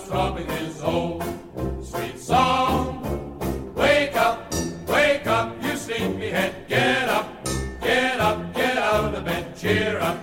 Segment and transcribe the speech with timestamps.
[0.00, 1.22] Throbbing his old
[1.82, 3.02] sweet song.
[3.74, 4.52] Wake up,
[4.86, 7.28] wake up, you sleepyhead, get up,
[7.80, 10.18] get up, get out of bed, cheer up,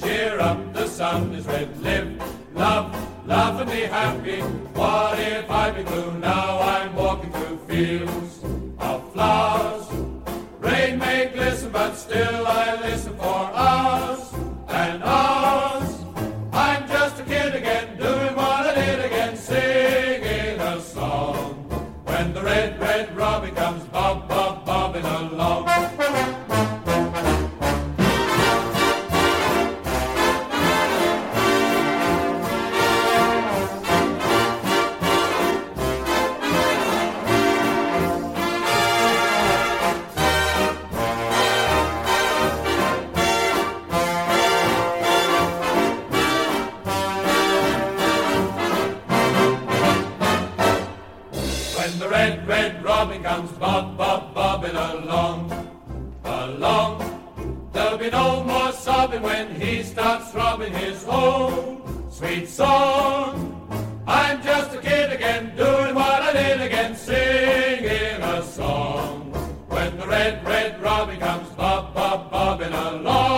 [0.00, 2.22] cheer up, the sun is red, live,
[2.54, 4.40] love, love and be happy.
[4.74, 6.12] What if I be blue?
[6.18, 8.40] Now I'm walking through fields
[8.78, 9.86] of flowers.
[10.60, 13.50] Rain may glisten, but still I listen for
[59.18, 63.56] when he starts throbbing his old sweet song.
[64.06, 69.32] I'm just a kid again, doing what I did again, singing a song.
[69.68, 73.29] When the red, red robin comes bob, bob, bobbing along.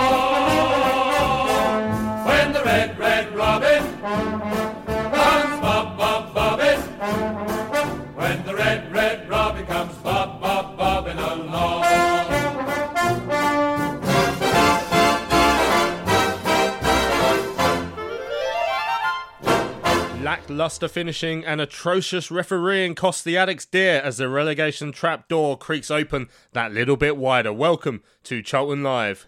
[20.57, 25.91] Lackluster finishing and atrocious refereeing cost the Addicts dear as the relegation trap door creaks
[25.91, 27.53] open that little bit wider.
[27.53, 29.27] Welcome to Charlton Live.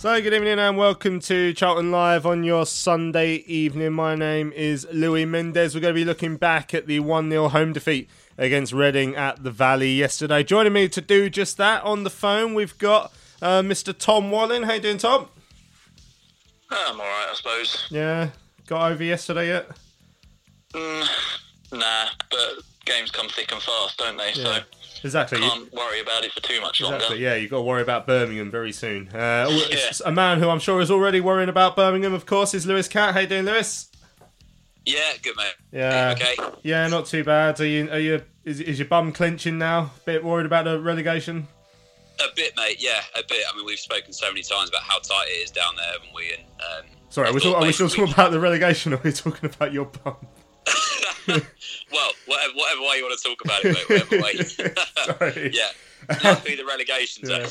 [0.00, 3.92] So, good evening and welcome to Charlton Live on your Sunday evening.
[3.92, 5.74] My name is Louis Mendez.
[5.74, 9.42] We're going to be looking back at the 1 0 home defeat against Reading at
[9.42, 10.42] the Valley yesterday.
[10.42, 13.12] Joining me to do just that on the phone, we've got
[13.42, 13.94] uh, Mr.
[13.94, 14.62] Tom Wallen.
[14.62, 15.28] How you doing, Tom?
[16.70, 17.86] I'm alright, I suppose.
[17.90, 18.30] Yeah,
[18.66, 19.68] got over yesterday yet?
[20.72, 21.08] Mm,
[21.72, 24.32] nah, but games come thick and fast, don't they?
[24.32, 24.60] Yeah.
[25.02, 25.38] Exactly.
[25.38, 26.96] Can't worry about it for too much longer.
[26.96, 27.22] Exactly.
[27.22, 29.08] Yeah, you've got to worry about Birmingham very soon.
[29.08, 32.66] Uh, it's A man who I'm sure is already worrying about Birmingham, of course, is
[32.66, 33.14] Lewis Cat.
[33.14, 33.88] How you doing, Lewis?
[34.84, 35.54] Yeah, good mate.
[35.72, 36.14] Yeah.
[36.16, 36.36] Okay.
[36.62, 37.60] Yeah, not too bad.
[37.60, 37.90] Are you?
[37.90, 38.22] Are you?
[38.44, 39.90] Is, is your bum clenching now?
[40.00, 41.46] A Bit worried about the relegation?
[42.18, 42.76] A bit, mate.
[42.78, 43.44] Yeah, a bit.
[43.52, 46.14] I mean, we've spoken so many times about how tight it is down there, haven't
[46.14, 46.32] we?
[46.32, 49.02] And um, Sorry, are we, talk, are we still talking about the relegation, or are
[49.02, 50.16] we talking about your bum?
[51.92, 53.88] well, whatever, whatever way you want to talk about it, mate.
[53.88, 54.34] Whatever way.
[55.34, 55.50] Sorry.
[55.54, 55.68] yeah.
[56.24, 57.46] Luckily, the relegation's Yeah.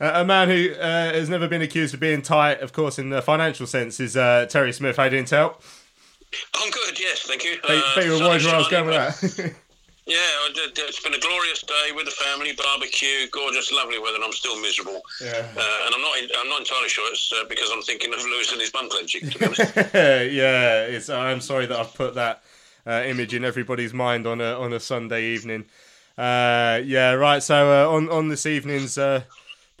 [0.00, 3.10] Uh, a man who uh, has never been accused of being tight, of course, in
[3.10, 4.96] the financial sense, is uh, Terry Smith.
[4.96, 5.60] How you doing, Tell?
[6.54, 6.98] I'm good.
[6.98, 7.56] Yes, thank you.
[7.66, 9.54] Bet bet you were Uh, worried where I was going with that.
[10.06, 14.32] Yeah, it's been a glorious day with the family, barbecue, gorgeous, lovely weather, and I'm
[14.32, 15.02] still miserable.
[15.22, 15.28] Yeah.
[15.56, 18.50] Uh, and I'm not, I'm not entirely sure it's uh, because I'm thinking of Lewis
[18.52, 19.28] and his bum clenching.
[19.30, 19.60] To be honest.
[20.32, 21.10] yeah, it's.
[21.10, 22.42] I'm sorry that I've put that
[22.90, 25.66] uh, image in everybody's mind on a on a Sunday evening.
[26.18, 27.42] Uh, yeah, right.
[27.42, 29.22] So uh, on on this evening's uh,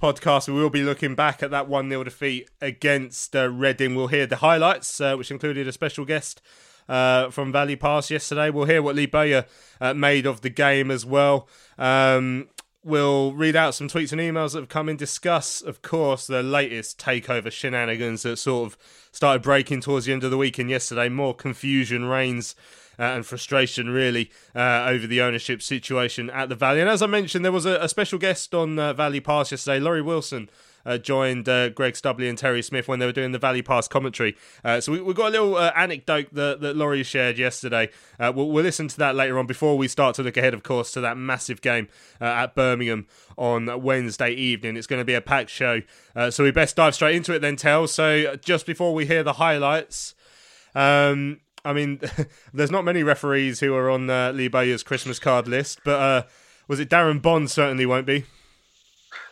[0.00, 3.96] podcast, we will be looking back at that one 0 defeat against uh, Reading.
[3.96, 6.40] We'll hear the highlights, uh, which included a special guest.
[6.88, 8.50] From Valley Pass yesterday.
[8.50, 9.44] We'll hear what Lee Bowyer
[9.80, 11.46] uh, made of the game as well.
[11.78, 12.48] Um,
[12.82, 14.96] we'll read out some tweets and emails that have come in.
[14.96, 18.78] Discuss, of course, the latest takeover shenanigans that sort of
[19.12, 21.08] started breaking towards the end of the week and yesterday.
[21.08, 22.56] More confusion reigns
[23.00, 26.80] uh, and frustration really uh, over the ownership situation at the Valley.
[26.80, 29.80] And as I mentioned, there was a, a special guest on uh, Valley Pass yesterday,
[29.80, 30.50] Laurie Wilson
[30.84, 33.88] uh, joined uh, Greg Stubley and Terry Smith when they were doing the Valley Pass
[33.88, 34.36] commentary.
[34.64, 37.90] Uh, so we, we got a little uh, anecdote that, that Laurie shared yesterday.
[38.18, 40.62] Uh, we'll, we'll, listen to that later on before we start to look ahead, of
[40.62, 41.88] course, to that massive game
[42.20, 43.06] uh, at Birmingham
[43.36, 44.76] on Wednesday evening.
[44.76, 45.80] It's going to be a packed show.
[46.30, 47.86] so we best dive straight into it then, Tell.
[47.86, 50.14] So just before we hear the highlights,
[50.74, 52.00] um, I mean,
[52.54, 56.28] there's not many referees who are on uh, Lee Bowyer's Christmas card list, but
[56.68, 57.50] was it Darren Bond?
[57.50, 58.24] Certainly won't be.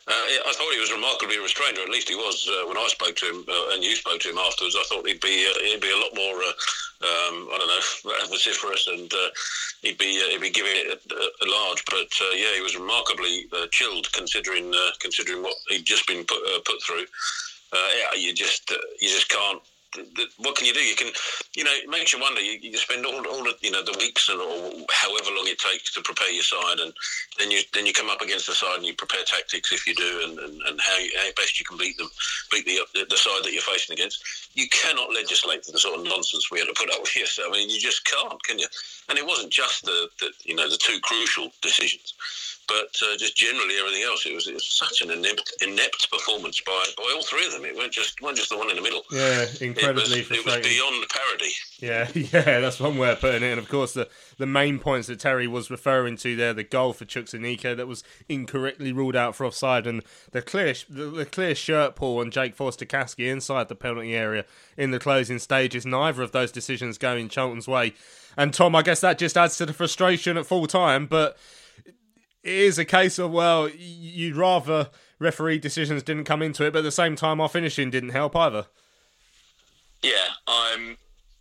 [0.09, 0.15] Uh,
[0.49, 3.15] I thought he was remarkably restrained, or at least he was uh, when I spoke
[3.17, 4.75] to him, uh, and you spoke to him afterwards.
[4.75, 8.27] I thought he'd be uh, he'd be a lot more, uh, um, I don't know,
[8.31, 9.29] vociferous, and uh,
[9.83, 11.85] he'd be he'd be giving it a, a large.
[11.85, 17.05] But yeah, he was remarkably chilled considering considering what he'd just been put put through.
[17.75, 18.71] yeah, you just
[19.01, 19.61] you just can't
[20.39, 20.81] what can you do?
[20.81, 21.09] You can,
[21.57, 22.41] you know, it makes you wonder.
[22.41, 25.59] You, you spend all, all the, you know, the weeks and or however long it
[25.59, 26.93] takes to prepare your side, and
[27.39, 29.95] then you then you come up against the side and you prepare tactics if you
[29.95, 32.09] do, and, and, and how, you, how best you can beat them,
[32.53, 34.23] beat the the side that you're facing against.
[34.55, 37.49] You cannot legislate for the sort of nonsense we had to put up with yesterday.
[37.49, 38.67] I mean, you just can't, can you?
[39.09, 42.13] And it wasn't just the, the you know the two crucial decisions
[42.69, 46.61] but uh, just generally everything else, it was, it was such an inept, inept performance
[46.61, 47.65] by, by all three of them.
[47.65, 49.03] It weren't just weren't just the one in the middle.
[49.11, 51.51] Yeah, incredibly it was, it was beyond parody.
[51.81, 53.53] Yeah, yeah, that's one way of putting it.
[53.53, 56.93] And of course, the, the main points that Terry was referring to there, the goal
[56.93, 61.55] for Chukwuemeka that was incorrectly ruled out for offside, and the clear the, the clear
[61.55, 64.45] shirt pull on Jake Forster-Caskey inside the penalty area
[64.77, 65.87] in the closing stages.
[65.87, 67.95] Neither of those decisions going Charlton's way.
[68.37, 71.37] And Tom, I guess that just adds to the frustration at full time, but
[72.43, 76.85] is a case of well, you'd rather referee decisions didn't come into it, but at
[76.85, 78.67] the same time, our finishing didn't help either.
[80.03, 80.97] Yeah, I'm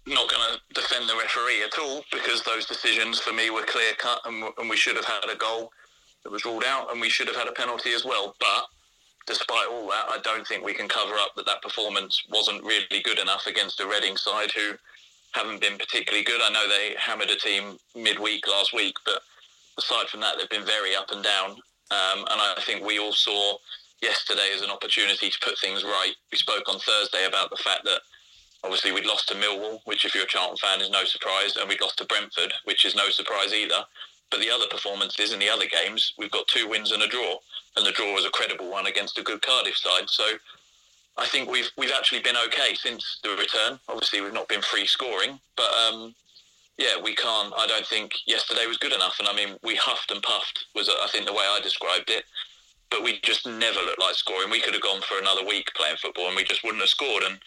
[0.07, 3.93] not going to defend the referee at all because those decisions for me were clear
[3.97, 5.71] cut, and, and we should have had a goal
[6.23, 8.35] that was ruled out, and we should have had a penalty as well.
[8.39, 8.65] But
[9.27, 13.01] despite all that, I don't think we can cover up that that performance wasn't really
[13.03, 14.71] good enough against a Reading side who
[15.33, 16.41] haven't been particularly good.
[16.41, 19.21] I know they hammered a team midweek last week, but
[19.77, 21.51] aside from that, they've been very up and down.
[21.89, 23.57] Um, and I think we all saw
[24.01, 26.13] yesterday as an opportunity to put things right.
[26.31, 28.01] We spoke on Thursday about the fact that
[28.63, 31.69] obviously we'd lost to Millwall, which if you're a Charlton fan is no surprise, and
[31.69, 33.85] we'd lost to Brentford, which is no surprise either.
[34.29, 37.37] But the other performances in the other games, we've got two wins and a draw,
[37.77, 40.09] and the draw was a credible one against a good Cardiff side.
[40.09, 40.25] So
[41.17, 43.79] I think we've we've actually been okay since the return.
[43.87, 46.13] Obviously, we've not been free scoring, but um,
[46.77, 47.53] yeah, we can't.
[47.57, 49.17] I don't think yesterday was good enough.
[49.19, 52.23] And I mean, we huffed and puffed was I think the way I described it.
[52.89, 54.49] But we just never looked like scoring.
[54.49, 57.23] We could have gone for another week playing football, and we just wouldn't have scored.
[57.23, 57.37] And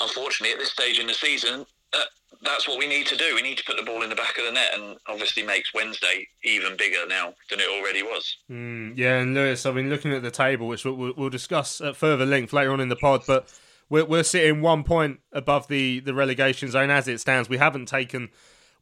[0.00, 2.00] unfortunately, at this stage in the season, uh,
[2.42, 3.34] that's what we need to do.
[3.34, 5.74] We need to put the ball in the back of the net, and obviously makes
[5.74, 8.36] Wednesday even bigger now than it already was.
[8.50, 11.96] Mm, yeah, and Lewis, I mean, looking at the table, which we'll, we'll discuss at
[11.96, 13.52] further length later on in the pod, but
[13.88, 17.48] we're, we're sitting one point above the, the relegation zone as it stands.
[17.48, 18.30] We haven't taken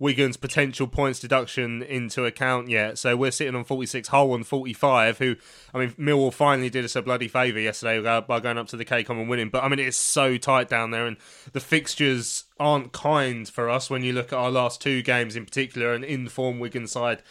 [0.02, 2.98] Wigan's potential points deduction into account yet.
[2.98, 5.36] So we're sitting on 46, Hull on 45, who,
[5.72, 8.84] I mean, Millwall finally did us a bloody favour yesterday by going up to the
[8.84, 9.48] KCOM and winning.
[9.48, 11.16] But I mean, it's so tight down there, and
[11.52, 15.44] the fixtures aren't kind for us when you look at our last two games in
[15.44, 17.22] particular, an in form Wigan side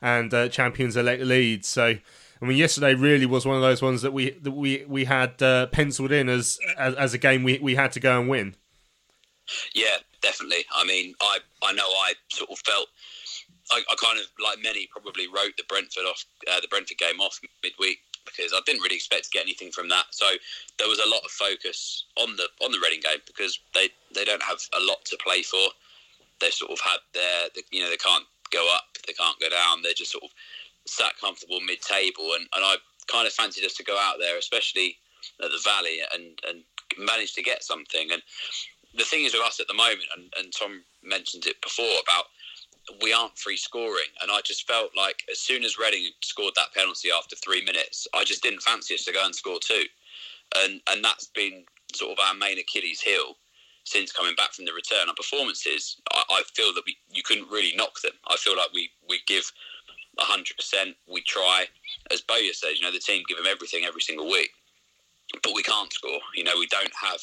[0.00, 1.66] and uh, champions elect Leeds.
[1.66, 1.96] So.
[2.42, 5.42] I mean, yesterday really was one of those ones that we that we we had
[5.42, 8.54] uh, penciled in as, as, as a game we we had to go and win.
[9.74, 10.64] Yeah, definitely.
[10.74, 12.88] I mean, I I know I sort of felt.
[13.72, 17.20] I, I kind of, like many, probably wrote the Brentford off, uh, the Brentford game
[17.20, 20.06] off midweek because I didn't really expect to get anything from that.
[20.10, 20.26] So
[20.78, 24.24] there was a lot of focus on the on the Reading game because they they
[24.24, 25.70] don't have a lot to play for.
[26.40, 29.82] They've sort of had their, you know, they can't go up, they can't go down.
[29.82, 30.30] They're just sort of
[30.86, 34.96] sat comfortable mid-table, and, and I kind of fancied us to go out there, especially
[35.42, 36.62] at the Valley, and and
[36.98, 38.10] manage to get something.
[38.10, 38.22] And
[38.96, 42.24] the thing is with us at the moment, and, and Tom mentioned it before about
[43.02, 46.74] we aren't free scoring, and I just felt like as soon as Reading scored that
[46.74, 49.84] penalty after three minutes, I just didn't fancy us to go and score two,
[50.64, 53.36] and and that's been sort of our main Achilles heel
[53.84, 55.08] since coming back from the return.
[55.08, 58.12] Our performances, I, I feel that we you couldn't really knock them.
[58.28, 59.50] I feel like we we give
[60.20, 60.96] hundred percent.
[61.08, 61.66] We try,
[62.10, 64.50] as Bowyer says, you know, the team give them everything every single week,
[65.42, 66.20] but we can't score.
[66.34, 67.20] You know, we don't have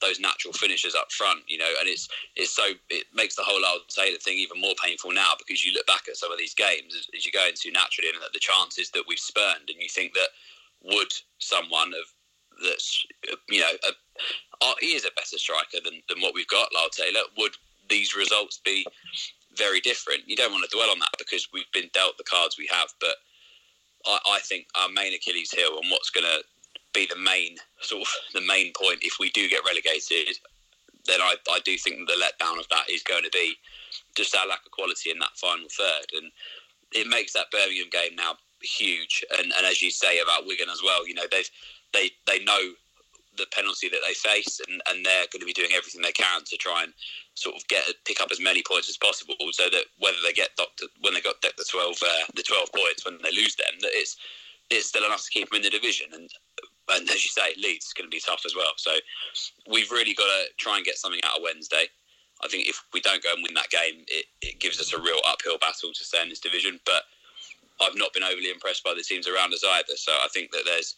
[0.00, 3.64] those natural finishers up front, you know, and it's it's so it makes the whole
[3.64, 6.94] I'll thing even more painful now because you look back at some of these games
[6.94, 10.14] as, as you go into naturally and the chances that we've spurned, and you think
[10.14, 10.28] that
[10.82, 12.06] would someone of
[12.64, 13.06] that's
[13.48, 17.20] you know a, he is a better striker than, than what we've got, Lyle Taylor.
[17.38, 17.52] Would
[17.88, 18.86] these results be
[19.56, 20.22] very different.
[20.26, 22.88] You don't want to dwell on that because we've been dealt the cards we have.
[23.00, 23.16] But
[24.06, 26.44] I, I think our main Achilles heel and what's going to
[26.92, 30.36] be the main sort of the main point if we do get relegated,
[31.06, 33.54] then I, I do think the letdown of that is going to be
[34.16, 36.30] just our lack of quality in that final third, and
[36.92, 39.24] it makes that Birmingham game now huge.
[39.38, 41.50] And, and as you say about Wigan as well, you know they've
[41.92, 42.72] they they know
[43.40, 46.44] the penalty that they face, and, and they're going to be doing everything they can
[46.44, 46.92] to try and
[47.34, 50.54] sort of get pick up as many points as possible, so that whether they get
[50.56, 53.90] doctor when they got the twelve uh, the twelve points when they lose them, that
[53.92, 54.16] it's
[54.68, 56.06] it's still enough to keep them in the division.
[56.12, 56.28] And
[56.90, 58.72] and as you say, Leeds is going to be tough as well.
[58.76, 58.92] So
[59.70, 61.86] we've really got to try and get something out of Wednesday.
[62.42, 65.00] I think if we don't go and win that game, it, it gives us a
[65.00, 66.80] real uphill battle to stay in this division.
[66.86, 67.02] But
[67.80, 69.96] I've not been overly impressed by the teams around us either.
[69.96, 70.96] So I think that there's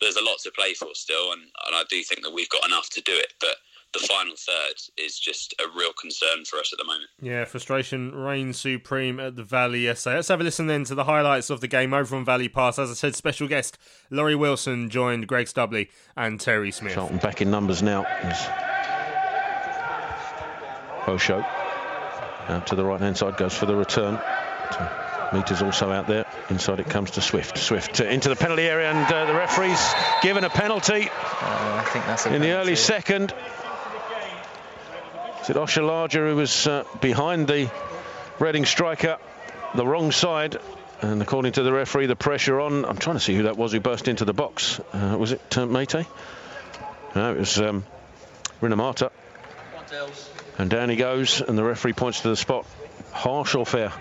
[0.00, 2.66] there's a lot to play for still, and, and I do think that we've got
[2.66, 3.34] enough to do it.
[3.40, 3.56] But
[3.92, 7.10] the final third is just a real concern for us at the moment.
[7.20, 10.16] Yeah, frustration reigns supreme at the Valley yesterday.
[10.16, 12.78] Let's have a listen then to the highlights of the game over on Valley Pass.
[12.78, 13.78] As I said, special guest
[14.10, 16.94] Laurie Wilson joined Greg Stubley and Terry Smith.
[16.94, 18.04] Charlton back in numbers now.
[21.06, 21.44] Osho
[22.48, 24.20] out to the right hand side goes for the return.
[25.34, 26.24] Meters also out there.
[26.48, 27.58] Inside it comes to Swift.
[27.58, 31.08] Swift into the penalty area, and uh, the referee's given a penalty.
[31.10, 32.50] Uh, I think that's in penalty.
[32.50, 33.34] the early second.
[35.42, 37.70] Is it Oshilaja who was uh, behind the
[38.38, 39.18] Reading striker,
[39.74, 40.56] the wrong side?
[41.02, 42.84] And according to the referee, the pressure on.
[42.84, 44.80] I'm trying to see who that was who burst into the box.
[44.92, 46.06] Uh, was it uh, Meite?
[47.14, 47.84] No, it was um,
[48.60, 49.10] Rinomhota.
[50.58, 52.66] And down he goes, and the referee points to the spot.
[53.12, 53.92] Harsh or fair?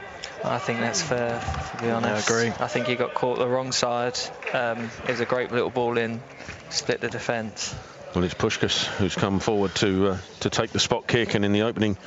[0.45, 2.29] I think that's fair, to be honest.
[2.29, 2.53] I agree.
[2.59, 4.17] I think he got caught the wrong side.
[4.51, 6.21] Um, it was a great little ball in,
[6.69, 7.73] split the defence.
[8.13, 11.53] Well, it's Puscas who's come forward to uh, to take the spot kick, and in
[11.53, 11.97] the opening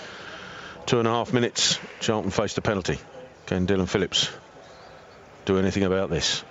[0.84, 2.98] two and a half minutes, Charlton faced a penalty.
[3.46, 4.30] Can Dillon Phillips
[5.46, 6.44] do anything about this?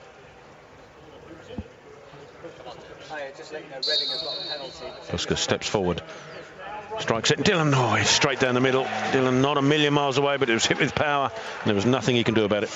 [5.10, 6.02] Puscas steps forward,
[7.00, 7.44] strikes it.
[7.44, 8.88] Dillon, oh, it's straight down the middle.
[9.12, 11.86] Dillon not a million miles away, but it was hit with power, and there was
[11.86, 12.72] nothing he can do about it.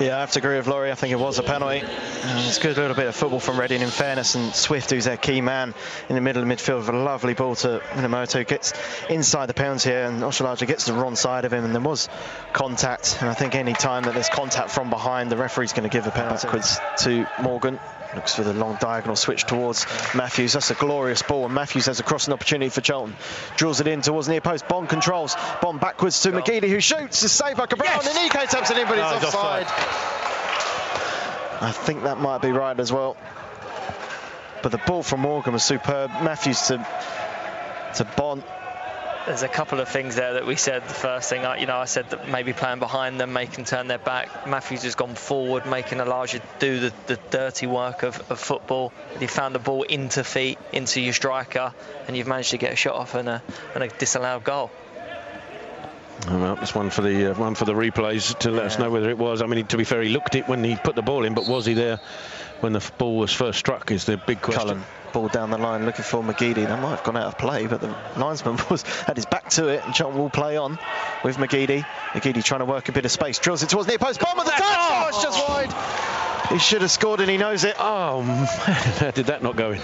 [0.00, 0.90] Yeah, I have to agree with Laurie.
[0.90, 1.82] I think it was a penalty.
[1.82, 4.34] Uh, it's a good little bit of football from Reading, in fairness.
[4.34, 5.74] And Swift, who's their key man
[6.08, 8.72] in the middle of midfield, with a lovely ball to Rinomhota, gets
[9.10, 12.08] inside the penalty here, and Oshilaja gets the wrong side of him, and there was
[12.54, 13.18] contact.
[13.20, 16.06] And I think any time that there's contact from behind, the referee's going to give
[16.06, 17.78] a penalty backwards to Morgan.
[18.14, 20.54] Looks for the long diagonal switch towards Matthews.
[20.54, 23.14] That's a glorious ball, and Matthews has a crossing opportunity for Charlton.
[23.56, 24.66] Drills it in towards near post.
[24.66, 25.36] Bonne controls.
[25.62, 27.22] Bonne backwards to McGeady, who shoots.
[27.22, 27.88] Is saved by Cabral.
[27.88, 28.06] Yes!
[28.08, 29.66] And Aneke taps it in, but it's Oh, he's offside.
[31.62, 33.16] I think that might be right as well.
[34.62, 36.10] But the ball from Morgan was superb.
[36.22, 36.86] Matthews to
[37.94, 38.42] to Bond.
[39.26, 40.82] There's a couple of things there that we said.
[40.82, 43.86] The first thing, I- you know, I said that maybe playing behind them, making turn
[43.86, 44.46] their back.
[44.46, 48.92] Matthews has gone forward, making Elijah do the, the dirty work of, of football.
[49.20, 51.74] You found the ball into feet, into your striker,
[52.08, 53.42] and you've managed to get a shot off and a,
[53.74, 54.70] and a disallowed goal.
[56.26, 59.08] Well, it's one for the uh, one for the replays to let us know whether
[59.08, 59.40] it was.
[59.40, 61.46] I mean, to be fair, he looked it when he put the ball in, but
[61.46, 61.98] was he there
[62.60, 63.90] when the ball was first struck?
[63.90, 64.66] Is the big question.
[64.66, 66.66] Cullen ball down the line looking for McGeady.
[66.66, 69.68] That might have gone out of play, but the linesman was had his back to
[69.68, 70.78] it, and John will play on
[71.24, 71.84] with McGeady.
[72.12, 74.20] McGeady trying to work a bit of space, drills it towards near post.
[74.20, 74.62] Bonne with the touch.
[74.62, 76.52] Oh, it's just wide.
[76.52, 77.76] He should have scored, and he knows it.
[77.78, 78.22] Oh
[79.00, 79.80] man, did that not go in?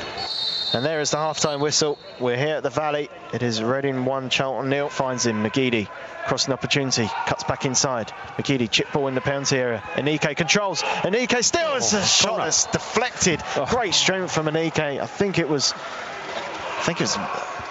[0.72, 1.98] And there is the half-time whistle.
[2.18, 3.08] We're here at the Valley.
[3.32, 4.88] It is Reading 1, Charlton nil.
[4.88, 5.88] Finds him, McGeady.
[6.26, 8.08] Crossing opportunity, cuts back inside.
[8.36, 9.82] McGeady, chip ball in the penalty area.
[9.94, 10.82] Aneke controls.
[10.82, 12.46] Aneke still has a shot Conrad.
[12.48, 13.42] that's deflected.
[13.68, 15.00] Great strength from Aneke.
[15.00, 17.16] I think it was, I think it was,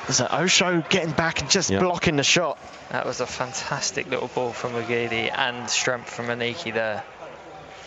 [0.07, 1.79] was it Osho getting back and just Yeah.
[1.79, 2.57] blocking the shot.
[2.91, 7.03] That was a fantastic little ball from McGeady and strength from Aneke there.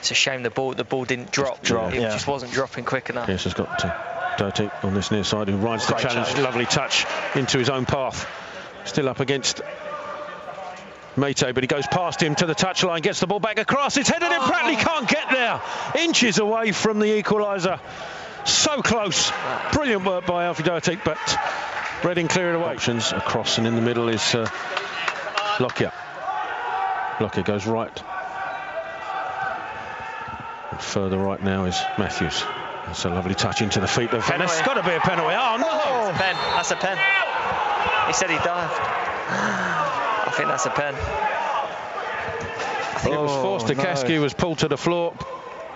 [0.01, 1.63] It's a shame the ball the ball didn't drop.
[1.63, 2.11] drop, it yeah.
[2.11, 3.29] just wasn't dropping quick enough.
[3.29, 3.89] Yes, has got uh,
[4.39, 6.39] Doughty on this near side who rides the challenge.
[6.39, 7.05] Lovely touch
[7.35, 8.27] into his own path.
[8.85, 9.61] Still up against
[11.17, 13.97] Meite, but he goes past him to the touchline, gets the ball back across.
[13.97, 14.41] It's headed in.
[14.41, 15.61] Pratley can't get there.
[15.99, 17.79] Inches away from the equaliser.
[18.45, 19.31] So close.
[19.73, 21.19] Brilliant work by Alfie Doughty, but
[22.05, 22.75] Reading clear it away.
[22.75, 24.49] Options across and in the middle is uh,
[25.59, 25.93] Lockyer.
[27.21, 28.03] Lockyer goes right.
[30.71, 32.45] And further right now is Matthews.
[32.89, 34.51] That's a lovely touch into the feet of Venice.
[34.51, 34.65] Penalty.
[34.65, 35.37] Got to be a penalty.
[35.39, 36.09] Oh no!
[36.09, 36.35] It's a pen.
[36.57, 36.97] That's a pen.
[38.07, 38.81] He said he dived.
[38.81, 40.95] I think that's a pen.
[40.95, 43.71] I think it was oh, forced.
[43.71, 43.75] Oh,
[44.15, 44.23] no.
[44.23, 45.15] Was pulled to the floor.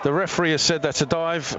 [0.01, 1.55] The referee has said that's a dive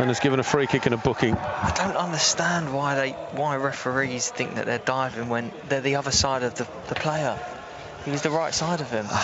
[0.00, 1.36] and has given a free kick and a booking.
[1.36, 6.10] I don't understand why they why referees think that they're diving when they're the other
[6.10, 7.38] side of the, the player.
[8.04, 9.06] He was the right side of him.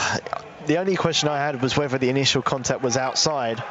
[0.66, 3.62] The only question I had was whether the initial contact was outside.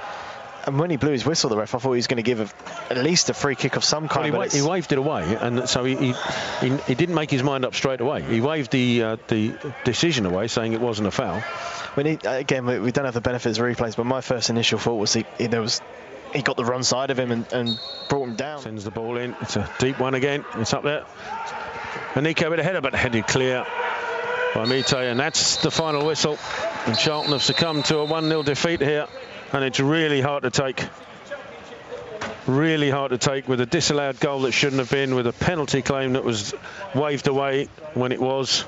[0.67, 2.41] And when he blew his whistle, the ref, I thought he was going to give
[2.41, 4.33] a, at least a free kick of some kind.
[4.33, 6.13] Well, he, wa- he, waved it away, and so he, he,
[6.59, 8.21] he, he didn't make his mind up straight away.
[8.21, 9.55] He waved the uh, the
[9.85, 11.39] decision away, saying it wasn't a foul.
[11.93, 14.77] When he, again, we, we, don't have the benefits of replays, but my first initial
[14.77, 15.81] thought was he, there was
[16.33, 18.59] he got the wrong side of him and, and, brought him down.
[18.59, 19.37] Sends the ball in.
[19.41, 20.43] It's a deep one again.
[20.55, 21.05] It's up there.
[22.15, 23.65] Aneke with a header, but headed clear
[24.53, 26.37] by Meite, and that's the final whistle.
[26.85, 29.07] And Charlton have succumbed to a 1-0 defeat here
[29.53, 30.83] and it's really hard to take.
[32.45, 35.81] Really hard to take with a disallowed goal that shouldn't have been, with a penalty
[35.81, 36.53] claim that was
[36.95, 38.65] waved away when it was.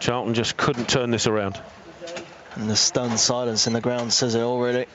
[0.00, 1.60] Charlton just couldn't turn this around.
[2.54, 4.86] And the stunned silence in the ground says it already.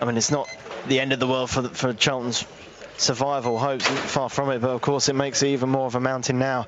[0.00, 0.48] I mean, it's not
[0.86, 2.44] the end of the world for, the, for Charlton's
[2.96, 6.00] survival hopes, far from it, but of course it makes it even more of a
[6.00, 6.66] mountain now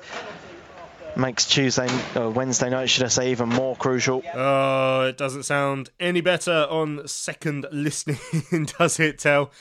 [1.17, 4.23] makes Tuesday, uh, Wednesday night, should I say, even more crucial.
[4.33, 8.17] Oh, it doesn't sound any better on second listening,
[8.77, 9.51] does it, Tell?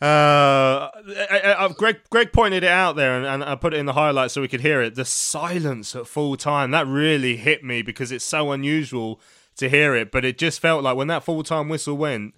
[0.00, 0.92] Uh,
[1.30, 3.94] I, I, Greg Greg pointed it out there, and, and, I put it in the
[3.94, 4.94] highlights so we could hear it.
[4.94, 9.18] The silence at full time that really hit me because it's so unusual
[9.56, 10.10] to hear it.
[10.10, 12.34] But it just felt like when that full time whistle went,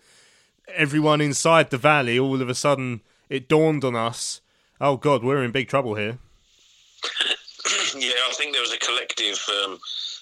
[0.68, 4.40] everyone inside the valley all of a sudden it dawned on us.
[4.80, 6.18] Oh God, we're in big trouble here.
[7.96, 9.78] Yeah, I think there was a collective um,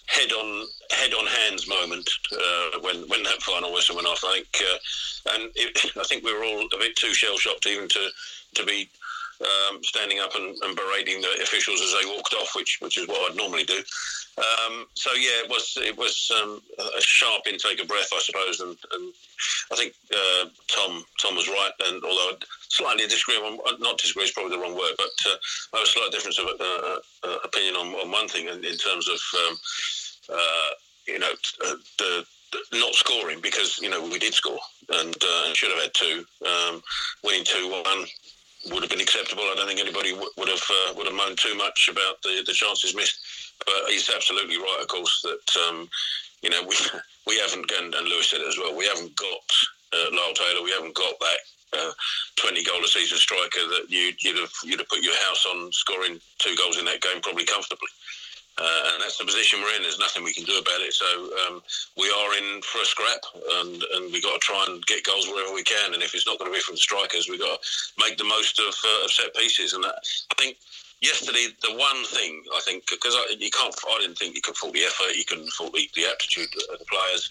[0.07, 4.25] head on head on hands moment uh, when when that final whistle went off.
[4.25, 7.67] I think, uh, and it, I think we were all a bit too shell shocked
[7.67, 8.09] even to
[8.55, 8.89] to be
[9.41, 13.07] um, standing up and, and, berating the officials as they walked off, which which is
[13.09, 13.83] what I'd normally do.
[14.39, 18.61] Um, so yeah, it was it was um, a sharp intake of breath, I suppose,
[18.61, 19.15] and, and
[19.73, 21.73] I think uh, Tom Tom was right.
[21.87, 22.37] And although
[22.69, 25.37] slightly disagree on not disagree is probably the wrong word, but uh,
[25.73, 28.77] I have a slight difference of uh, uh, opinion on, on one thing in, in
[28.77, 29.57] terms of um,
[30.35, 30.71] uh,
[31.07, 31.33] you know
[31.99, 32.27] the
[32.73, 34.59] not scoring because you know we did score
[34.91, 36.25] and uh, should have had two.
[36.47, 36.83] Um,
[37.25, 38.07] winning two one
[38.71, 39.43] would have been acceptable.
[39.45, 42.53] I don't think anybody would have uh, would have moaned too much about the, the
[42.53, 43.19] chances missed.
[43.65, 45.89] But he's absolutely right, of course, that um,
[46.43, 46.77] you know we
[47.27, 48.77] we haven't and, and Lewis said it as well.
[48.77, 49.47] We haven't got
[49.93, 50.63] uh, Lyle Taylor.
[50.63, 51.41] We haven't got that
[51.73, 51.93] uh,
[52.37, 55.73] 20 goal a season striker that you, would have you'd have put your house on
[55.73, 57.89] scoring two goals in that game probably comfortably.
[58.59, 59.83] Uh, and that's the position we're in.
[59.83, 60.95] There's nothing we can do about it.
[60.95, 61.05] So
[61.47, 61.63] um,
[61.97, 63.21] we are in for a scrap,
[63.61, 65.93] and, and we've got to try and get goals wherever we can.
[65.93, 68.59] And if it's not going to be from strikers, we've got to make the most
[68.59, 69.75] of, uh, of set pieces.
[69.75, 69.97] And that,
[70.31, 70.57] I think
[71.01, 74.73] yesterday, the one thing I think because you can't, I didn't think you could fault
[74.73, 77.31] the effort, you can fault the, the aptitude of the players,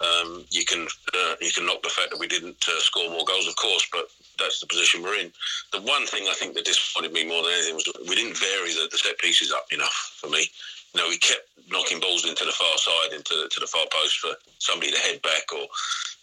[0.00, 3.24] um, you can uh, you can knock the fact that we didn't uh, score more
[3.24, 4.06] goals, of course, but
[4.38, 5.32] that's the position we're in.
[5.72, 8.72] The one thing I think that disappointed me more than anything was we didn't vary
[8.72, 10.50] the, the set pieces up enough for me.
[10.94, 14.18] You know, we kept knocking balls into the far side, into to the far post
[14.18, 15.66] for somebody to head back, or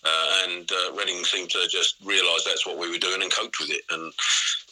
[0.06, 3.54] uh, and uh, Reading seemed to just realise that's what we were doing and cope
[3.60, 3.82] with it.
[3.90, 4.12] And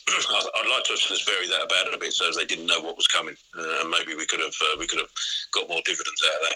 [0.08, 2.82] I'd like to have just varied that about it a bit, so they didn't know
[2.82, 5.10] what was coming, uh, maybe we could have uh, we could have
[5.54, 6.56] got more dividends out of that.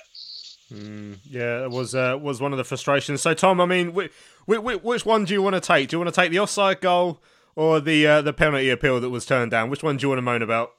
[0.73, 3.21] Mm, yeah, it was uh, was one of the frustrations.
[3.21, 4.11] So, Tom, I mean, which,
[4.47, 5.89] which one do you want to take?
[5.89, 7.19] Do you want to take the offside goal
[7.55, 9.69] or the uh, the penalty appeal that was turned down?
[9.69, 10.73] Which one do you want to moan about?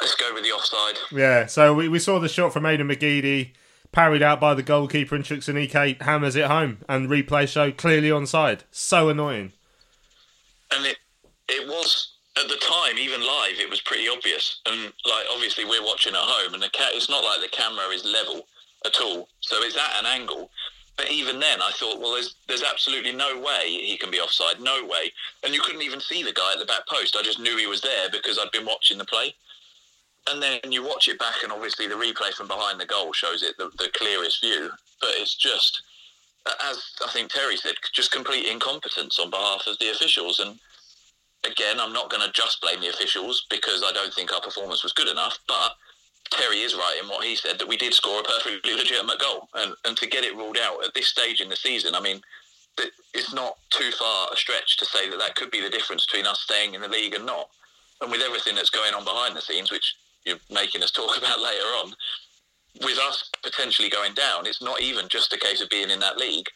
[0.00, 0.96] Let's go with the offside.
[1.10, 3.52] Yeah, so we, we saw the shot from Aiden McGeady
[3.90, 8.60] parried out by the goalkeeper and Chukwuemeka hammers it home and replay show clearly onside.
[8.70, 9.52] So annoying.
[10.70, 10.98] And it
[11.48, 14.60] it was at the time, even live, it was pretty obvious.
[14.66, 16.90] And like obviously we're watching at home, and the cat.
[16.94, 18.46] It's not like the camera is level
[18.86, 20.50] at all, so it's at an angle.
[20.96, 24.60] But even then, I thought, well, there's there's absolutely no way he can be offside,
[24.60, 25.12] no way.
[25.44, 27.16] And you couldn't even see the guy at the back post.
[27.16, 29.34] I just knew he was there because I'd been watching the play.
[30.30, 33.42] And then you watch it back, and obviously the replay from behind the goal shows
[33.42, 34.70] it the, the clearest view.
[35.00, 35.82] But it's just,
[36.64, 40.40] as I think Terry said, just complete incompetence on behalf of the officials.
[40.40, 40.58] And
[41.44, 44.82] again, I'm not going to just blame the officials because I don't think our performance
[44.82, 45.38] was good enough.
[45.46, 45.72] But
[46.30, 49.48] Terry is right in what he said that we did score a perfectly legitimate goal,
[49.54, 52.20] and and to get it ruled out at this stage in the season, I mean,
[53.14, 56.26] it's not too far a stretch to say that that could be the difference between
[56.26, 57.48] us staying in the league and not.
[58.00, 61.40] And with everything that's going on behind the scenes, which you're making us talk about
[61.40, 61.94] later on,
[62.82, 66.18] with us potentially going down, it's not even just a case of being in that
[66.18, 66.46] league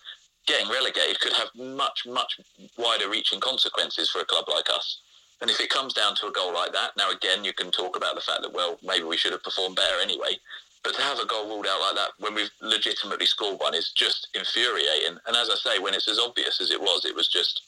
[0.46, 2.40] getting relegated could have much, much
[2.76, 5.00] wider reaching consequences for a club like us.
[5.40, 7.96] And if it comes down to a goal like that, now again, you can talk
[7.96, 10.38] about the fact that, well, maybe we should have performed better anyway.
[10.84, 13.92] But to have a goal ruled out like that when we've legitimately scored one is
[13.92, 15.18] just infuriating.
[15.26, 17.62] And as I say, when it's as obvious as it was, it was just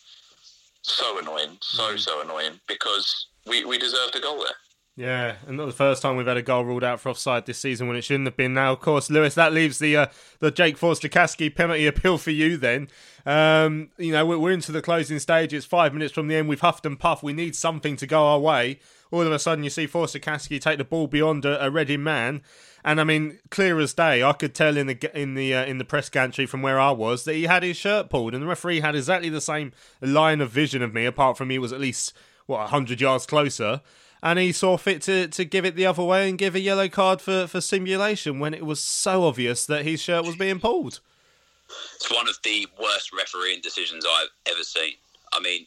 [0.82, 1.98] so annoying, so, mm.
[1.98, 4.56] so annoying because we, we deserved a goal there.
[4.96, 7.58] Yeah, and not the first time we've had a goal ruled out for offside this
[7.58, 8.54] season when it shouldn't have been.
[8.54, 10.06] Now, of course, Lewis, that leaves the uh,
[10.38, 12.56] the Jake Forster-Caskey penalty appeal for you.
[12.56, 12.86] Then,
[13.26, 15.52] um, you know, we're, we're into the closing stage.
[15.52, 16.48] It's five minutes from the end.
[16.48, 17.24] We've huffed and puffed.
[17.24, 18.78] We need something to go our way.
[19.10, 22.42] All of a sudden, you see Forster-Caskey take the ball beyond a, a Reading man,
[22.84, 24.22] and I mean, clear as day.
[24.22, 26.92] I could tell in the in the uh, in the press gantry from where I
[26.92, 30.40] was that he had his shirt pulled, and the referee had exactly the same line
[30.40, 31.04] of vision of me.
[31.04, 32.12] Apart from he was at least
[32.46, 33.80] what hundred yards closer
[34.24, 36.88] and he saw fit to, to give it the other way and give a yellow
[36.88, 41.00] card for, for simulation when it was so obvious that his shirt was being pulled.
[41.96, 44.94] It's one of the worst refereeing decisions I've ever seen.
[45.34, 45.66] I mean,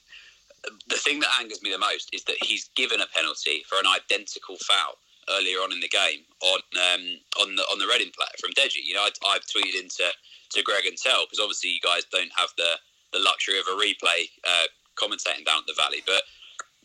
[0.90, 3.86] the thing that angers me the most is that he's given a penalty for an
[3.86, 4.98] identical foul
[5.30, 7.04] earlier on in the game on um,
[7.42, 8.82] on the on the Reading player from Deji.
[8.84, 10.04] You know, I, have tweeted into
[10.52, 12.80] to Greg and Tell because obviously you guys don't have the
[13.14, 14.66] the luxury of a replay uh,
[14.96, 16.24] commentating down at the Valley, but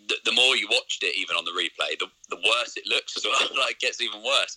[0.08, 3.16] the, the, more you watched it, even on the replay, the, the worse it looks
[3.16, 3.40] as well.
[3.58, 4.56] like it gets even worse,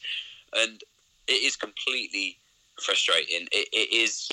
[0.54, 0.82] and
[1.28, 2.38] it is completely
[2.82, 3.48] frustrating.
[3.52, 4.30] It, it is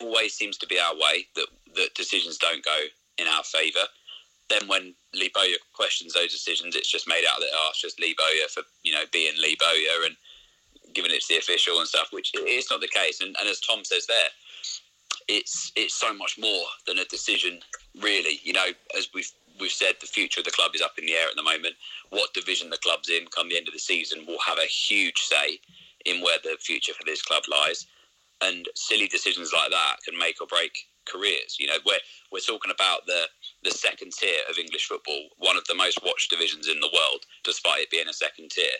[0.00, 1.46] always seems to be our way that
[1.76, 2.78] that decisions don't go
[3.18, 3.86] in our favour.
[4.48, 4.94] Then when
[5.34, 8.92] Bowyer questions those decisions, it's just made out that oh, it's just Bowyer for you
[8.92, 10.16] know being Bowyer and
[10.94, 13.20] giving it to the official and stuff, which is not the case.
[13.20, 14.28] And, and as Tom says there,
[15.28, 17.60] it's it's so much more than a decision,
[18.00, 18.40] really.
[18.42, 21.12] You know, as we've we've said the future of the club is up in the
[21.12, 21.74] air at the moment.
[22.10, 25.18] What division the club's in come the end of the season will have a huge
[25.18, 25.60] say
[26.04, 27.86] in where the future for this club lies.
[28.42, 31.56] And silly decisions like that can make or break careers.
[31.58, 33.24] You know, we're we're talking about the
[33.62, 37.24] the second tier of English football, one of the most watched divisions in the world,
[37.44, 38.76] despite it being a second tier.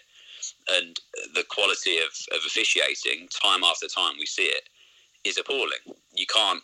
[0.68, 0.98] And
[1.34, 4.68] the quality of, of officiating, time after time, we see it,
[5.24, 5.96] is appalling.
[6.12, 6.62] You can't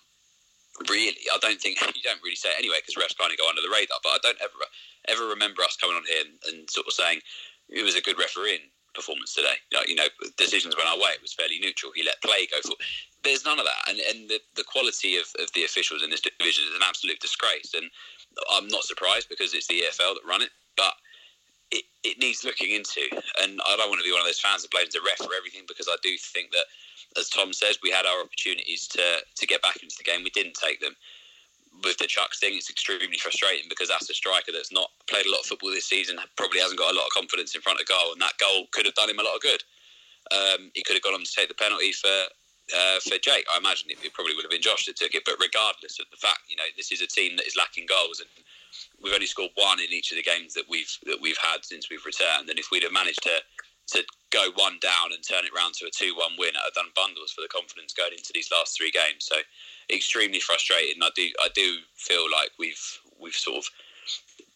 [0.88, 1.16] really.
[1.32, 3.62] I don't think you don't really say it anyway because refs kind of go under
[3.62, 3.98] the radar.
[4.02, 4.58] But I don't ever
[5.08, 7.20] ever remember us coming on here and, and sort of saying
[7.68, 9.56] it was a good refereeing performance today.
[9.86, 11.14] You know, decisions went our way.
[11.14, 11.92] It was fairly neutral.
[11.94, 12.76] He let play go for.
[13.24, 16.22] There's none of that, and and the, the quality of, of the officials in this
[16.22, 17.74] division is an absolute disgrace.
[17.76, 17.90] And
[18.50, 20.94] I'm not surprised because it's the EFL that run it, but.
[21.72, 23.02] It, it needs looking into,
[23.40, 25.34] and I don't want to be one of those fans that blames the ref for
[25.38, 26.66] everything because I do think that
[27.18, 29.02] as Tom says, we had our opportunities to
[29.34, 30.22] to get back into the game.
[30.22, 30.94] We didn't take them.
[31.84, 35.30] With the Chuks thing, it's extremely frustrating because that's a striker that's not played a
[35.30, 37.86] lot of football this season, probably hasn't got a lot of confidence in front of
[37.86, 39.62] goal, and that goal could have done him a lot of good.
[40.30, 42.28] Um, he could have gone on to take the penalty for
[42.76, 43.46] uh, for Jake.
[43.52, 46.06] I imagine it, it, probably would have been Josh that took it, but regardless of
[46.10, 48.28] the fact, you know, this is a team that is lacking goals, and
[49.02, 51.90] we've only scored one in each of the games that we've that we've had since
[51.90, 52.50] we've returned.
[52.50, 53.40] And if we'd have managed to
[53.92, 56.92] to go one down and turn it round to a 2 1 win have done
[56.94, 59.26] bundles for the confidence going into these last three games.
[59.26, 59.36] So
[59.92, 61.02] extremely frustrating.
[61.02, 63.70] I do I do feel like we've we've sort of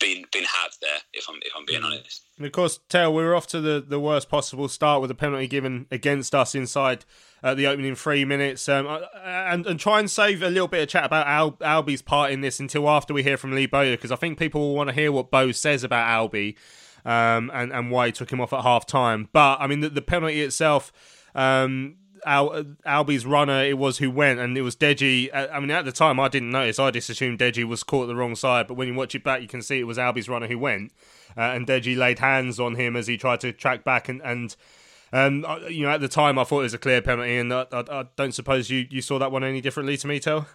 [0.01, 1.87] been been had there if I'm if I'm being mm.
[1.87, 2.23] honest.
[2.37, 5.15] And of course, Tail, we were off to the, the worst possible start with a
[5.15, 7.05] penalty given against us inside
[7.45, 8.69] uh, the opening three minutes.
[8.69, 8.87] Um,
[9.25, 12.41] and and try and save a little bit of chat about Al, Albie's part in
[12.41, 14.95] this until after we hear from Lee Bowyer because I think people will want to
[14.95, 16.57] hear what Bo says about Albie
[17.05, 19.29] um, and and why he took him off at half time.
[19.33, 20.93] But I mean, the, the penalty itself.
[21.35, 25.29] Um, Al, Albie's runner, it was who went, and it was Deji.
[25.33, 26.79] Uh, I mean, at the time, I didn't notice.
[26.79, 28.67] I just assumed Deji was caught the wrong side.
[28.67, 30.93] But when you watch it back, you can see it was Albie's runner who went,
[31.37, 34.09] uh, and Deji laid hands on him as he tried to track back.
[34.09, 34.57] And, and
[35.13, 37.67] um, you know, at the time, I thought it was a clear penalty, and I,
[37.71, 40.49] I, I don't suppose you, you saw that one any differently to me, Tell.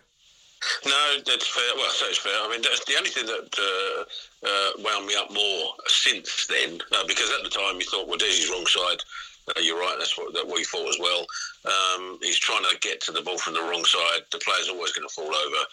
[0.85, 1.75] No, that's fair.
[1.75, 2.33] Well, that's fair.
[2.35, 4.03] I mean, that's the only thing that uh,
[4.47, 8.17] uh, wound me up more since then, uh, because at the time you thought, well,
[8.17, 8.99] Deji's wrong side.
[9.47, 9.95] Uh, you're right.
[9.97, 11.25] That's what that we thought as well.
[11.65, 14.23] Um, he's trying to get to the ball from the wrong side.
[14.31, 15.63] The player's always going to fall over,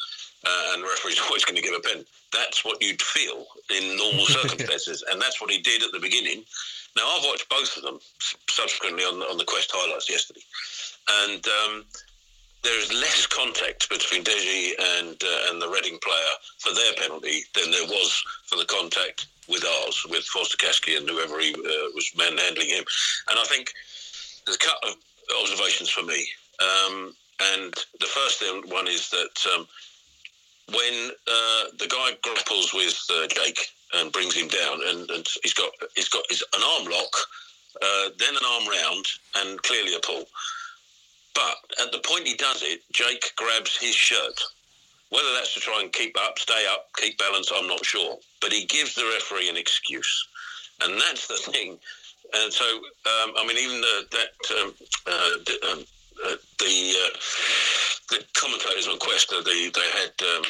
[0.47, 2.05] uh, and the referee's always going to give a pen.
[2.33, 3.45] That's what you'd feel
[3.77, 6.45] in normal circumstances, and that's what he did at the beginning.
[6.97, 7.99] Now I've watched both of them
[8.49, 10.47] subsequently on on the Quest highlights yesterday,
[11.27, 11.45] and.
[11.47, 11.85] Um,
[12.67, 17.45] there is less contact between Deji and uh, and the Reading player for their penalty
[17.55, 18.11] than there was
[18.47, 22.85] for the contact with ours, with Forster-Caskey and whoever he uh, was manhandling him.
[23.31, 23.73] And I think
[24.45, 24.97] there's a couple of
[25.41, 26.27] observations for me.
[26.59, 27.15] Um,
[27.55, 29.69] and the first one is that um,
[30.75, 33.61] when uh, the guy grapples with uh, Jake
[33.95, 37.15] and brings him down, and, and he's got he's got his, an arm lock,
[37.81, 40.25] uh, then an arm round, and clearly a pull.
[41.37, 44.41] But at the point he does it, Jake grabs his shirt.
[45.11, 48.17] Whether that's to try and keep up, stay up, keep balance, I'm not sure.
[48.41, 50.29] But he gives the referee an excuse.
[50.81, 51.79] And that's the thing.
[52.35, 54.75] And so, um, I mean, even the, that um,
[55.07, 55.85] uh, the, um,
[56.25, 57.19] uh, the, uh,
[58.11, 60.45] the, commentators on Quest, they, they had um,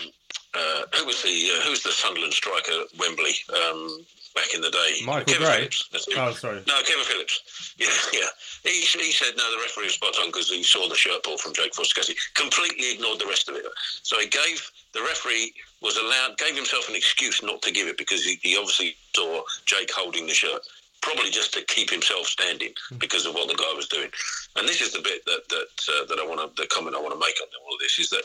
[0.55, 3.35] uh, who was the uh, who was the Sunderland striker at Wembley?
[3.53, 4.07] Um,
[4.37, 5.01] back in the day.
[5.05, 5.57] Michael Kevin Gray?
[5.57, 6.09] Phillips.
[6.15, 6.63] Oh, sorry.
[6.69, 7.41] No, Kevin Phillips.
[7.79, 8.29] Yeah, yeah.
[8.65, 11.37] He, he said no, the referee was spot on because he saw the shirt pull
[11.37, 12.17] from Jake Forster-Caskey.
[12.33, 13.67] Completely ignored the rest of it.
[14.03, 17.99] So he gave the referee was allowed gave himself an excuse not to give it
[17.99, 20.63] because he, he obviously saw Jake holding the shirt.
[21.03, 24.09] Probably just to keep himself standing because of what the guy was doing.
[24.57, 27.01] And this is the bit that that uh, that I want to the comment I
[27.01, 28.25] want to make on all of this is that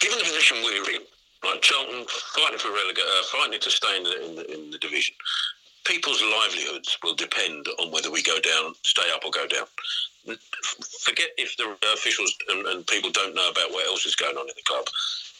[0.00, 1.02] given the position we're in,
[1.44, 4.78] like Charlton fighting for relegate, uh, fighting to stay in the, in the in the
[4.78, 5.14] division,
[5.84, 9.66] people's livelihoods will depend on whether we go down, stay up, or go down.
[11.00, 14.48] Forget if the officials and, and people don't know about what else is going on
[14.48, 14.86] in the club.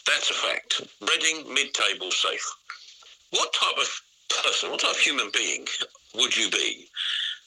[0.05, 0.81] That's a fact.
[0.99, 2.45] Reading mid-table safe.
[3.31, 4.01] What type of
[4.43, 5.65] person, what type of human being
[6.15, 6.87] would you be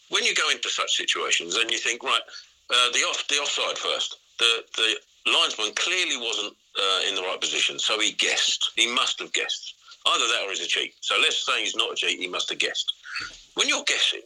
[0.09, 2.23] when you go into such situations and you think, right,
[2.71, 4.19] uh, the off the offside first.
[4.39, 8.71] The the linesman clearly wasn't uh, in the right position, so he guessed.
[8.77, 9.75] He must have guessed.
[10.07, 10.95] Either that or he's a cheat.
[11.01, 12.21] So let's say he's not a cheat.
[12.21, 12.93] He must have guessed.
[13.55, 14.23] When you're guessing,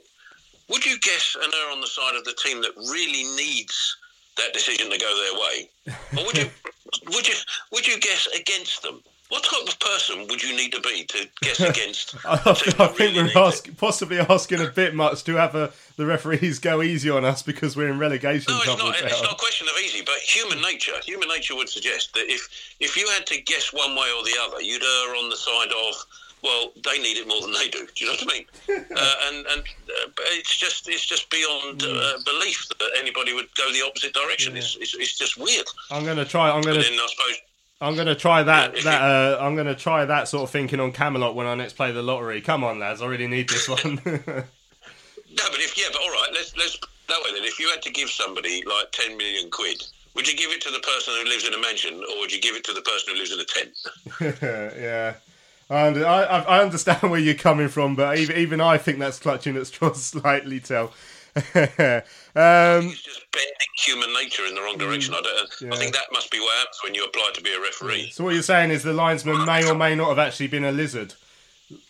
[0.68, 3.96] would you guess an error on the side of the team that really needs
[4.36, 5.70] that decision to go their way,
[6.18, 6.50] or would you
[7.14, 7.34] would you
[7.72, 9.02] would you guess against them?
[9.30, 12.16] What type of person would you need to be to guess against?
[12.26, 16.04] I, I think really we're ask, possibly asking a bit much to have a, the
[16.04, 18.96] referees go easy on us because we're in relegation No, it's not.
[19.00, 20.94] It's not a question of easy, but human nature.
[21.04, 24.34] Human nature would suggest that if if you had to guess one way or the
[24.42, 25.94] other, you'd err on the side of
[26.42, 27.86] well, they need it more than they do.
[27.94, 28.34] Do you know what
[28.68, 28.86] I mean?
[28.96, 33.70] uh, and and uh, it's just it's just beyond uh, belief that anybody would go
[33.72, 34.56] the opposite direction.
[34.56, 35.66] It's, it's it's just weird.
[35.90, 36.50] I'm going to try.
[36.50, 36.86] I'm going to.
[36.86, 37.36] I suppose
[37.80, 38.74] I'm going to try that.
[38.84, 41.92] That uh, I'm to try that sort of thinking on Camelot when I next play
[41.92, 42.40] the lottery.
[42.40, 43.00] Come on, lads!
[43.00, 44.00] I really need this one.
[44.04, 47.44] no, but if yeah, but all right, let's let's that way then.
[47.44, 49.82] If you had to give somebody like ten million quid.
[50.16, 52.40] Would you give it to the person who lives in a mansion, or would you
[52.40, 54.74] give it to the person who lives in a tent?
[54.80, 55.14] yeah.
[55.70, 55.86] I
[56.48, 60.04] I understand where you're coming from, but even, even I think that's clutching at straws
[60.04, 60.92] slightly, Tell.
[62.36, 63.52] Um, It's just bending
[63.84, 65.14] human nature in the wrong direction.
[65.14, 65.72] I, don't, yeah.
[65.72, 68.10] I think that must be what happens when you apply to be a referee.
[68.12, 70.72] so what you're saying is the linesman may or may not have actually been a
[70.72, 71.14] lizard.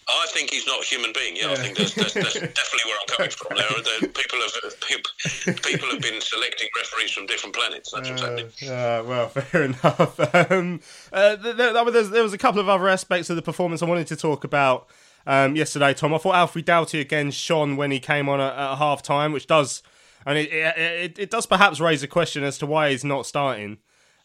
[0.09, 1.37] I think he's not a human being.
[1.37, 3.57] Yeah, I think that's, that's, that's definitely where I'm coming from.
[3.57, 7.91] There, there people have people, people have been selecting referees from different planets.
[7.93, 8.47] That's what's happening.
[8.63, 10.21] Uh, well, fair enough.
[10.51, 10.81] Um,
[11.13, 13.83] uh, th- th- there, was- there was a couple of other aspects of the performance
[13.83, 14.87] I wanted to talk about
[15.27, 16.13] um, yesterday, Tom.
[16.13, 19.47] I thought Alfie Doughty again shone when he came on at, at half time, which
[19.47, 19.83] does,
[20.27, 23.79] and it, it, it, does perhaps raise a question as to why he's not starting.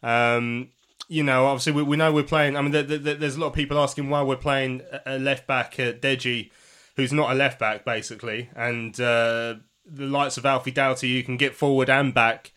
[0.03, 0.69] Um,
[1.07, 2.55] you know, obviously we, we know we're playing.
[2.57, 5.47] I mean, th th there's a lot of people asking why we're playing a- left
[5.47, 6.51] back, uh, Deji,
[6.95, 9.55] who's not a left back basically, and uh,
[9.85, 12.51] the likes of Alfie Doughty, you can get forward and back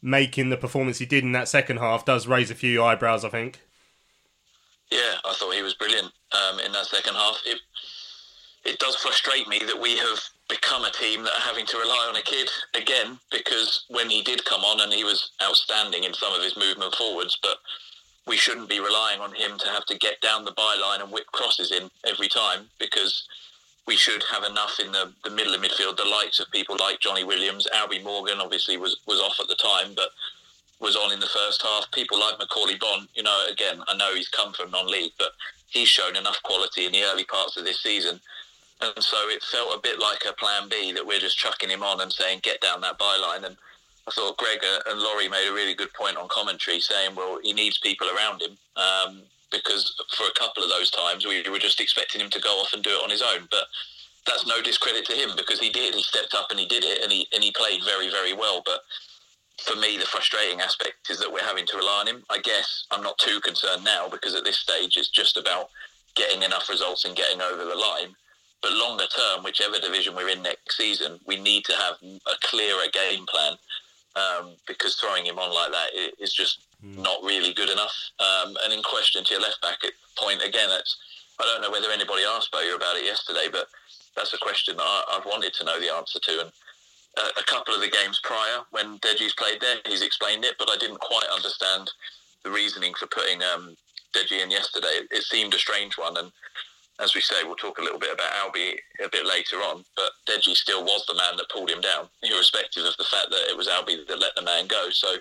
[0.00, 3.30] making the performance he did in that second half does raise a few eyebrows, I
[3.30, 3.60] think.
[4.90, 7.40] Yeah, I thought he was brilliant um, in that second half.
[7.44, 7.58] It
[8.68, 12.06] it does frustrate me that we have become a team that are having to rely
[12.08, 16.12] on a kid again because when he did come on and he was outstanding in
[16.12, 17.56] some of his movement forwards, but
[18.26, 21.24] we shouldn't be relying on him to have to get down the byline and whip
[21.32, 23.26] crosses in every time because
[23.86, 27.00] we should have enough in the, the middle of midfield, the likes of people like
[27.00, 30.10] Jonny Williams, Albie Morgan obviously was, was off at the time, but
[30.78, 31.90] was on in the first half.
[31.92, 35.32] People like Macauley Bonne, you know, again, I know he's come from non-league, but
[35.68, 38.20] he's shown enough quality in the early parts of this season.
[38.80, 41.82] And so it felt a bit like a plan B that we're just chucking him
[41.82, 43.44] on and saying, get down that byline.
[43.44, 43.56] And
[44.06, 47.52] I thought Greg and Laurie made a really good point on commentary saying, well, he
[47.52, 48.56] needs people around him.
[48.76, 52.60] Um, because for a couple of those times we were just expecting him to go
[52.60, 53.48] off and do it on his own.
[53.50, 53.64] But
[54.26, 55.94] that's no discredit to him because he did.
[55.94, 58.62] He stepped up and he did it and he, and he played very, very well.
[58.64, 58.80] But
[59.62, 62.24] for me, the frustrating aspect is that we're having to rely on him.
[62.30, 65.70] I guess I'm not too concerned now because at this stage it's just about
[66.14, 68.14] getting enough results and getting over the line.
[68.60, 72.88] But longer term, whichever division we're in next season, we need to have a clearer
[72.92, 73.52] game plan
[74.16, 77.94] um, because throwing him on like that is just not really good enough.
[78.18, 79.78] Um, and in question to your left back
[80.16, 80.96] point again, that's
[81.40, 83.68] I don't know whether anybody asked Bowyer about it yesterday, but
[84.16, 86.40] that's a question that I, I've wanted to know the answer to.
[86.40, 86.50] And
[87.16, 90.70] uh, a couple of the games prior, when Deji's played there, he's explained it, but
[90.70, 91.90] I didn't quite understand
[92.42, 93.76] the reasoning for putting um,
[94.12, 94.88] Deji in yesterday.
[94.88, 96.32] It, it seemed a strange one, and
[97.00, 99.84] as we say, we'll talk a little bit about Albie a bit later on.
[99.96, 103.48] But Deji still was the man that pulled him down, irrespective of the fact that
[103.48, 104.88] it was Albie that let the man go.
[104.90, 105.14] So,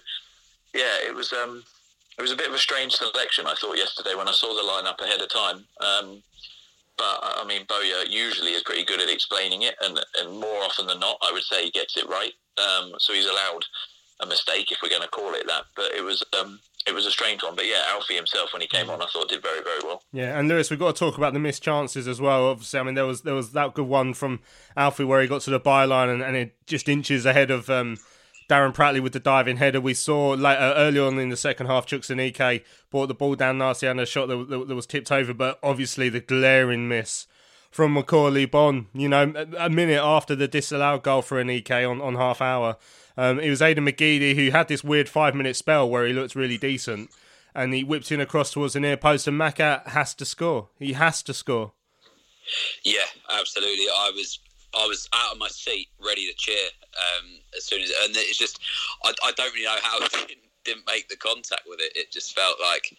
[0.74, 1.64] yeah, it was um,
[2.18, 3.46] it was a bit of a strange selection.
[3.46, 5.66] I thought yesterday when I saw the lineup ahead of time.
[5.80, 6.24] Um,
[6.98, 10.88] but I mean, Bowyer usually is pretty good at explaining it, and and more often
[10.88, 12.34] than not, I would say he gets it right.
[12.58, 13.66] Um, so he's allowed
[14.20, 15.66] a mistake if we're going to call it that.
[15.76, 17.56] But it was um, it was a strange one.
[17.56, 20.02] But yeah, Alfie himself when he came on, I thought did very very well.
[20.12, 22.48] Yeah, and Lewis, we've got to talk about the missed chances as well.
[22.48, 24.40] Obviously, I mean there was there was that good one from
[24.76, 27.70] Alfie where he got to the byline and, and it just inches ahead of.
[27.70, 27.98] Um,
[28.50, 29.82] Darren Pratley with the diving header.
[29.82, 33.36] We saw later uh, early on in the second half, Chuks Aneke brought the ball
[33.36, 36.88] down nasty and a shot that, that, that, was tipped over, but obviously the glaring
[36.88, 37.28] miss
[37.72, 38.88] from Macauley Bonne.
[38.94, 42.78] You know, a minute after the disallowed goal for Aneke on, on half hour,
[43.18, 46.36] um, it was Aiden McGeady who had this weird five minute spell where he looked
[46.36, 47.10] really decent,
[47.56, 50.70] and he whipped in across towards the near post, and Maka has to score.
[50.80, 51.74] He has to score.
[52.84, 53.86] Yeah, absolutely.
[53.86, 54.40] I was
[54.78, 57.26] I was out of my seat, ready to cheer um,
[57.56, 58.60] as soon as, and it's just
[59.04, 61.94] I, I don't really know how didn't, didn't make the contact with it.
[61.96, 62.96] It just felt like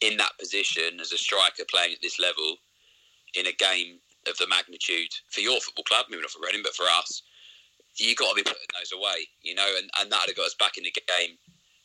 [0.00, 2.56] in that position as a striker playing at this level
[3.34, 3.98] in a game
[4.28, 7.22] of the magnitude for your football club, maybe not for Reading, but for us,
[7.96, 10.46] you got to be putting those away, you know, and, and that would have got
[10.46, 11.36] us back in the game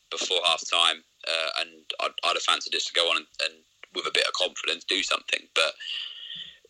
[0.10, 1.04] before half time.
[1.28, 3.54] Uh, and I'd, I'd, have fancied us to go on and, and,
[3.96, 5.41] with a bit of confidence do something.
[5.56, 5.74] But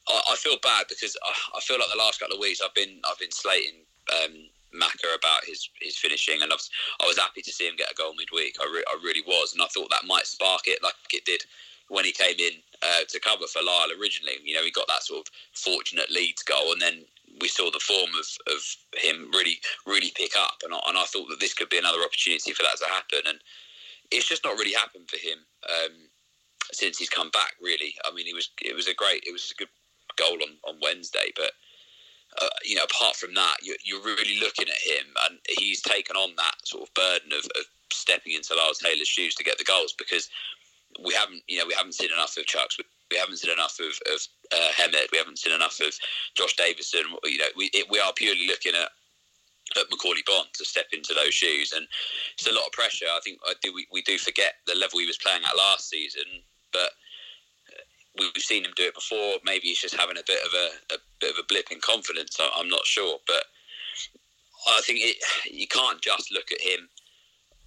[0.07, 2.73] I, I feel bad because I, I, feel like the last couple of weeks I've
[2.73, 4.33] been I've been slating um,
[4.73, 6.69] Maka about his his finishing, and I was,
[7.01, 8.55] I was happy to see him get a goal midweek.
[8.61, 11.41] I, re, I really was, and I thought that might spark it like it did
[11.89, 14.37] when he came in uh, to cover for Lyle originally.
[14.43, 17.05] You know, he got that sort of fortunate Leeds goal, and then
[17.41, 18.61] we saw the form of, of
[18.95, 22.03] him really really pick up, and I, and I thought that this could be another
[22.03, 23.39] opportunity for that to happen, and
[24.11, 25.95] it's just not really happened for him um,
[26.71, 27.53] since he's come back.
[27.61, 29.69] Really, I mean, it was it was a great, it was a good
[30.17, 31.51] goal on, on Wednesday, but.
[32.39, 36.15] Uh, you know, apart from that, you're, you're, really looking at him, and he's taken
[36.17, 39.63] on that sort of burden of, of stepping into Lyle Taylor's shoes to get the
[39.63, 40.29] goals because
[41.03, 42.77] we haven't, you know, we haven't seen enough of Chuks
[43.11, 44.19] we haven't seen enough of, of
[44.51, 44.95] uh, Hemed.
[45.11, 45.93] We haven't seen enough of
[46.35, 47.03] Josh Davison.
[47.23, 48.89] You know, we it, we are purely looking at
[49.75, 51.87] at Macauley Bonne to step into those shoes, and
[52.33, 53.05] it's a lot of pressure.
[53.11, 55.89] I think I do, we, we do forget the level he was playing at last
[55.89, 56.23] season,
[56.71, 56.91] but
[57.69, 57.83] uh,
[58.17, 59.35] we've seen him do it before.
[59.43, 62.37] Maybe he's just having a bit of a, a bit of a blip in confidence.
[62.39, 63.43] I'm not sure, but
[64.67, 65.17] I think it,
[65.51, 66.87] you can't just look at him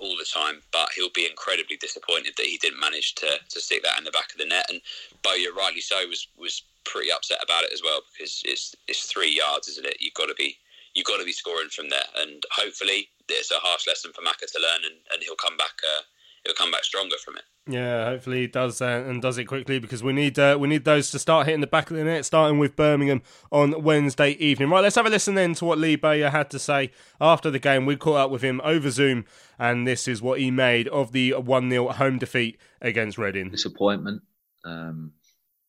[0.01, 3.83] all the time, but he'll be incredibly disappointed that he didn't manage to, to stick
[3.83, 4.67] that in the back of the net.
[4.69, 4.81] And
[5.23, 9.31] Bowyer, rightly so, was was pretty upset about it as well because it's it's three
[9.31, 9.99] yards, isn't it?
[10.01, 10.57] You've got to be
[10.95, 14.47] you've got to be scoring from there, and hopefully it's a harsh lesson for Maka
[14.47, 16.03] to learn, and, and he'll come back uh,
[16.45, 17.45] he'll come back stronger from it.
[17.69, 20.85] Yeah, hopefully he does uh, and does it quickly because we need uh, we need
[20.85, 24.71] those to start hitting the back of the net, starting with Birmingham on Wednesday evening.
[24.71, 27.59] Right, let's have a listen then to what Lee Bowyer had to say after the
[27.59, 27.87] game.
[27.87, 29.25] We caught up with him over Zoom,
[29.61, 33.51] and this is what he made of the one 0 home defeat against Reading.
[33.51, 34.23] Disappointment.
[34.65, 35.13] Um,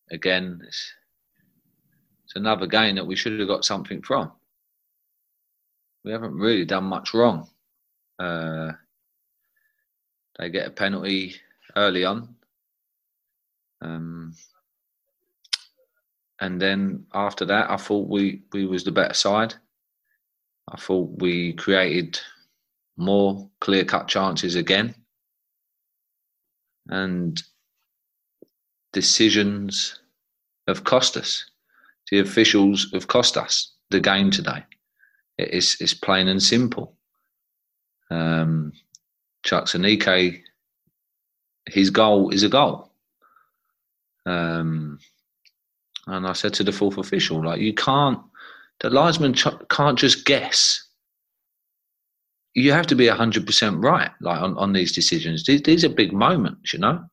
[0.09, 0.93] again, it's,
[2.23, 4.31] it's another game that we should have got something from.
[6.05, 7.49] We haven't really done much wrong.
[8.17, 8.71] Uh,
[10.39, 11.35] they get a penalty
[11.75, 12.33] early on.
[13.81, 14.35] Um,
[16.39, 19.53] and then after that, I thought we, we was the better side.
[20.71, 22.17] I thought we created
[23.01, 24.95] more clear cut chances again.
[26.87, 27.41] And
[28.93, 29.99] decisions
[30.67, 31.45] have cost us.
[32.09, 34.63] The officials have cost us the game today.
[35.37, 36.95] It's, it's plain and simple.
[38.09, 38.73] Um,
[39.43, 40.43] Chuks Aneke
[41.67, 42.91] his goal is a goal.
[44.25, 44.99] Um,
[46.07, 48.19] and I said to the fourth official, like, you can't,
[48.79, 50.87] the linesman ch- can't just guess.
[52.53, 55.45] You have to be 100% right, like, on, on these decisions.
[55.45, 57.03] These, these are big moments, you know?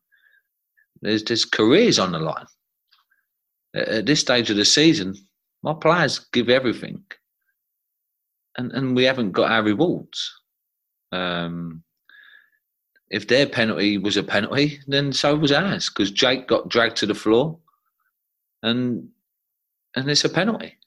[1.01, 2.45] There's, there's careers on the line.
[3.73, 5.15] At, this stage of the season,
[5.63, 7.03] my players give everything.
[8.57, 10.33] And, and we haven't got our rewards.
[11.13, 11.83] Um,
[13.09, 17.05] if their penalty was a penalty, then so was ours because Jake got dragged to
[17.05, 17.57] the floor,
[18.61, 19.09] and
[19.95, 20.77] and it's a penalty.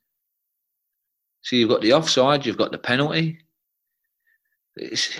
[1.42, 3.40] So you've got the offside, you've got the penalty.
[4.76, 5.18] It's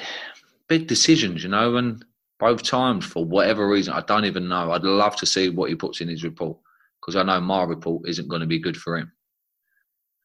[0.69, 2.05] big decisions, you know, and
[2.39, 4.73] both times for whatever reason, I don't even know.
[4.73, 6.59] I'd love to see what he puts in his report
[7.01, 9.13] because I know my report isn't going to be good for him.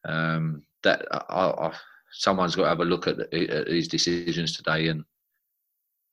[0.05, 1.73] Um, that I, I,
[2.11, 5.03] someone's got to have a look at, at these decisions today and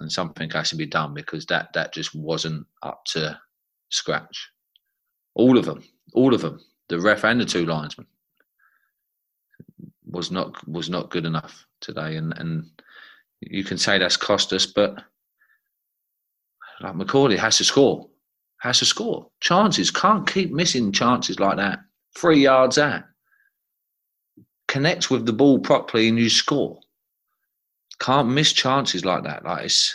[0.01, 3.39] and something has to be done because that that just wasn't up to
[3.91, 4.51] scratch.
[5.35, 8.07] All of them, all of them, the ref and the two linesmen
[10.11, 12.65] was not was not good enough today, and and
[13.51, 15.03] you can say that's cost us, but
[16.81, 18.09] like Macauley has to score,
[18.61, 19.31] has to score.
[19.41, 21.81] Chances can't keep missing chances like that.
[22.17, 23.05] Three yards out,
[24.69, 26.81] connects with the ball properly, and you score
[27.99, 29.45] can't miss chances like that.
[29.45, 29.95] Like it's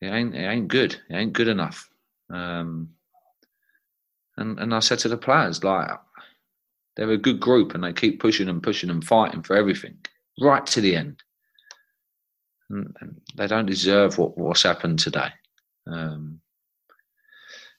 [0.00, 0.94] it ain't it ain't good.
[1.10, 1.88] It ain't good enough.
[2.30, 2.90] Um,
[4.36, 5.90] and and I said to the players like
[6.96, 9.96] they're a good group and they keep pushing and pushing and fighting for everything
[10.40, 11.22] right to the end.
[12.70, 15.28] And they don't deserve what, what's happened today.
[15.86, 16.40] Um,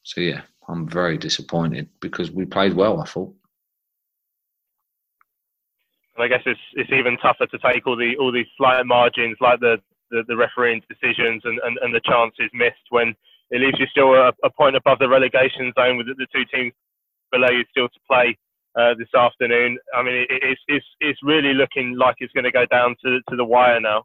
[0.04, 3.02] so yeah, I'm very disappointed because we played well.
[3.02, 3.34] I thought.
[6.18, 9.60] I guess it's it's even tougher to take all the all these slight margins, like
[9.60, 9.78] the
[10.12, 13.16] the, the refereeing decisions and, and, and the chances missed when
[13.50, 16.46] it leaves you still a, a point above the relegation zone with the, the two
[16.54, 16.74] teams
[17.32, 18.38] below you still to play
[18.80, 19.78] uh, this afternoon.
[19.96, 23.20] I mean, it, it's it's it's really looking like it's going to go down to
[23.30, 24.04] to the wire now.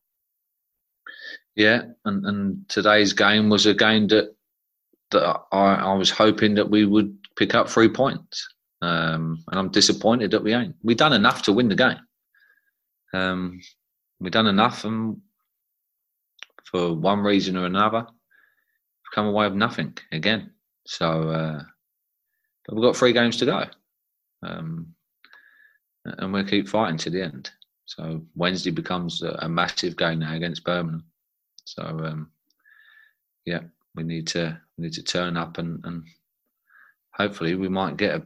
[1.57, 4.35] Yeah, and, and today's game was a game that
[5.11, 8.49] that I, I was hoping that we would pick up three points,
[8.81, 10.77] um, and I'm disappointed that we ain't.
[10.83, 11.99] We've done enough to win the game.
[13.13, 13.61] Um,
[14.21, 15.21] we done enough, and
[16.65, 18.07] for one reason or another,
[19.13, 20.53] come away with nothing again.
[20.87, 21.63] So, uh,
[22.67, 23.65] but we've got three games to go
[24.43, 24.95] um,
[26.05, 27.51] and we'll keep fighting to the end.
[27.91, 31.05] So Wednesday becomes a, a massive game now against Birmingham.
[31.65, 32.31] So um,
[33.45, 33.63] yeah,
[33.97, 36.05] we need to we need to turn up and, and
[37.13, 38.23] hopefully we might get a,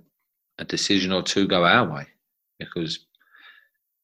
[0.59, 2.07] a decision or two go our way
[2.59, 3.07] because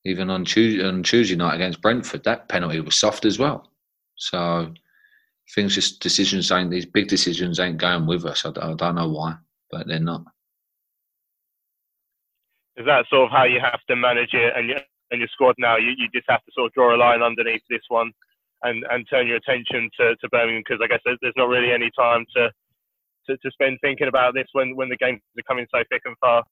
[0.07, 3.71] even on Tuesday, on Tuesday night against Brentford, that penalty was soft as well.
[4.17, 4.73] So
[5.55, 8.47] things just decisions ain't these big decisions ain't going with us.
[8.47, 9.35] I, I don't know why,
[9.71, 10.25] but they're not
[12.79, 14.71] is that sort of how you have to manage it and
[15.11, 15.77] and your squad now?
[15.77, 18.13] You, you just have to sort of draw a line underneath this one
[18.63, 21.91] and, and turn your attention to, to Birmingham because I guess there's not really any
[21.99, 22.51] time to,
[23.29, 26.17] to, to spend thinking about this when, when the games are coming so thick and
[26.21, 26.49] fast.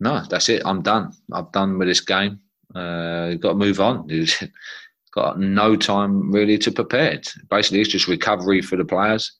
[0.00, 0.62] No, that's it.
[0.64, 1.12] I'm done.
[1.32, 2.40] I'm done with this game.
[2.74, 4.08] Uh, got to move on.
[5.14, 7.20] got no time really to prepare.
[7.50, 9.32] Basically, it's just recovery for the players.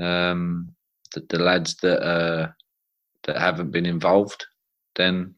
[0.00, 0.72] Um,
[1.14, 2.48] the, the lads that uh,
[3.24, 4.46] that haven't been involved
[4.96, 5.34] then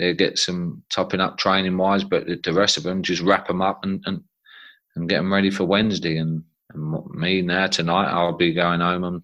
[0.00, 3.60] they get some topping up training wise, but the rest of them just wrap them
[3.60, 4.22] up and and,
[4.96, 6.16] and get them ready for Wednesday.
[6.16, 9.22] And, and me now tonight, I'll be going home and,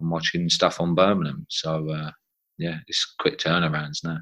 [0.00, 1.46] and watching stuff on Birmingham.
[1.48, 2.10] So uh,
[2.58, 4.18] yeah, it's quick turnarounds now.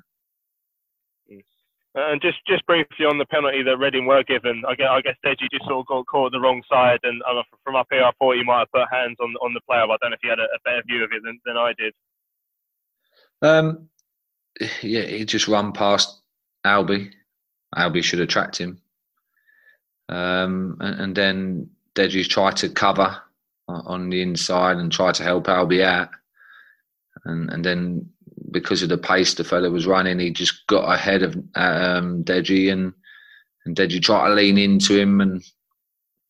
[1.99, 5.17] And just, just briefly on the penalty that Reading were given, I guess, I guess
[5.25, 8.13] Deji just sort of got caught the wrong side, and uh, from up here, I
[8.19, 9.87] thought he might have put hands on on the player.
[9.87, 11.57] But I don't know if he had a, a better view of it than, than
[11.57, 11.95] I did.
[13.41, 13.89] Um,
[14.83, 16.21] yeah, he just ran past
[16.65, 17.13] Albie.
[17.77, 18.81] Albie should have tracked him.
[20.09, 23.21] Um, and, and, then Deji's tried to cover
[23.69, 26.11] on the inside and try to help Albie out.
[27.25, 28.09] And, and then
[28.53, 32.73] because of the pace the fella was running, he just got ahead of um, Deji
[32.73, 32.93] and
[33.65, 35.21] and Deji tried to lean into him.
[35.21, 35.43] And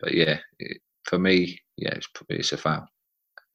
[0.01, 2.89] but yeah, it, for me, yeah, it's, it's a foul.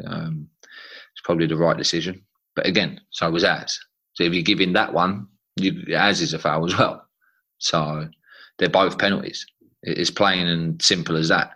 [0.06, 2.24] Um, it's probably the right decision.
[2.56, 3.80] But again, so was ours.
[4.14, 7.06] So if you give in that one, you, as is a foul as well.
[7.58, 8.10] So
[8.58, 9.46] they're both penalties.
[9.84, 11.52] It's plain and simple as that.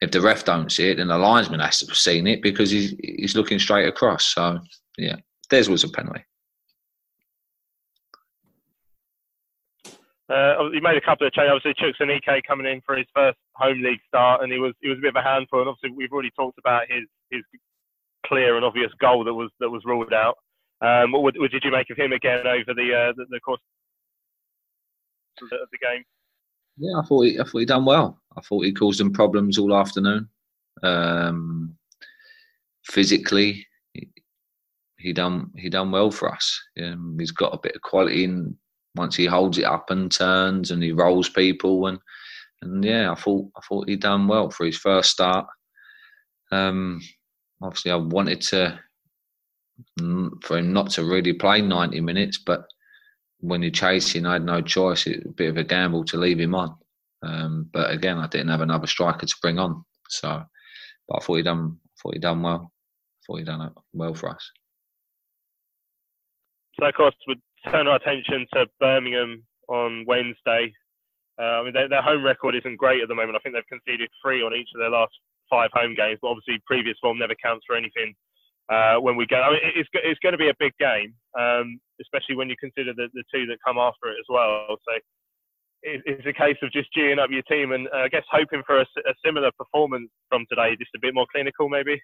[0.00, 2.70] If the ref don't see it, then the linesman has to have seen it because
[2.70, 4.24] he's he's looking straight across.
[4.26, 4.60] So
[4.96, 5.16] yeah,
[5.50, 6.24] theirs was a penalty.
[10.28, 11.52] Uh, he made a couple of changes.
[11.54, 14.88] Obviously, Chuks Aneke coming in for his first home league start, and he was he
[14.88, 15.60] was a bit of a handful.
[15.60, 17.42] And obviously, we've already talked about his his
[18.26, 20.36] clear and obvious goal that was that was ruled out.
[20.80, 23.60] Um, what, what, did you make of him again over the uh, the, the, course
[25.42, 26.04] of the, game?
[26.76, 28.20] Yeah, I thought he, I thought he done well.
[28.36, 30.28] I thought he caused them problems all afternoon.
[30.84, 31.76] Um,
[32.84, 34.08] physically, he,
[34.98, 36.60] he, done he done well for us.
[36.80, 38.56] Um, he's got a bit of quality in
[38.94, 41.98] once he holds it up and turns and he rolls people and
[42.62, 45.46] and yeah, I thought I thought he done well for his first start.
[46.50, 47.00] Um,
[47.62, 48.80] obviously, I wanted to
[50.42, 52.38] for him not to really play 90 minutes.
[52.38, 52.64] But
[53.40, 55.06] when you're chasing, I had no choice.
[55.06, 56.76] It's a bit of a gamble to leave him on.
[57.22, 59.84] Um, but again, I didn't have another striker to bring on.
[60.08, 60.42] So,
[61.08, 61.78] but I thought he done.
[61.84, 62.72] I thought he done well.
[62.72, 64.50] I thought he done well for us.
[66.78, 70.72] So, of course, we turn our attention to Birmingham on Wednesday.
[71.40, 73.36] Uh, I mean, their, their home record isn't great at the moment.
[73.36, 75.12] I think they've conceded three on each of their last
[75.50, 78.14] five home games, but obviously previous form never counts for anything
[78.68, 79.36] uh, when we go.
[79.36, 82.92] I mean, it's it's going to be a big game, um, especially when you consider
[82.94, 84.76] the, the two that come after it as well.
[84.86, 84.92] So
[85.82, 88.80] it's a case of just gearing up your team and uh, I guess hoping for
[88.80, 92.00] a, a, similar performance from today, just a bit more clinical, maybe.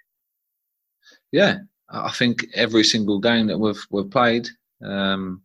[1.33, 1.59] Yeah,
[1.91, 4.49] I think every single game that we've we've played,
[4.85, 5.43] um,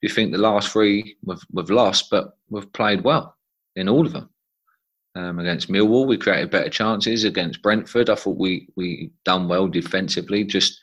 [0.00, 3.36] you think the last three we've we've lost, but we've played well
[3.76, 4.30] in all of them.
[5.14, 7.24] Um, against Millwall, we created better chances.
[7.24, 10.44] Against Brentford, I thought we we done well defensively.
[10.44, 10.78] Just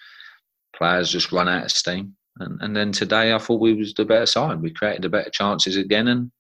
[0.76, 2.16] players just run out of steam.
[2.38, 4.62] And, and then today, I thought we was the better side.
[4.62, 6.32] We created the better chances again, and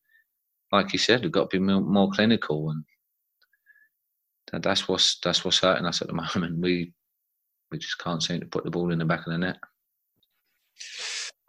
[0.72, 2.70] like you said, we've got to be more, clinical.
[2.70, 2.84] And
[4.52, 6.60] that, that's what's that's what's hurting us at the moment.
[6.60, 6.94] We
[7.72, 9.58] we just can't seem to put the ball in the back of the net.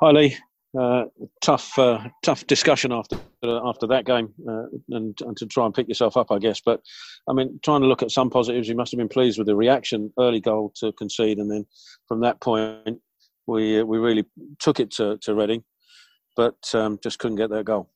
[0.00, 0.36] Hi Lee,
[0.78, 1.04] uh,
[1.42, 5.74] tough uh, tough discussion after uh, after that game, uh, and, and to try and
[5.74, 6.60] pick yourself up, I guess.
[6.64, 6.80] But
[7.28, 9.56] I mean, trying to look at some positives, you must have been pleased with the
[9.56, 11.66] reaction, early goal to concede, and then
[12.06, 12.98] from that point,
[13.46, 14.24] we uh, we really
[14.60, 15.64] took it to to Reading,
[16.36, 17.90] but um, just couldn't get that goal.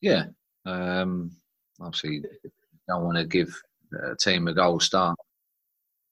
[0.00, 0.24] Yeah,
[0.64, 1.32] um,
[1.80, 2.22] obviously,
[2.88, 3.54] don't want to give
[4.10, 5.18] a team a goal start,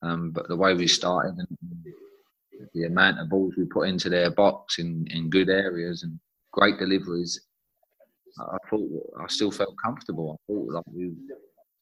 [0.02, 1.59] um, but the way we started and
[2.74, 6.18] the amount of balls we put into their box in, in good areas and
[6.52, 7.40] great deliveries,
[8.38, 8.88] I thought
[9.20, 10.32] I still felt comfortable.
[10.32, 11.12] I thought like we,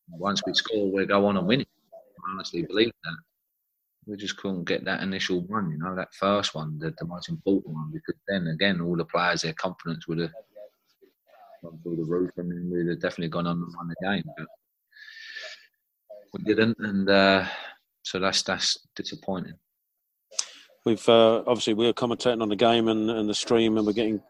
[0.08, 1.68] once we score, we go on and win it.
[1.94, 3.16] I honestly believe that.
[4.06, 7.28] We just couldn't get that initial one, you know, that first one, the, the most
[7.28, 10.30] important one, because then again, all the players, their confidence would have
[11.60, 14.22] gone through the roof, and then we'd have definitely gone on and won the game.
[14.36, 14.46] But
[16.32, 17.46] we didn't, and uh,
[18.04, 19.54] so that's that's disappointing
[20.86, 23.92] we've uh, obviously we are commentating on the game and, and the stream, and we're
[23.92, 24.22] getting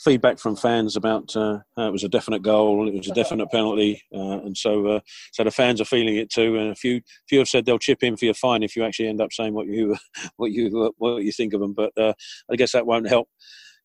[0.00, 4.00] feedback from fans about uh, it was a definite goal, it was a definite penalty,
[4.14, 5.00] uh, and so uh,
[5.32, 6.56] so the fans are feeling it too.
[6.56, 9.08] And a few few have said they'll chip in for your fine if you actually
[9.08, 9.96] end up saying what you
[10.36, 11.74] what you what you think of them.
[11.74, 12.14] But uh,
[12.50, 13.28] I guess that won't help.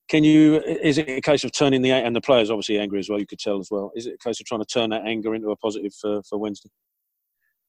[0.08, 0.62] Can you?
[0.62, 3.20] Is it a case of turning the and the players obviously angry as well?
[3.20, 3.92] You could tell as well.
[3.96, 6.40] Is it a case of trying to turn that anger into a positive for, for
[6.40, 6.70] Wednesday?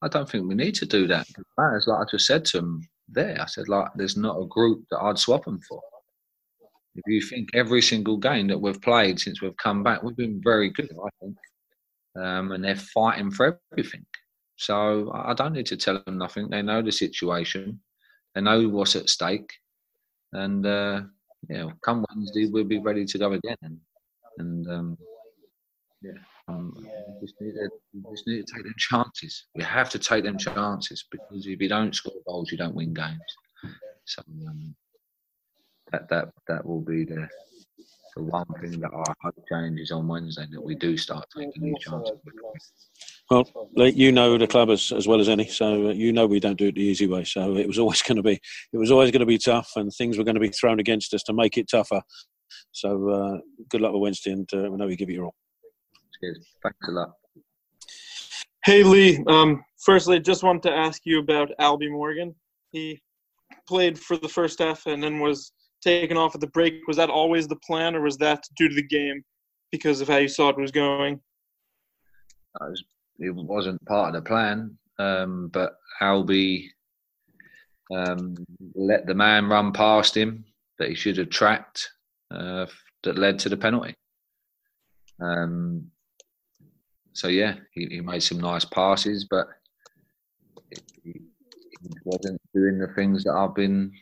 [0.03, 1.27] I don't think we need to do that.
[1.59, 3.41] Players, like I just said to them, there.
[3.41, 5.81] I said, like, there's not a group that I'd swap them for.
[6.97, 10.41] If you think every single game that we've played since we've come back, we've been
[10.43, 11.37] very good, I think.
[12.17, 14.05] Um, and they're fighting for everything.
[14.57, 16.51] So I don't need to tell them nothing.
[16.51, 17.81] They know the situation.
[18.35, 19.51] They know what's at stake.
[20.33, 21.03] And, uh,
[21.49, 23.57] yeah, come Wednesday, we'll be ready to go again.
[23.63, 23.79] And,
[24.39, 24.99] and um,
[26.03, 26.13] yeah.
[26.51, 29.47] Um, we, just need to, we just need to take them chances.
[29.55, 32.93] We have to take them chances because if you don't score goals, you don't win
[32.93, 33.19] games.
[34.05, 34.75] So um,
[35.93, 37.29] that that that will be the
[38.17, 41.79] the one thing that I hope changes on Wednesday that we do start taking these
[41.79, 42.19] chances.
[43.31, 43.47] Well,
[43.77, 46.69] you know the club as, as well as any, so you know we don't do
[46.69, 47.23] it the easy way.
[47.25, 48.41] So it was always going to be
[48.73, 51.15] it was always going to be tough, and things were going to be thrown against
[51.15, 52.03] us to make it tougher.
[52.73, 53.39] So uh,
[53.69, 55.35] good luck with Wednesday, and uh, we know we give it your all.
[56.21, 56.47] Cheers.
[56.63, 57.13] Thanks a lot.
[58.65, 62.35] Hey Lee, um, firstly, I just wanted to ask you about Albie Morgan.
[62.73, 63.01] He
[63.67, 65.53] played for the first half and then was
[65.83, 66.87] taken off at the break.
[66.87, 69.25] Was that always the plan, or was that due to the game
[69.73, 71.21] because of how you saw it was going?
[73.19, 76.67] It wasn't part of the plan, um, but Albie
[77.91, 78.37] um,
[78.75, 80.45] let the man run past him
[80.79, 81.91] that he should have tracked
[82.31, 82.67] uh,
[83.05, 83.95] that led to the penalty.
[85.21, 85.91] Um,
[87.13, 89.49] so yeah, he, he made some nice passes, but
[91.03, 91.23] he,
[92.05, 93.93] wasn't doing the things that I've been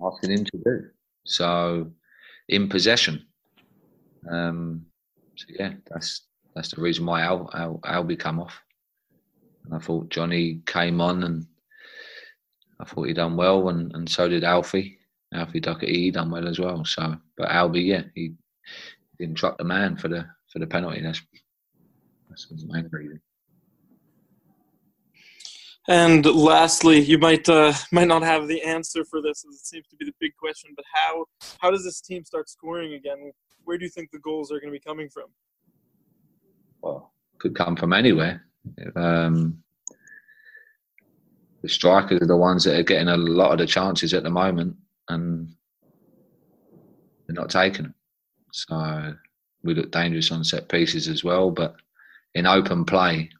[0.00, 0.84] asking him to do.
[1.24, 1.92] So
[2.48, 3.26] in possession.
[4.30, 4.86] Um,
[5.36, 6.22] so yeah, that's
[6.54, 8.60] that's the reason why Al, Al Albie come off.
[9.64, 11.46] And I thought Jonny came on and
[12.80, 14.98] I thought he done well, and, and so did Alfie.
[15.34, 16.84] Alfie Doughty he done well as well.
[16.84, 18.32] So, but Albie, yeah, he
[19.18, 20.26] didn't truck the man for the
[20.58, 21.00] for the penalty.
[21.00, 21.22] That's
[22.28, 23.20] that's main reason.
[25.88, 29.86] And lastly, you might uh, might not have the answer for this, as it seems
[29.88, 30.70] to be the big question.
[30.76, 31.24] But how
[31.60, 33.32] how does this team start scoring again?
[33.64, 35.26] Where do you think the goals are going to be coming from?
[36.82, 38.44] Well, could come from anywhere.
[38.96, 39.62] Um,
[41.62, 44.30] the strikers are the ones that are getting a lot of the chances at the
[44.30, 44.76] moment,
[45.08, 45.48] and
[47.26, 47.94] they're not taking them.
[48.52, 49.14] So
[49.62, 51.50] we look dangerous on set pieces as well.
[51.50, 51.76] But
[52.34, 53.30] in open play,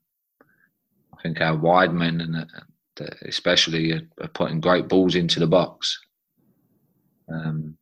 [1.13, 5.47] I think our wide men and uh, especially are, are putting great balls into the
[5.47, 5.99] box.
[7.33, 7.77] Um,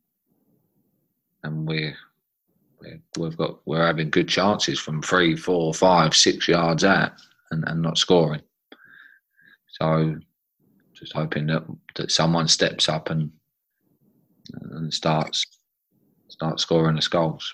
[1.43, 1.95] and we're,
[3.17, 7.13] we've got we're having good chances from three, four, five, six yards out
[7.51, 8.41] and, and not scoring.
[9.67, 10.17] So
[10.93, 11.63] just hoping that
[11.95, 13.31] that someone steps up and
[14.71, 15.45] and starts
[16.29, 17.53] start scoring the goals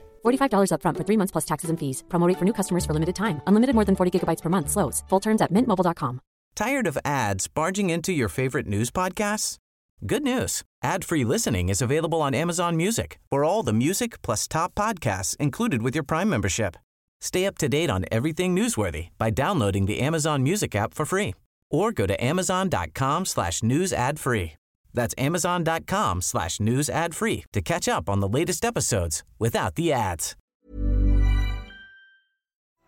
[0.23, 2.03] $45 upfront for three months plus taxes and fees.
[2.09, 3.41] Promote for new customers for limited time.
[3.47, 4.69] Unlimited more than 40 gigabytes per month.
[4.69, 5.03] Slows.
[5.09, 6.21] Full terms at mintmobile.com.
[6.55, 9.57] Tired of ads barging into your favorite news podcasts?
[10.05, 10.63] Good news.
[10.83, 15.81] Ad-free listening is available on Amazon Music for all the music plus top podcasts included
[15.81, 16.75] with your Prime membership.
[17.21, 21.35] Stay up to date on everything newsworthy by downloading the Amazon Music app for free
[21.69, 24.53] or go to amazon.com slash news ad free.
[24.93, 29.91] That's amazon.com slash news ad free to catch up on the latest episodes without the
[29.91, 30.35] ads.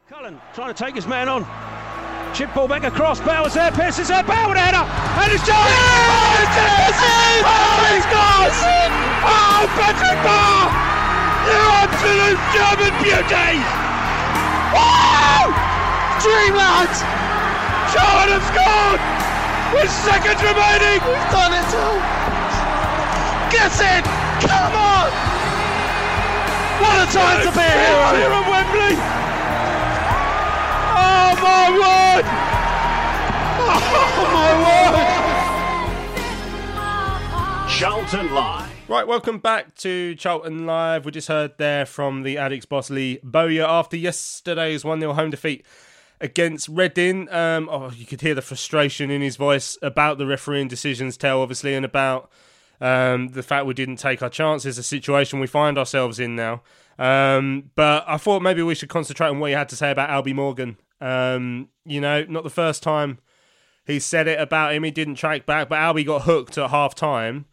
[0.10, 1.46] Cullen trying to take his man on.
[2.34, 3.22] Chip ball back across.
[3.22, 3.72] Bowers there.
[3.72, 4.24] Pearce is there.
[4.24, 4.82] Bauer header.
[5.22, 5.58] And it's John.
[5.58, 7.44] Oh, it's it!
[7.46, 8.58] Oh, he scores!
[9.22, 10.66] Oh, Patrick Bauer!
[11.46, 13.62] You absolute German beauty!
[14.74, 15.54] Wow!
[16.26, 16.94] Dreamland!
[17.94, 19.13] Charlton have scored!
[19.74, 21.02] With seconds remaining!
[21.02, 21.66] We've done it!
[23.50, 24.04] Get in!
[24.46, 25.10] Come on!
[26.80, 28.14] What a time to be here!
[28.14, 28.94] Here at Wembley!
[30.94, 32.26] Oh my word!
[33.66, 35.34] Oh my word!
[37.70, 38.70] Charlton Live.
[38.88, 41.06] Right, welcome back to Charlton Live.
[41.06, 45.32] We just heard there from the Addicks boss Lee Bowyer after yesterday's 1 0 home
[45.32, 45.66] defeat
[46.22, 47.32] against Reading.
[47.32, 51.42] Um, oh, you could hear the frustration in his voice about the refereeing decisions, tell
[51.42, 52.30] obviously, and about
[52.82, 56.62] um, the fact we didn't take our chances, the situation we find ourselves in now.
[57.00, 60.10] Um, but I thought maybe we should concentrate on what you had to say about
[60.10, 60.78] Albie Morgan.
[61.02, 63.20] Um, you know, not the first time
[63.86, 64.84] he said it about him.
[64.84, 67.46] He didn't track back, but Albie got hooked at half time.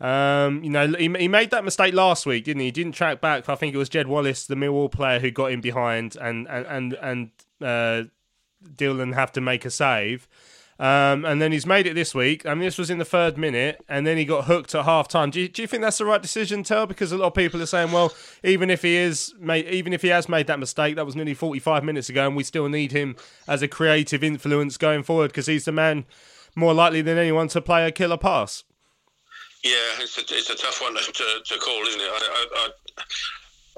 [0.00, 2.66] Um, you know, he, he made that mistake last week, didn't he?
[2.66, 3.48] He didn't track back.
[3.48, 6.66] I think it was Jed Wallace, the Millwall player, who got him behind and and
[6.66, 7.30] and, and
[7.64, 8.02] uh,
[8.76, 10.28] Dillon have to make a save.
[10.76, 12.44] Um, and then he's made it this week.
[12.44, 15.06] I mean, this was in the third minute, and then he got hooked at half
[15.06, 15.30] time.
[15.30, 16.84] Do you, do you think that's the right decision, Tell?
[16.84, 18.12] Because a lot of people are saying, well,
[18.42, 21.32] even if he is, made, even if he has made that mistake, that was nearly
[21.32, 23.14] forty-five minutes ago, and we still need him
[23.46, 26.06] as a creative influence going forward because he's the man
[26.56, 28.64] more likely than anyone to play a killer pass.
[29.62, 32.10] Yeah, it's a, it's a tough one to, to call, isn't it?
[32.10, 33.02] I, I, I,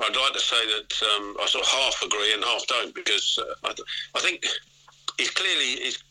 [0.05, 3.39] would like to say that um, I sort of half agree and half don't because
[3.41, 3.75] uh, I,
[4.15, 4.45] I think
[5.19, 6.03] he's clearly he's,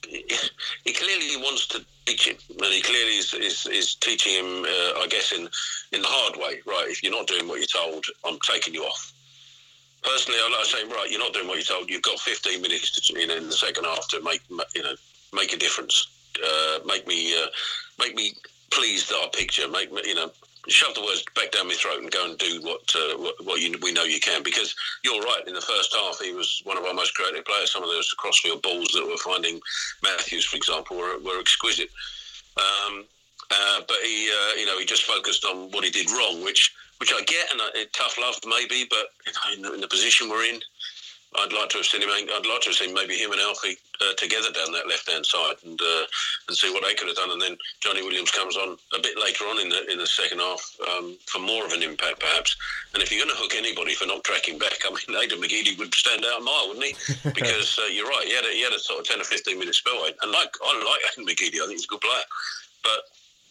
[0.84, 5.00] he clearly wants to teach him, and he clearly is, is, is teaching him, uh,
[5.00, 5.48] I guess, in
[5.92, 6.62] in the hard way.
[6.66, 9.14] Right, if you're not doing what you're told, I'm taking you off.
[10.04, 11.90] Personally, I'd like to say, right, you're not doing what you're told.
[11.90, 14.42] You've got 15 minutes to, you know, in the second half to make
[14.76, 14.96] you know
[15.34, 16.08] make a difference.
[16.44, 17.48] Uh, make me uh,
[18.00, 18.34] make me
[18.72, 19.72] pleased that I you.
[19.72, 20.32] Make me, you know,
[20.68, 23.78] shove the words back down my throat and go and do what uh, what, you,
[23.82, 24.44] we know you can.
[24.44, 25.44] Because you're right.
[25.48, 27.72] In the first half, he was one of our most creative players.
[27.72, 29.60] Some of those crossfield balls that we're finding
[30.04, 31.90] Matthews, for example, were, were exquisite.
[32.58, 33.06] Um,
[33.52, 36.74] uh, but he, uh, you know, he just focused on what he did wrong, which
[36.98, 39.08] which I get, and I, tough love maybe, but
[39.54, 40.62] in, in the position we're in,
[41.40, 42.10] I'd like to have seen him.
[42.10, 45.26] I'd like to have seen maybe him and Alfie uh, together down that left hand
[45.26, 46.04] side and uh,
[46.48, 47.32] and see what they could have done.
[47.32, 50.40] And then Jonny Williams comes on a bit later on in the in the second
[50.40, 50.62] half
[50.92, 52.56] um, for more of an impact, perhaps.
[52.94, 55.78] And if you're going to hook anybody for not tracking back, I mean, Aidan McGeady
[55.78, 56.96] would stand out a mile, wouldn't he?
[57.36, 59.60] Because uh, you're right, he had a, he had a sort of ten or fifteen
[59.60, 62.24] minute spell, and like I like Aidan McGeady, I think he's a good player,
[62.84, 63.02] but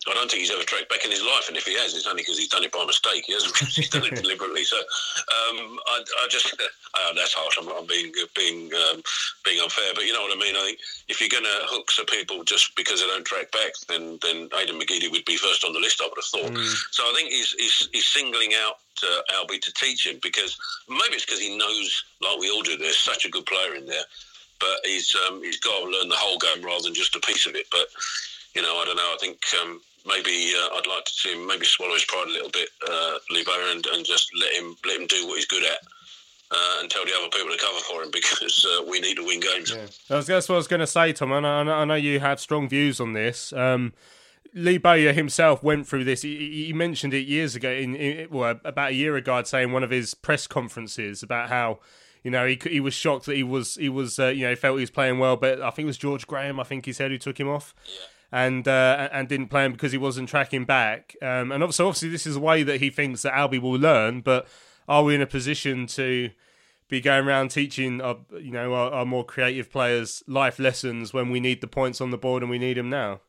[0.07, 2.07] I don't think he's ever tracked back in his life, and if he has, it's
[2.07, 3.25] only because he's done it by mistake.
[3.27, 3.57] He hasn't.
[3.73, 4.65] he's done it deliberately.
[4.65, 7.57] So um, I, I, just uh, that's harsh.
[7.61, 9.03] I'm, I'm being being um,
[9.45, 10.57] being unfair, but you know what I mean.
[10.57, 10.79] I think
[11.09, 14.49] if you're going to hook some people just because they don't track back, then then
[14.53, 16.01] Aidan McGeady would be first on the list.
[16.03, 16.53] I would have thought.
[16.53, 16.75] Mm.
[16.93, 20.57] So I think he's he's, he's singling out uh, Albie to teach him because
[20.89, 23.87] maybe it's because he knows, like we all do, there's such a good player in
[23.87, 24.05] there,
[24.61, 27.47] but he's um, he's got to learn the whole game rather than just a piece
[27.47, 27.67] of it.
[27.71, 27.87] But
[28.55, 29.13] you know, I don't know.
[29.15, 32.33] I think um, maybe uh, I'd like to see him maybe swallow his pride a
[32.33, 35.47] little bit, uh, Lee Bowyer, and, and just let him let him do what he's
[35.47, 35.79] good at.
[36.51, 39.25] Uh, and tell the other people to cover for him because uh, we need to
[39.25, 39.71] win games.
[39.71, 39.87] Yeah.
[40.09, 41.33] That's, that's what I was going to say, Tom.
[41.33, 43.53] And I, I, know you have strong views on this.
[43.55, 43.93] Um,
[44.53, 46.23] Lee Bowyer himself went through this.
[46.23, 49.65] He, he mentioned it years ago, in, in, well, about a year ago, I'd say,
[49.65, 51.81] in one of his press conferences about how
[52.23, 54.77] you know he he was shocked that he was he was uh, you know felt
[54.77, 56.61] he was playing well, but I think it was George Graham.
[56.61, 57.75] I think he said who took him off.
[57.87, 61.17] Yeah and uh, and didn't play him because he wasn't tracking back.
[61.23, 64.23] Um, and so obviously this is a way that he thinks that Albie will learn.
[64.23, 64.49] But
[64.89, 66.31] are we in a position to
[66.89, 71.31] be going around teaching our, you know our, our, more creative players life lessons when
[71.31, 73.21] we need the points on the board and we need them now?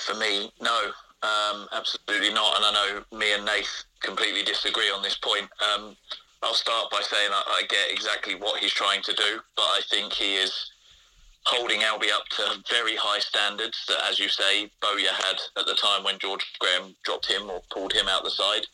[0.00, 0.90] For me, no,
[1.22, 2.56] um, absolutely not.
[2.56, 5.50] And I know me and Nath completely disagree on this point.
[5.74, 5.94] Um,
[6.42, 9.80] I'll start by saying I, I get exactly what he's trying to do, but I
[9.90, 10.70] think he is
[11.48, 15.74] holding Albie up to very high standards that, as you say, Bowyer had at the
[15.74, 18.66] time when George Graham dropped him or pulled him out the side.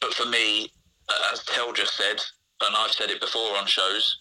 [0.00, 0.70] But for me,
[1.32, 2.20] as Tel just said,
[2.64, 4.18] and I've said it before on shows,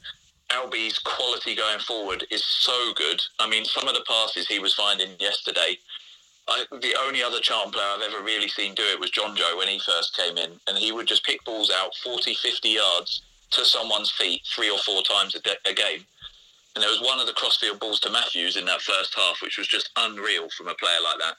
[0.50, 3.22] Albie's quality going forward is so good.
[3.40, 5.78] I mean, some of the passes he was finding yesterday,
[6.48, 9.68] I, the only other charm player I've ever really seen do it was Jonjo when
[9.68, 10.60] he first came in.
[10.68, 14.80] And he would just pick balls out 40, 50 yards to someone's feet three or
[14.80, 16.06] four times a, de- a game.
[16.76, 19.58] And there was one of the crossfield balls to Matthews in that first half, which
[19.58, 21.36] was just unreal from a player like that.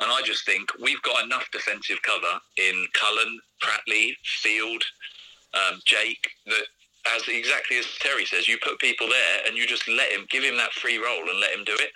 [0.00, 4.82] And I just think we've got enough defensive cover in Cullen, Pratley, Field,
[5.54, 6.64] um, Jake, that
[7.14, 10.44] as exactly as Terry says, you put people there and you just let him, give
[10.44, 11.90] him that free role and let him do it.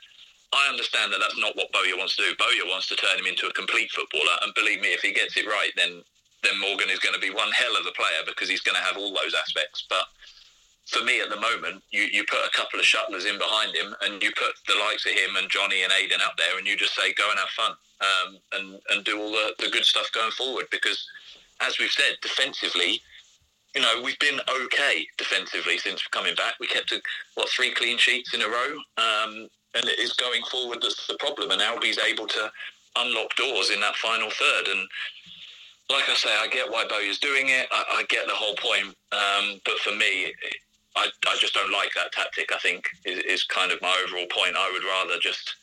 [0.53, 2.35] I understand that that's not what Bowyer wants to do.
[2.39, 5.37] Bowyer wants to turn him into a complete footballer, and believe me, if he gets
[5.37, 6.03] it right, then
[6.43, 8.83] then Morgan is going to be one hell of a player because he's going to
[8.83, 9.85] have all those aspects.
[9.89, 10.07] But
[10.87, 13.95] for me at the moment, you, you put a couple of shuttlers in behind him
[14.03, 16.77] and you put the likes of him and Jonny and Aidan up there and you
[16.77, 20.11] just say, go and have fun um, and, and do all the, the good stuff
[20.13, 20.67] going forward.
[20.71, 21.05] Because
[21.61, 23.01] as we've said, defensively,
[23.75, 26.55] you know, we've been okay defensively since coming back.
[26.61, 27.01] We kept, a,
[27.35, 28.77] what, three clean sheets in a row?
[28.97, 31.51] Um, and it is going forward that's the problem.
[31.51, 32.51] And Albie's able to
[32.97, 34.69] unlock doors in that final third.
[34.69, 34.89] And
[35.91, 37.67] like I say, I get why Bowyer's doing it.
[37.71, 38.95] I, I get the whole point.
[39.13, 40.33] Um, but for me,
[40.97, 42.51] I, I just don't like that tactic.
[42.53, 44.57] I think is, is kind of my overall point.
[44.57, 45.55] I would rather just,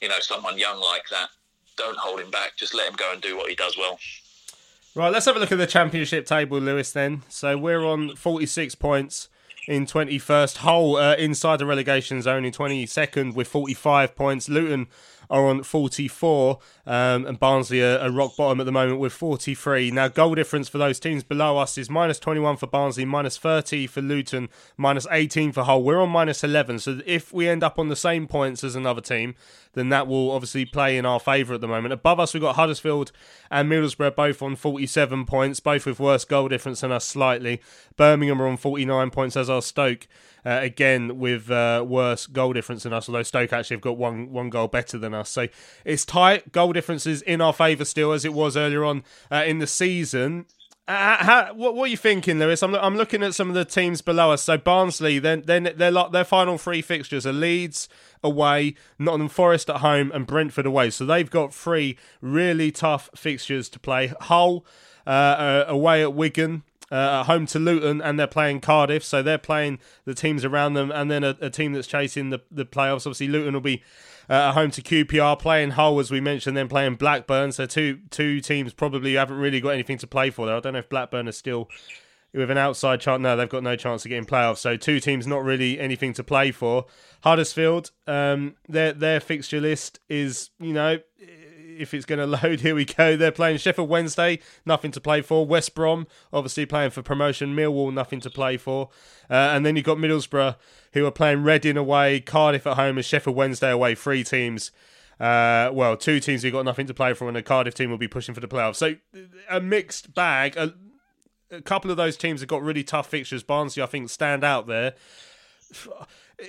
[0.00, 1.28] you know, someone young like that,
[1.76, 2.56] don't hold him back.
[2.58, 3.98] Just let him go and do what he does well.
[4.94, 6.92] Right, let's have a look at the championship table, Lewis.
[6.92, 9.30] Then, so we're on forty-six points
[9.66, 10.58] in twenty-first.
[10.58, 14.50] Hull uh, inside the relegation zone in twenty-second with forty-five points.
[14.50, 14.88] Luton
[15.32, 19.90] are on 44, um, and Barnsley are, are, rock bottom at the moment with 43.
[19.90, 23.86] Now, goal difference for those teams below us is minus 21 for Barnsley, minus 30
[23.86, 25.82] for Luton, minus 18 for Hull.
[25.82, 29.00] We're on minus 11, so if we end up on the same points as another
[29.00, 29.34] team,
[29.74, 31.92] then that will obviously play in our favour at the moment.
[31.92, 33.12] Above us, we've got Huddersfield
[33.50, 37.60] and Middlesbrough both on 47 points, both with worse goal difference than us slightly.
[37.96, 40.06] Birmingham are on 49 points, as are Stoke.
[40.44, 44.32] Uh, again, with uh, worse goal difference than us, although Stoke actually have got one
[44.32, 45.30] one goal better than us.
[45.30, 45.46] So
[45.84, 46.50] it's tight.
[46.50, 50.46] Goal differences in our favour still, as it was earlier on uh, in the season.
[50.88, 52.60] Uh, how, what, what, are you thinking, Lewis?
[52.60, 54.42] I'm, I'm looking at some of the teams below us.
[54.42, 57.88] So Barnsley, then then their their final three fixtures are Leeds
[58.22, 60.90] away, Nottingham Forest at home, and Brentford away.
[60.90, 64.12] So they've got three really tough fixtures to play.
[64.22, 64.66] Hull
[65.06, 69.38] uh, uh away at Wigan, uh, home to Luton, and they're playing Cardiff, so they're
[69.38, 73.06] playing the teams around them, and then a, a team that's chasing the, the playoffs.
[73.06, 73.84] Obviously, Luton will be
[74.28, 77.52] uh, home to QPR, playing Hull as we mentioned, then playing Blackburn.
[77.52, 80.56] So two two teams probably haven't really got anything to play for there.
[80.56, 81.68] I don't know if Blackburn are still
[82.34, 83.20] with an outside chance.
[83.20, 84.58] No, they've got no chance of getting playoffs.
[84.58, 86.86] So two teams not really anything to play for.
[87.22, 90.98] Huddersfield, um, their their fixture list is you know
[91.78, 93.16] if it's going to load, here we go.
[93.16, 95.46] They're playing Sheffield Wednesday, nothing to play for.
[95.46, 97.54] West Brom, obviously playing for promotion.
[97.54, 98.90] Millwall, nothing to play for.
[99.30, 100.56] Uh, and then you've got Middlesbrough,
[100.92, 103.94] who are playing Reading away, Cardiff at home, and Sheffield Wednesday away.
[103.94, 104.70] Three teams.
[105.20, 107.98] Uh, well, two teams who've got nothing to play for, and a Cardiff team will
[107.98, 108.76] be pushing for the playoffs.
[108.76, 108.96] So
[109.48, 110.56] a mixed bag.
[110.56, 110.74] A,
[111.50, 113.42] a couple of those teams have got really tough fixtures.
[113.42, 114.94] Barnsley, I think, stand out there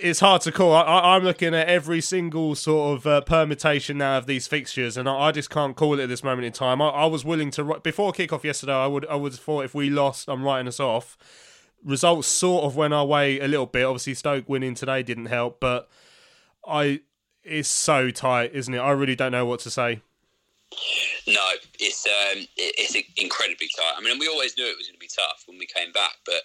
[0.02, 0.74] it's hard to call.
[0.74, 5.08] I, am looking at every single sort of uh, permutation now of these fixtures, and
[5.08, 6.82] I, I, just can't call it at this moment in time.
[6.82, 8.74] I, I was willing to before kickoff yesterday.
[8.74, 11.18] I would I would have thought if we lost, I'm writing us off.
[11.84, 13.84] Results sort of went our way a little bit.
[13.84, 15.90] Obviously, Stoke winning today didn't help, but
[16.68, 17.02] I
[17.44, 18.80] it's so tight, isn't it?
[18.80, 20.02] I really don't know what to say.
[21.28, 23.94] No, it's um, it's incredibly tight.
[23.98, 26.18] I mean, we always knew it was going to be tough when we came back,
[26.26, 26.42] but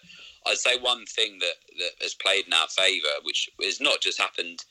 [0.48, 4.18] I'd say one thing that, that has played in our favour, which has not just
[4.18, 4.64] happened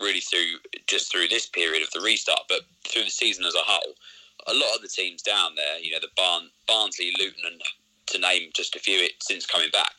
[0.00, 3.58] really through just through this period of the restart, but through the season as a
[3.58, 3.94] whole.
[4.46, 7.60] A lot of the teams down there, you know, the Barn, Barnsley, Luton, and
[8.06, 9.92] to name just a few since coming back,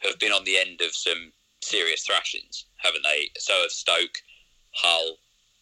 [0.00, 3.30] have been on the end of some serious thrashings, haven't they?
[3.38, 4.22] So have Stoke,
[4.70, 5.16] Hull,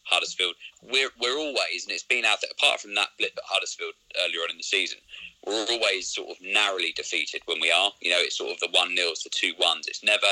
[0.05, 0.55] Huddersfield.
[0.83, 2.51] We're we're always, and it's been out there.
[2.53, 4.99] Apart from that blip at Huddersfield earlier on in the season,
[5.47, 7.93] we're always sort of narrowly defeated when we are.
[8.01, 9.87] You know, it's sort of the one nils, the two ones.
[9.87, 10.27] It's never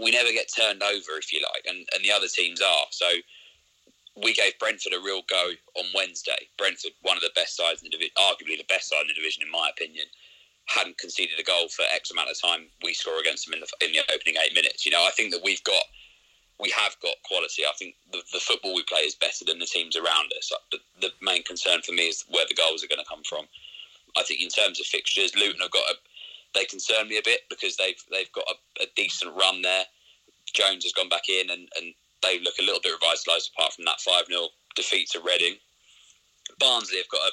[0.00, 2.86] we never get turned over, if you like, and, and the other teams are.
[2.90, 3.06] So
[4.16, 6.48] we gave Brentford a real go on Wednesday.
[6.56, 9.18] Brentford, one of the best sides in the division, arguably the best side in the
[9.18, 10.06] division, in my opinion,
[10.66, 12.66] hadn't conceded a goal for X amount of time.
[12.82, 14.86] We score against them in the, in the opening eight minutes.
[14.86, 15.82] You know, I think that we've got
[16.60, 17.66] we have got quality.
[17.66, 20.52] I think the, the football we play is better than the teams around us.
[20.70, 23.46] The, the main concern for me is where the goals are going to come from
[24.16, 25.94] I think in terms of fixtures, Luton have got a.
[26.54, 29.84] They concern me a bit because they've they've got a, a decent run there.
[30.52, 33.84] Jones has gone back in, and, and they look a little bit revitalised apart from
[33.86, 35.56] that five 0 defeat to Reading.
[36.58, 37.32] Barnsley have got a,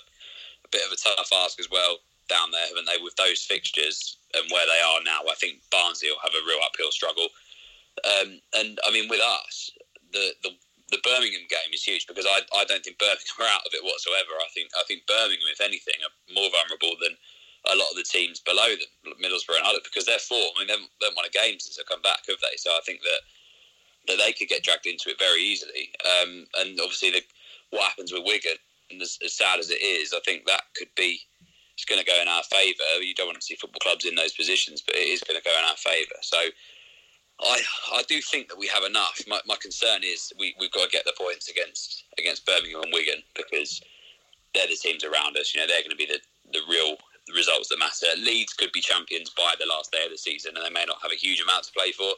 [0.66, 1.98] a bit of a tough ask as well
[2.30, 3.04] down there, haven't they?
[3.04, 6.64] With those fixtures and where they are now, I think Barnsley will have a real
[6.64, 7.28] uphill struggle.
[8.04, 9.72] Um, and I mean, with us,
[10.14, 10.52] the, the
[10.92, 13.84] the Birmingham game is huge because I, I don't think Birmingham are out of it
[13.84, 14.36] whatsoever.
[14.44, 17.16] I think I think Birmingham, if anything, are more vulnerable than
[17.70, 20.42] a lot of the teams below them, Middlesbrough and others, because they're four.
[20.42, 22.58] I mean, they haven't, they haven't won a game since they come back, have they?
[22.58, 23.22] So I think that
[24.08, 25.94] that they could get dragged into it very easily.
[26.04, 27.22] Um, and obviously, the,
[27.70, 28.58] what happens with Wigan,
[28.90, 31.22] and as, as sad as it is, I think that could be
[31.76, 33.00] it's going to go in our favour.
[33.00, 35.44] You don't want to see football clubs in those positions, but it is going to
[35.44, 36.20] go in our favour.
[36.22, 36.38] So
[37.42, 37.62] I
[37.94, 39.22] I do think that we have enough.
[39.28, 42.94] My, my concern is we we've got to get the points against against Birmingham and
[42.94, 43.82] Wigan because
[44.54, 45.54] they're the teams around us.
[45.54, 46.20] You know, they're going to be the
[46.54, 46.98] the real
[47.34, 48.08] results that matter.
[48.18, 51.02] Leeds could be champions by the last day of the season, and they may not
[51.02, 52.14] have a huge amount to play for.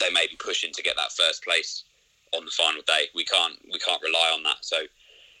[0.00, 1.84] They may be pushing to get that first place
[2.32, 3.08] on the final day.
[3.14, 4.60] We can't we can't rely on that.
[4.62, 4.78] So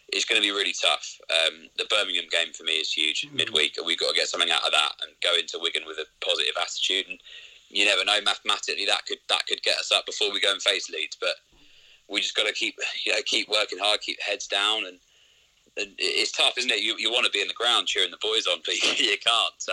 [0.08, 1.18] it's going to be really tough.
[1.30, 3.36] Um, the Birmingham game for me is huge mm-hmm.
[3.36, 3.76] midweek.
[3.84, 6.54] We've got to get something out of that and go into Wigan with a positive
[6.60, 7.18] attitude and
[7.74, 10.62] you never know mathematically that could that could get us up before we go and
[10.62, 11.16] face Leeds.
[11.20, 11.34] But
[12.08, 14.98] we just got to keep you know keep working hard, keep heads down, and,
[15.76, 16.82] and it's tough, isn't it?
[16.82, 19.54] You you want to be in the ground cheering the boys on, but you can't.
[19.58, 19.72] So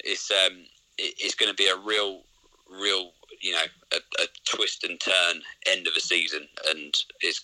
[0.00, 0.64] it's um
[0.98, 2.22] it, it's going to be a real
[2.70, 7.42] real you know a, a twist and turn end of the season, and it's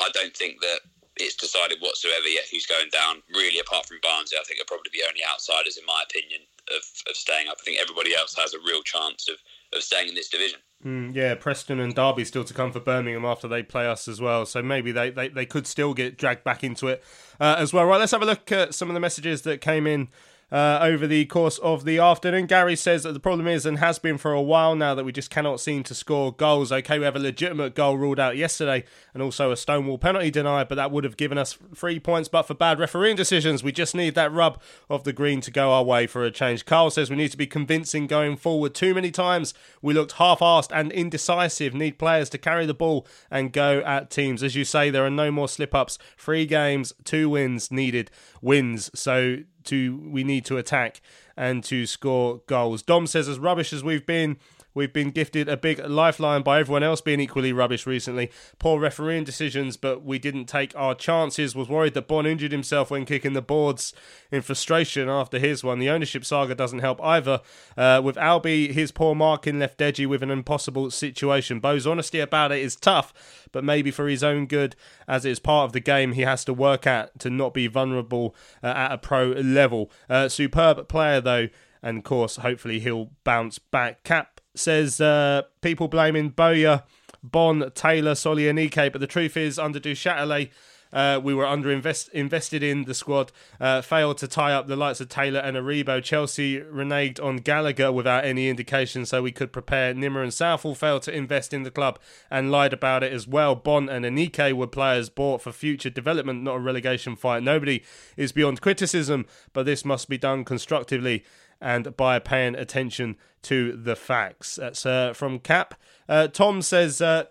[0.00, 0.80] I don't think that
[1.16, 3.22] it's decided whatsoever yet who's going down.
[3.34, 6.42] Really, apart from Barnsley, I think are probably the only outsiders, in my opinion,
[6.76, 7.56] of, of staying up.
[7.60, 9.36] I think everybody else has a real chance of,
[9.76, 10.60] of staying in this division.
[10.84, 14.20] Mm, yeah, Preston and Derby still to come for Birmingham after they play us as
[14.20, 14.46] well.
[14.46, 17.02] So maybe they, they, they could still get dragged back into it
[17.40, 17.84] uh, as well.
[17.84, 20.08] Right, let's have a look at some of the messages that came in
[20.50, 22.46] uh, over the course of the afternoon.
[22.46, 25.12] Gary says that the problem is and has been for a while now that we
[25.12, 26.72] just cannot seem to score goals.
[26.72, 30.68] Okay, we have a legitimate goal ruled out yesterday and also a Stonewall penalty denied,
[30.68, 32.28] but that would have given us three points.
[32.28, 35.72] But for bad refereeing decisions, we just need that rub of the green to go
[35.72, 36.64] our way for a change.
[36.64, 38.74] Carl says we need to be convincing going forward.
[38.74, 41.74] Too many times we looked half-assed and indecisive.
[41.74, 44.42] Need players to carry the ball and go at teams.
[44.42, 45.98] As you say, there are no more slip-ups.
[46.16, 48.10] Three games, two wins needed.
[48.40, 48.90] Wins.
[48.94, 51.00] So to we need to attack
[51.36, 52.82] and to score goals.
[52.82, 54.38] Dom says, as rubbish as we've been,
[54.78, 58.30] We've been gifted a big lifeline by everyone else being equally rubbish recently.
[58.60, 61.56] Poor refereeing decisions, but we didn't take our chances.
[61.56, 63.92] Was worried that Bonne injured himself when kicking the boards
[64.30, 65.80] in frustration after his one.
[65.80, 67.40] The ownership saga doesn't help either.
[67.76, 71.58] Uh, with Albie, his poor marking left Deji with an impossible situation.
[71.58, 74.76] Bo's honesty about it is tough, but maybe for his own good,
[75.08, 77.66] as it is part of the game, he has to work at to not be
[77.66, 79.90] vulnerable uh, at a pro level.
[80.08, 81.48] Uh, superb player though
[81.82, 84.02] and of course, hopefully he'll bounce back.
[84.02, 86.82] Cap says uh, people blaming Bowyer,
[87.22, 90.50] Bonne, Taylor, Solly, and Ike, but the truth is, under Duchâtelet,
[90.92, 94.76] uh, we were under invest- invested in the squad, uh, failed to tie up the
[94.76, 96.02] likes of Taylor and Aribo.
[96.02, 99.94] Chelsea reneged on Gallagher without any indication so we could prepare.
[99.94, 101.98] Nimer and Southall failed to invest in the club
[102.30, 103.54] and lied about it as well.
[103.54, 107.42] Bonne and Aneke were players bought for future development, not a relegation fight.
[107.42, 107.82] Nobody
[108.16, 111.24] is beyond criticism, but this must be done constructively
[111.60, 114.56] and by paying attention to the facts.
[114.56, 115.74] That's uh, from Cap.
[116.08, 117.00] Uh, Tom says.
[117.00, 117.24] Uh,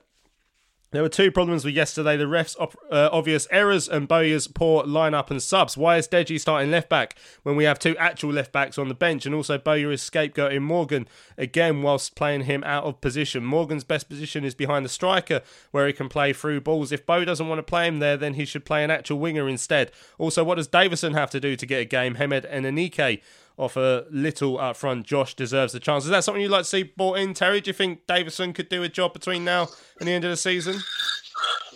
[0.92, 4.84] there were two problems with yesterday the refs' op- uh, obvious errors and Bowyer's poor
[4.84, 5.76] lineup and subs.
[5.76, 8.94] Why is Deji starting left back when we have two actual left backs on the
[8.94, 9.26] bench?
[9.26, 11.06] And also, Bowyer is scapegoating Morgan
[11.38, 13.44] again whilst playing him out of position.
[13.44, 16.94] Morgan's best position is behind the striker where he can play through balls.
[16.94, 19.50] If Bow doesn't want to play him there, then he should play an actual winger
[19.50, 19.92] instead.
[20.18, 22.16] Also, what does Davison have to do to get a game?
[22.16, 23.22] Hemed and Aneke
[23.58, 25.06] offer little up front.
[25.06, 26.06] Josh deserves a chance.
[26.06, 27.60] Is that something you'd like to see brought in, Terry?
[27.62, 29.68] Do you think Davison could do a job between now
[30.00, 30.76] and the end of the season?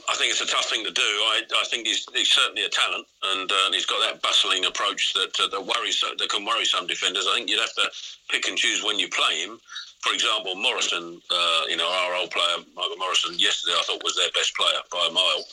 [0.10, 1.02] I think it's a tough thing to do.
[1.02, 4.66] I, I think he's, he's certainly a talent, and, uh, and he's got that bustling
[4.66, 7.26] approach that uh, that worries that can worry some defenders.
[7.30, 7.90] I think you'd have to
[8.30, 9.60] pick and choose when you play him.
[10.02, 14.16] For example, Morrison, uh, you know, our old player Michael Morrison, yesterday I thought was
[14.16, 15.44] their best player by a mile.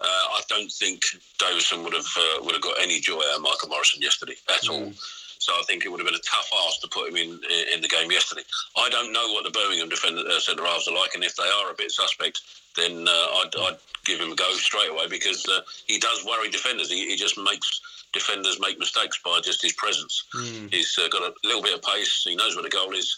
[0.00, 1.00] Uh, I don't think
[1.38, 4.62] Davison would have uh, would have got any joy out of Michael Morrison yesterday at
[4.62, 4.70] mm.
[4.70, 4.92] all.
[5.38, 7.40] So I think it would have been a tough ask to put him in
[7.74, 8.42] in the game yesterday.
[8.76, 11.44] I don't know what the Birmingham defender uh, centre halves are like, and if they
[11.44, 12.40] are a bit suspect,
[12.76, 16.50] then uh, I'd, I'd, give him a go straight away because uh, he does worry
[16.50, 16.90] defenders.
[16.90, 17.80] He, he, just makes
[18.12, 20.24] defenders make mistakes by just his presence.
[20.34, 20.70] Mm.
[20.70, 22.22] He's uh, got a little bit of pace.
[22.22, 23.16] He knows where the goal is.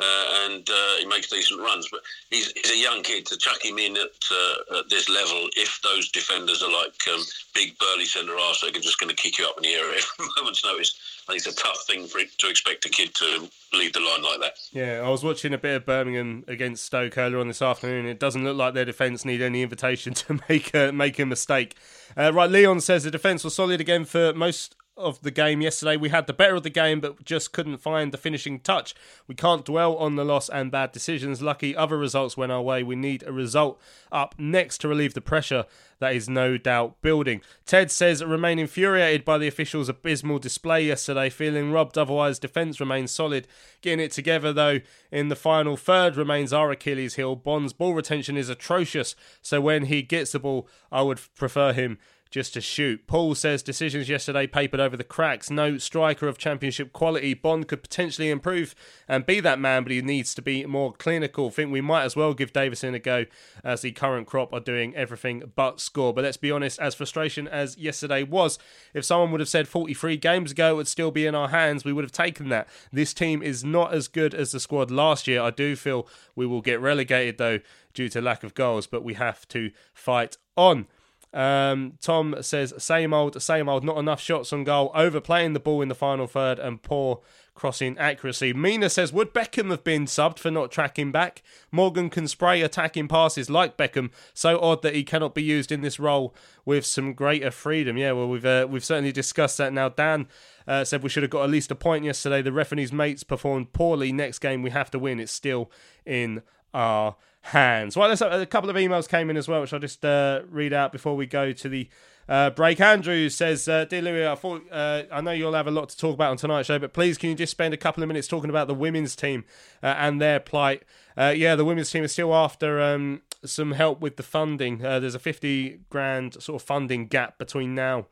[0.00, 1.88] Uh, and uh, he makes decent runs.
[1.90, 5.48] But he's, he's a young kid to chuck him in at, uh, at this level.
[5.56, 7.20] If those defenders are like um,
[7.54, 10.00] big burly centre halves, they're just going to kick you up in the air a
[10.38, 10.98] moment's notice.
[11.28, 14.22] I think it's a tough thing for to expect a kid to lead the line
[14.22, 14.54] like that.
[14.72, 18.06] Yeah, I was watching a bit of Birmingham against Stoke earlier on this afternoon.
[18.06, 21.76] It doesn't look like their defence need any invitation to make a make a mistake.
[22.16, 25.96] Uh, right, Leon says the defence was solid again for most of the game yesterday.
[25.96, 28.94] We had the better of the game, but just couldn't find the finishing touch.
[29.26, 31.40] We can't dwell on the loss and bad decisions.
[31.40, 32.82] Lucky other results went our way.
[32.82, 33.80] We need a result
[34.12, 35.64] up next to relieve the pressure
[36.00, 37.40] that is no doubt building.
[37.66, 43.10] Ted says, remain infuriated by the officials' abysmal display yesterday, feeling robbed, otherwise, defence remains
[43.10, 43.48] solid.
[43.80, 44.80] Getting it together, though,
[45.10, 47.36] in the final third remains our Achilles heel.
[47.36, 51.98] Bonne's ball retention is atrocious, so when he gets the ball, I would prefer him
[52.30, 53.06] just to shoot.
[53.06, 55.50] Paul says decisions yesterday papered over the cracks.
[55.50, 57.34] No striker of championship quality.
[57.34, 58.74] Bonne could potentially improve
[59.06, 61.50] and be that man, but he needs to be more clinical.
[61.50, 63.26] Think we might as well give Davison a go
[63.64, 66.12] as the current crop are doing everything but score.
[66.12, 68.58] But let's be honest, as frustration as yesterday was,
[68.92, 71.84] if someone would have said 43 games ago it would still be in our hands,
[71.84, 72.68] we would have taken that.
[72.92, 75.40] This team is not as good as the squad last year.
[75.40, 76.06] I do feel
[76.36, 77.60] we will get relegated though
[77.94, 80.86] due to lack of goals, but we have to fight on.
[81.32, 85.82] Um, Tom says, same old, same old, not enough shots on goal, overplaying the ball
[85.82, 87.20] in the final third, and poor
[87.54, 88.52] crossing accuracy.
[88.52, 91.42] Mina says, would Beckham have been subbed for not tracking back?
[91.72, 95.82] Morgan can spray attacking passes like Beckham, so odd that he cannot be used in
[95.82, 97.98] this role with some greater freedom.
[97.98, 99.88] Yeah, well, we've uh, we've certainly discussed that now.
[99.88, 100.28] Dan
[100.66, 102.42] uh, said we should have got at least a point yesterday.
[102.42, 104.12] The referee's mates performed poorly.
[104.12, 105.18] Next game we have to win.
[105.18, 105.70] It's still
[106.06, 107.96] in our hands.
[107.96, 110.92] Well, a, couple of emails came in as well, which I'll just uh, read out
[110.92, 111.88] before we go to the
[112.28, 112.80] uh, break.
[112.80, 115.96] Andrew says, uh, Dear Louis, I, thought, uh, I know you'll have a lot to
[115.96, 118.28] talk about on tonight's show, but please can you just spend a couple of minutes
[118.28, 119.44] talking about the women's team
[119.82, 120.82] uh, and their plight?
[121.16, 124.78] Uh, yeah, the women's team is still after um, some help with the funding.
[124.78, 128.06] There's a 50 grand sort of funding gap between now.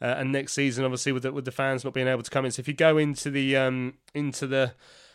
[0.00, 2.50] and next season, obviously, with the, with the fans not being able to come in.
[2.50, 4.72] So if you go into the um, into the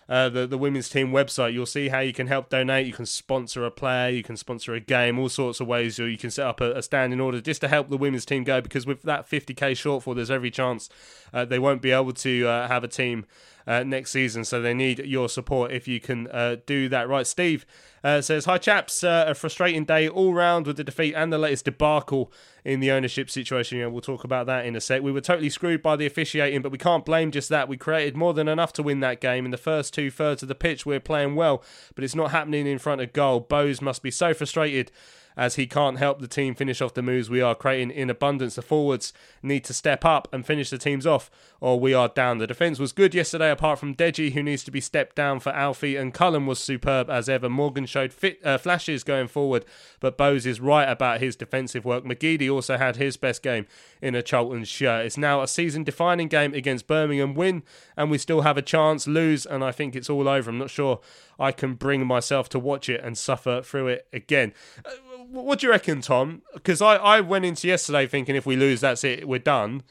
[0.08, 2.86] uh, the the women's team website, you'll see how you can help donate.
[2.86, 5.98] You can sponsor a player, you can sponsor a game, all sorts of ways.
[5.98, 8.62] You can set up a, a standing order just to help the women's team go.
[8.62, 10.90] Because with that 50k shortfall, there's every chance
[11.34, 13.26] uh, they won't be able to uh, have a team
[13.68, 14.46] uh, next season.
[14.46, 17.08] So they need your support if you can uh, do that.
[17.08, 17.66] Right, Steve
[18.04, 19.04] uh, says, Hi, chaps.
[19.04, 22.32] Uh, a frustrating day all round with the defeat and the latest debacle
[22.64, 23.92] in the ownership situation.
[23.92, 25.02] We'll talk about that in a sec.
[25.02, 27.68] We were totally screwed by the officiating, but we can't blame just that.
[27.68, 29.46] We created more than enough to win that game.
[29.46, 31.64] In the first two thirds of the pitch, we're playing well,
[31.96, 33.40] but it's not happening in front of goal.
[33.40, 34.92] Bowyer must be so frustrated
[35.38, 38.56] as he can't help the team finish off the moves we are creating in abundance.
[38.56, 42.38] The forwards need to step up and finish the teams off, or we are down.
[42.38, 45.52] The defence was good yesterday, apart from Deji, who needs to be stepped down for
[45.52, 47.50] Alfie, and Cullen was superb as ever.
[47.50, 49.66] Morgan showed fit, uh, flashes going forward,
[50.00, 52.04] but Bowyer is right about his defensive work.
[52.04, 53.66] McGeady also had his best game
[54.02, 55.06] in a Charlton shirt.
[55.06, 57.34] It's now a season defining game against Birmingham.
[57.34, 57.64] Win,
[57.96, 59.08] and we still have a chance.
[59.08, 60.50] Lose, and I think it's all over.
[60.50, 61.00] I'm not sure
[61.40, 64.54] I can bring myself to watch it and suffer through it again.
[64.86, 64.92] Uh,
[65.30, 66.42] what do you reckon, Tom?
[66.54, 69.84] Because I, I went into yesterday thinking if we lose, that's it, we're done.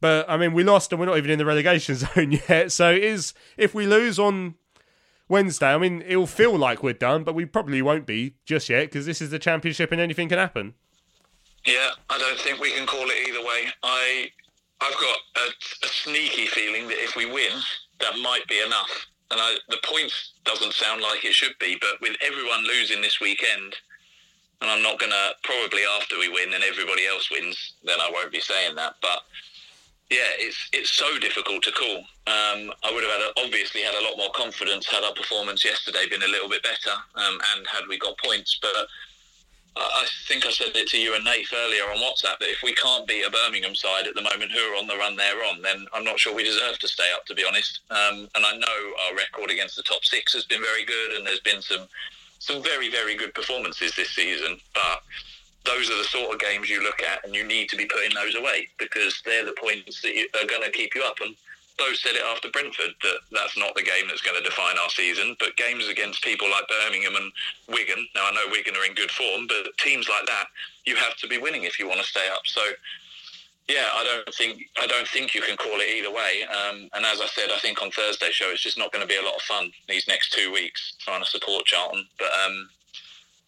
[0.00, 2.72] But I mean, we lost and we're not even in the relegation zone yet.
[2.72, 4.54] So is if we lose on
[5.28, 8.86] Wednesday, I mean, it'll feel like we're done, but we probably won't be just yet
[8.86, 10.74] because this is the championship and anything can happen.
[11.66, 13.68] Yeah, I don't think we can call it either way.
[13.82, 14.30] I
[14.80, 17.52] I've got a, a sneaky feeling that if we win,
[18.00, 19.06] that might be enough.
[19.30, 23.20] And I, the points doesn't sound like it should be, but with everyone losing this
[23.20, 23.76] weekend,
[24.60, 28.10] and I'm not going to probably after we win and everybody else wins, then I
[28.12, 28.96] won't be saying that.
[29.00, 29.22] But
[30.10, 31.98] yeah, it's it's so difficult to call.
[32.26, 35.64] Um, I would have had a, obviously had a lot more confidence had our performance
[35.64, 38.58] yesterday been a little bit better, um, and had we got points.
[38.60, 38.74] But
[39.76, 42.74] I think I said it to you and Nate earlier on WhatsApp that if we
[42.74, 45.62] can't beat a Birmingham side at the moment who are on the run they're on,
[45.62, 47.80] then I'm not sure we deserve to stay up, to be honest.
[47.90, 51.26] Um, and I know our record against the top six has been very good, and
[51.26, 51.86] there's been some
[52.40, 54.58] some very, very good performances this season.
[54.74, 55.02] But
[55.64, 58.14] those are the sort of games you look at and you need to be putting
[58.14, 61.16] those away because they're the points that are going to keep you up.
[61.20, 61.36] And
[61.80, 64.90] Bowyer said it after Brentford that that's not the game that's going to define our
[64.90, 65.34] season.
[65.40, 67.32] But games against people like Birmingham and
[67.68, 70.46] Wigan, now I know Wigan are in good form, but teams like that,
[70.84, 72.42] you have to be winning if you want to stay up.
[72.44, 72.60] So
[73.68, 76.44] yeah, I don't think I don't think you can call it either way.
[76.44, 79.08] Um, and as I said, I think on Thursday show it's just not going to
[79.08, 82.04] be a lot of fun these next two weeks trying to support Charlton.
[82.18, 82.68] But um,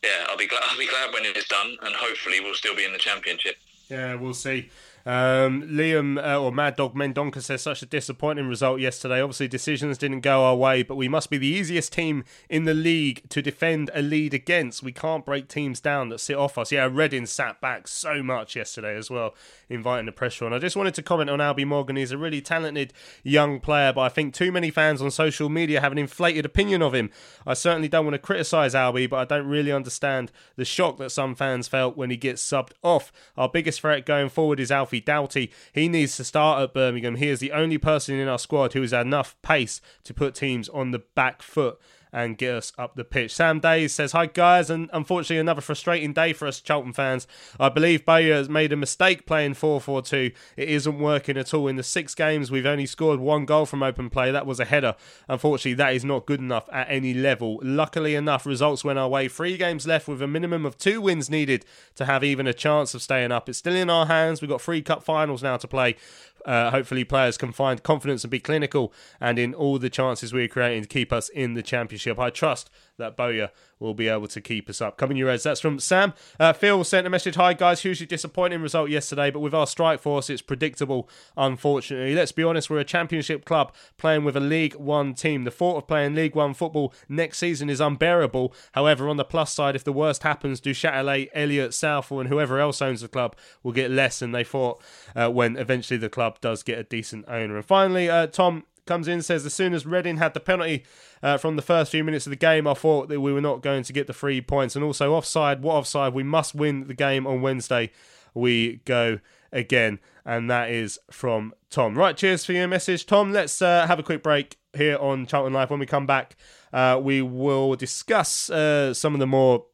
[0.02, 2.76] yeah, I'll be glad I'll be glad when it is done, and hopefully we'll still
[2.76, 3.56] be in the championship.
[3.88, 4.70] Yeah, we'll see.
[5.04, 9.20] Um, Liam uh, or Mad Dog Mendonca says such a disappointing result yesterday.
[9.20, 12.74] Obviously, decisions didn't go our way, but we must be the easiest team in the
[12.74, 14.82] league to defend a lead against.
[14.82, 16.72] We can't break teams down that sit off us.
[16.72, 19.34] Yeah, Reading sat back so much yesterday as well,
[19.68, 20.52] inviting the pressure on.
[20.52, 21.96] I just wanted to comment on Albie Morgan.
[21.96, 22.92] He's a really talented
[23.22, 26.82] young player, but I think too many fans on social media have an inflated opinion
[26.82, 27.10] of him.
[27.46, 31.10] I certainly don't want to criticise Albie, but I don't really understand the shock that
[31.10, 33.12] some fans felt when he gets subbed off.
[33.36, 35.50] Our biggest threat going forward is Alfie Doughty.
[35.72, 37.16] He needs to start at Birmingham.
[37.16, 40.68] He is the only person in our squad who has enough pace to put teams
[40.68, 41.78] on the back foot
[42.12, 43.34] and get us up the pitch.
[43.34, 47.26] Sam Days says, Hi guys, and unfortunately another frustrating day for us Charlton fans.
[47.58, 50.30] I believe Bowyer has made a mistake playing 4 4 2.
[50.56, 51.68] It isn't working at all.
[51.68, 54.30] In the six games, we've only scored one goal from open play.
[54.30, 54.94] That was a header.
[55.28, 57.60] Unfortunately, that is not good enough at any level.
[57.62, 59.28] Luckily enough, results went our way.
[59.28, 62.94] Three games left with a minimum of two wins needed to have even a chance
[62.94, 63.48] of staying up.
[63.48, 64.42] It's still in our hands.
[64.42, 65.96] We've got three cup finals now to play.
[66.44, 70.48] Uh, hopefully, players can find confidence and be clinical, and in all the chances we're
[70.48, 72.01] creating to keep us in the championship.
[72.10, 74.96] I trust that Bowyer will be able to keep us up.
[74.96, 76.14] Coming your Reds, that's from Sam.
[76.38, 77.82] Uh, Phil sent a message Hi, guys.
[77.82, 82.14] Hugely disappointing result yesterday, but with our strike force, it's predictable, unfortunately.
[82.14, 85.44] Let's be honest, we're a championship club playing with a League One team.
[85.44, 88.54] The thought of playing League One football next season is unbearable.
[88.72, 92.60] However, on the plus side, if the worst happens, Du Châtelet, Elliott, Southall, and whoever
[92.60, 94.80] else owns the club will get less than they thought
[95.16, 97.56] uh, when eventually the club does get a decent owner.
[97.56, 100.84] And finally, uh, Tom comes in says as soon as Reading had the penalty
[101.22, 103.62] uh, from the first few minutes of the game, I thought that we were not
[103.62, 104.74] going to get the three points.
[104.74, 106.14] And also offside, what offside?
[106.14, 107.90] We must win the game on Wednesday.
[108.34, 109.20] We go
[109.52, 111.96] again, and that is from Tom.
[111.96, 113.32] Right, cheers for your message, Tom.
[113.32, 115.70] Let's uh, have a quick break here on Charlton Live.
[115.70, 116.36] When we come back,
[116.72, 119.66] uh, we will discuss uh, some of the more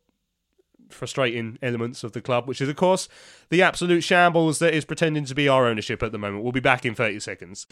[0.91, 3.09] frustrating elements of the club, which is, of course,
[3.51, 6.43] the absolute shambles that is pretending to be our ownership at the moment.
[6.43, 7.67] We'll be back in 30 seconds.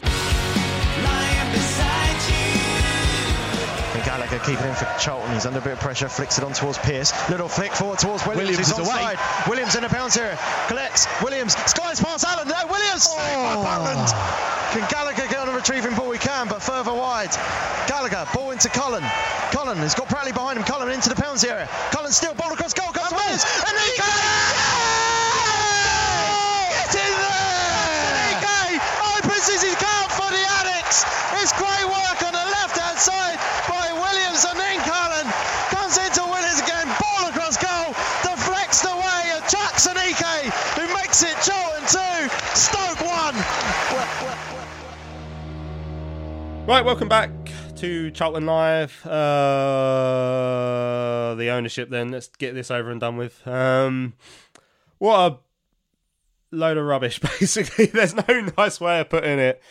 [3.94, 5.32] And Gallagher keeping in for Charlton.
[5.32, 6.08] He's under a bit of pressure.
[6.08, 7.12] Flicks it on towards Pearce.
[7.30, 8.48] Little flick forward towards Williams.
[8.48, 9.14] Williams who's is away.
[9.16, 9.48] onside.
[9.48, 10.38] Williams in a bounce here.
[10.68, 11.06] Collects.
[11.22, 11.54] Williams.
[11.70, 12.48] Skies past Allen.
[12.48, 13.06] No, Williams.
[13.08, 13.16] Oh.
[13.16, 13.76] Saved by
[14.72, 16.10] Can Gallagher get on a retrieving ball?
[16.12, 17.30] He can, but further wide.
[17.88, 18.26] Gallagher.
[18.34, 19.04] Ball into Cullen.
[19.52, 20.64] Cullen has got Bradley behind him.
[20.64, 21.68] Cullen into the penalty area.
[21.92, 22.34] Cullen still.
[22.34, 22.92] Ball across goal.
[22.92, 23.44] Comes Williams.
[23.66, 24.04] And he Get
[26.94, 27.46] in there!
[28.36, 28.80] Enrique
[29.16, 31.04] opens his account for the Addicks.
[31.40, 33.38] It's great work on the left-hand side
[33.68, 35.26] by Williams and then Cullen
[35.70, 36.88] comes into Williams again.
[36.98, 37.92] Ball across goal,
[38.24, 40.50] deflects away at Jackson Ike,
[41.22, 41.88] makes it Charlton 2,
[42.54, 43.34] Stoke 1.
[46.66, 47.30] Right, welcome back
[47.76, 49.06] to Charlton Live.
[49.06, 49.14] Uh,
[51.36, 52.10] the ownership, then.
[52.10, 53.46] Let's get this over and done with.
[53.48, 54.12] Um,
[54.98, 55.38] what a
[56.54, 57.86] load of rubbish, basically.
[57.86, 59.62] There's no nice way of putting it.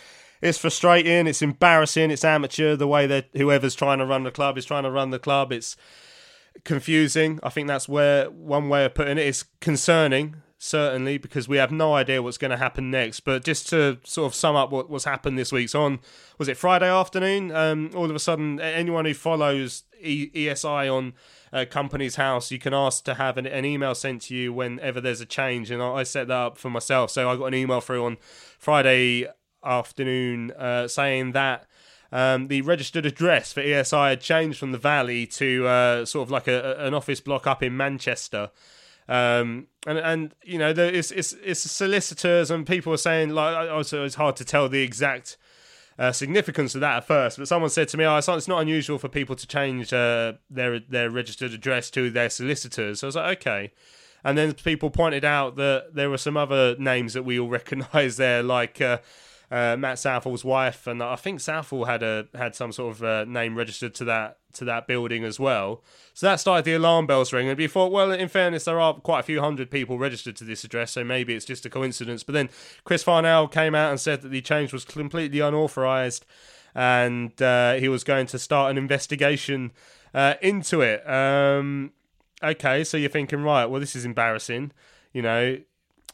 [0.42, 4.58] It's frustrating, it's embarrassing, it's amateur the way that whoever's trying to run the club
[4.58, 5.52] is trying to run the club.
[5.52, 5.78] It's
[6.64, 7.40] confusing.
[7.44, 11.72] I think that's where one way of putting it is concerning, certainly, because we have
[11.72, 13.22] no idea what's going to happen next.
[13.22, 16.00] But just to sort of sum up what, what's happened this week, so on
[16.38, 17.52] was it Friday afternoon?
[17.52, 21.14] Um, all of a sudden, anyone who follows e- ESI on
[21.54, 25.00] uh, Companies House, you can ask to have an, an email sent to you whenever
[25.00, 27.12] there's a change, and I, I set that up for myself.
[27.12, 28.18] So I got an email through on
[28.58, 29.28] Friday
[29.64, 31.68] afternoon uh, saying that.
[32.12, 36.32] Um, the registered address for ESI had changed from the Valley to uh, sort of
[36.32, 38.52] like a, an office block up in Manchester.
[39.08, 43.70] Um, and and you know there is it's it's solicitors and people are saying like
[43.70, 45.38] also it's hard to tell the exact
[45.98, 48.48] uh, significance of that at first, but someone said to me, "Oh, it's not, it's
[48.48, 53.08] not unusual for people to change uh, their their registered address to their solicitors." So
[53.08, 53.72] I was like, "Okay."
[54.24, 58.18] And then people pointed out that there were some other names that we all recognise
[58.18, 58.98] there, like uh,
[59.52, 63.26] uh, Matt Southall's wife, and I think Southall had a had some sort of uh,
[63.26, 65.84] name registered to that to that building as well.
[66.14, 67.52] So that started the alarm bells ringing.
[67.52, 70.44] And we thought, well, in fairness, there are quite a few hundred people registered to
[70.44, 72.24] this address, so maybe it's just a coincidence.
[72.24, 72.50] But then
[72.84, 76.26] Chris Farnell came out and said that the change was completely unauthorised,
[76.74, 79.72] and uh, he was going to start an investigation
[80.14, 81.08] uh, into it.
[81.10, 81.92] Um,
[82.44, 83.66] okay, so you're thinking, right?
[83.66, 84.72] Well, this is embarrassing.
[85.14, 85.58] You know,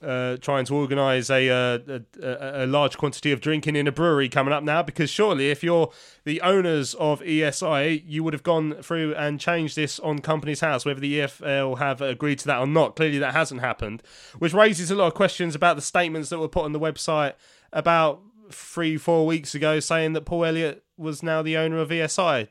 [0.02, 3.92] uh, trying to organise a, uh, a, a, a large quantity of drinking in a
[3.92, 5.92] brewery coming up now because surely if you're
[6.24, 10.86] the owners of ESI, you would have gone through and changed this on Companies House,
[10.86, 12.96] whether the EFL have agreed to that or not.
[12.96, 14.04] Clearly, that hasn't happened,
[14.40, 17.34] which raises a lot of questions about the statements that were put on the website
[17.74, 18.22] about
[18.52, 22.50] three, four weeks ago saying that Paul Elliott was now the owner of ESI.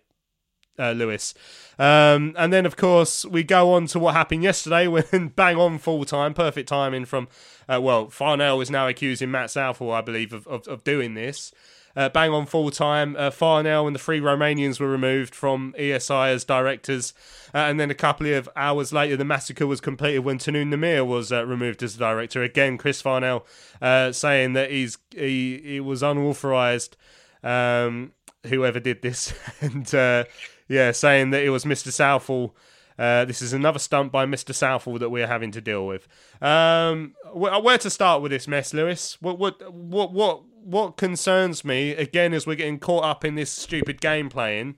[0.79, 1.35] Uh, Lewis.
[1.79, 5.77] Um, and then, of course, we go on to what happened yesterday when bang on
[5.79, 7.29] full time, perfect timing from,
[7.69, 11.53] uh, well, Farnell is now accusing Matt Southall, I believe, of, of, of doing this.
[11.97, 13.17] Uh, bang on full time.
[13.19, 17.13] Uh, Farnell and the three Romanians were removed from ESI as directors.
[17.55, 21.07] Uh, and then a couple of hours later, the massacre was completed when Tahnoon Nimer
[21.07, 22.43] was uh, removed as director.
[22.43, 23.45] Again, Chris Farnell
[23.83, 26.97] uh, saying that he's he, he was unauthorized,
[27.43, 28.13] um,
[28.47, 29.35] whoever did this.
[29.61, 30.25] and uh,
[30.71, 31.91] yeah, saying that it was Mr.
[31.91, 32.55] Southall.
[32.97, 34.55] Uh, this is another stunt by Mr.
[34.55, 36.07] Southall that we're having to deal with.
[36.41, 39.21] Um, where to start with this mess, Lewis?
[39.21, 43.51] What what what what what concerns me again is we're getting caught up in this
[43.51, 44.77] stupid game playing.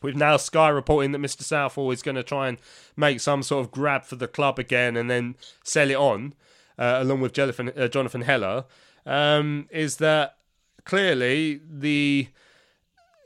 [0.00, 1.42] With now Sky reporting that Mr.
[1.42, 2.58] Southall is going to try and
[2.96, 6.34] make some sort of grab for the club again and then sell it on,
[6.78, 8.64] uh, along with Jonathan, uh, Jonathan Heller,
[9.04, 10.36] um, is that
[10.84, 12.28] clearly the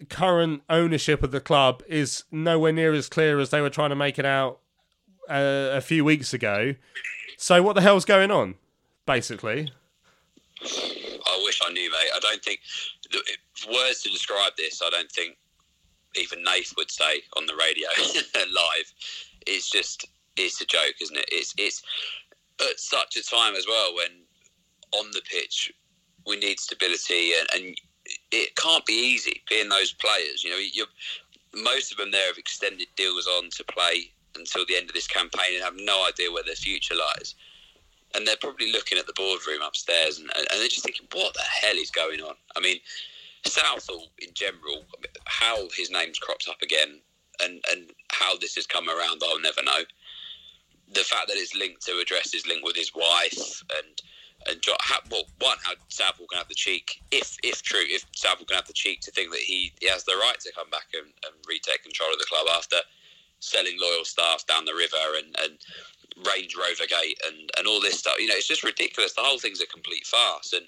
[0.08, 3.96] current ownership of the club is nowhere near as clear as they were trying to
[3.96, 4.60] make it out
[5.28, 6.74] uh, a few weeks ago.
[7.36, 8.54] So what the hell's going on,
[9.06, 9.70] basically?
[10.62, 12.10] I wish I knew, mate.
[12.14, 12.60] I don't think
[13.68, 14.80] words to describe this.
[14.84, 15.36] I don't think
[16.16, 17.88] even Nath would say on the radio
[18.36, 18.92] live.
[19.46, 20.06] It's just
[20.36, 21.28] it's a joke, isn't it?
[21.30, 21.82] It's it's
[22.60, 24.10] at such a time as well when
[24.92, 25.72] on the pitch
[26.26, 27.76] we need stability and, and
[28.30, 30.44] it can't be easy being those players.
[30.44, 34.88] You know, most of them there have extended deals on to play until the end
[34.88, 37.34] of this campaign and have no idea where their future lies.
[38.14, 41.42] And they're probably looking at the boardroom upstairs and, and they're just thinking, what the
[41.42, 42.34] hell is going on?
[42.56, 42.78] I mean,
[43.46, 44.84] Southall in general,
[45.26, 47.00] how his name's cropped up again
[47.42, 49.82] and, and how this has come around, I'll never know.
[50.92, 54.00] The fact that it's linked to addresses linked with his wife and
[54.46, 58.46] and how, well, one, how Southall can have the cheek, if if true, if Southall
[58.46, 60.86] can have the cheek to think that he, he has the right to come back
[60.92, 62.76] and, and retake control of the club after
[63.40, 65.58] selling loyal staff down the river and, and
[66.26, 68.14] Range Rover Gate and, and all this stuff.
[68.18, 69.14] You know, it's just ridiculous.
[69.14, 70.52] The whole thing's a complete farce.
[70.52, 70.66] And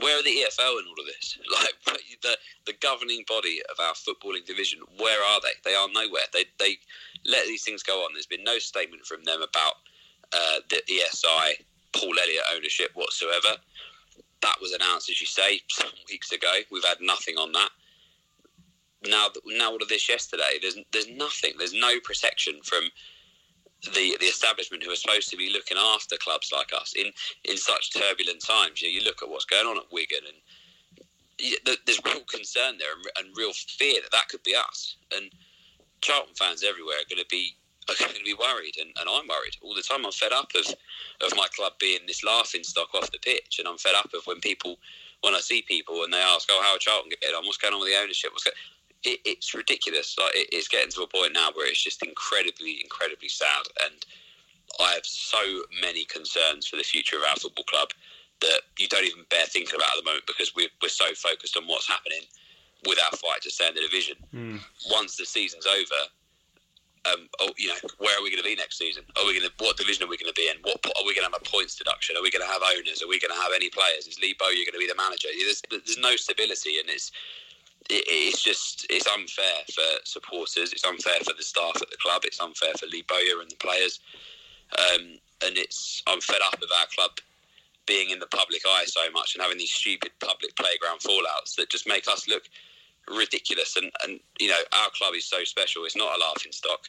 [0.00, 1.38] where are the EFL in all of this?
[1.50, 5.54] Like the the governing body of our footballing division, where are they?
[5.64, 6.26] They are nowhere.
[6.32, 6.78] They they
[7.24, 8.10] let these things go on.
[8.12, 9.74] There's been no statement from them about
[10.32, 11.64] uh, the ESI
[11.96, 13.60] Paul Elliott ownership whatsoever.
[14.42, 16.52] That was announced, as you say, some weeks ago.
[16.70, 17.70] We've had nothing on that.
[19.06, 21.54] Now, now all of this yesterday, there's there's nothing.
[21.58, 22.84] There's no protection from
[23.94, 27.12] the the establishment who are supposed to be looking after clubs like us in
[27.44, 28.82] in such turbulent times.
[28.82, 30.36] You, know, you look at what's going on at Wigan, and
[31.86, 34.96] there's real concern there and, and real fear that that could be us.
[35.14, 35.30] And
[36.00, 37.56] Charlton fans everywhere are going to be
[37.90, 40.04] are going to be worried, and, and I'm worried all the time.
[40.04, 40.66] I'm fed up of
[41.24, 44.26] of my club being this laughing stock off the pitch, and I'm fed up of
[44.26, 44.78] when people
[45.22, 47.46] when I see people and they ask, "Oh, how are Charlton getting on?
[47.46, 48.32] What's going on with the ownership?
[48.32, 48.56] What's going
[49.06, 50.16] it, it's ridiculous.
[50.18, 53.64] Like it, it's getting to a point now where it's just incredibly, incredibly sad.
[53.84, 54.04] And
[54.80, 57.90] I have so many concerns for the future of our football club
[58.40, 61.56] that you don't even bear thinking about at the moment because we're, we're so focused
[61.56, 62.20] on what's happening
[62.86, 64.16] with our fight to stay in the division.
[64.34, 64.60] Mm.
[64.90, 66.10] Once the season's over,
[67.12, 69.04] um, oh, you know, where are we going to be next season?
[69.16, 70.56] Are we going to what division are we going to be in?
[70.62, 72.16] What are we going to have a points deduction?
[72.16, 73.02] Are we going to have owners?
[73.02, 74.06] Are we going to have any players?
[74.06, 75.28] Is Lee Bowyer going to be the manager?
[75.30, 77.12] There's, there's no stability, and it's
[77.90, 80.72] it, it's just it's unfair for supporters.
[80.72, 82.22] It's unfair for the staff at the club.
[82.24, 84.00] It's unfair for Lee Bowyer and the players.
[84.74, 87.12] Um, and it's I'm fed up with our club
[87.86, 91.70] being in the public eye so much and having these stupid public playground fallouts that
[91.70, 92.42] just make us look
[93.08, 93.76] ridiculous.
[93.76, 95.84] And, and you know our club is so special.
[95.84, 96.88] It's not a laughing stock.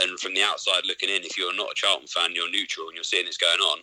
[0.00, 2.96] And from the outside looking in, if you're not a Charlton fan, you're neutral and
[2.96, 3.78] you're seeing this going on.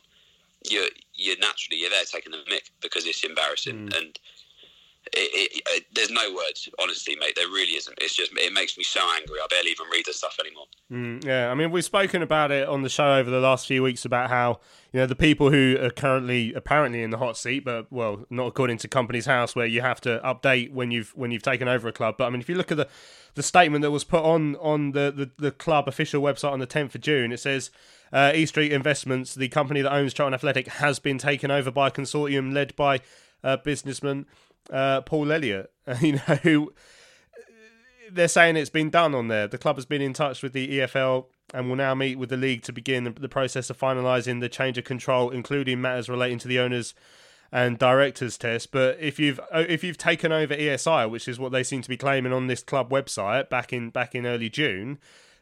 [0.69, 3.97] You're you're naturally you're there taking the mick because it's embarrassing mm.
[3.97, 4.19] and
[5.13, 7.33] it, it, it, there's no words, honestly, mate.
[7.35, 7.97] There really isn't.
[7.99, 9.39] It's just it makes me so angry.
[9.43, 10.65] I barely even read the stuff anymore.
[10.91, 13.81] Mm, yeah, I mean, we've spoken about it on the show over the last few
[13.81, 14.59] weeks about how
[14.93, 18.45] you know the people who are currently apparently in the hot seat, but well, not
[18.45, 21.87] according to Companies House, where you have to update when you've when you've taken over
[21.87, 22.15] a club.
[22.17, 22.87] But I mean, if you look at the
[23.33, 26.67] the statement that was put on on the the, the club official website on the
[26.67, 27.71] 10th of June, it says.
[28.13, 31.87] Uh, e Street Investments, the company that owns Charlton Athletic, has been taken over by
[31.87, 32.99] a consortium led by
[33.41, 34.25] uh, businessman
[34.69, 35.71] uh, Paul Elliott.
[36.01, 36.73] You know, who
[38.11, 39.47] they're saying it's been done on there.
[39.47, 42.37] The club has been in touch with the EFL and will now meet with the
[42.37, 46.47] league to begin the process of finalising the change of control, including matters relating to
[46.47, 46.93] the owners
[47.51, 48.71] and directors test.
[48.71, 51.89] But if you've uh, if you've taken over ESI, which is what they seem to
[51.89, 54.99] be claiming on this club website back in back in early June,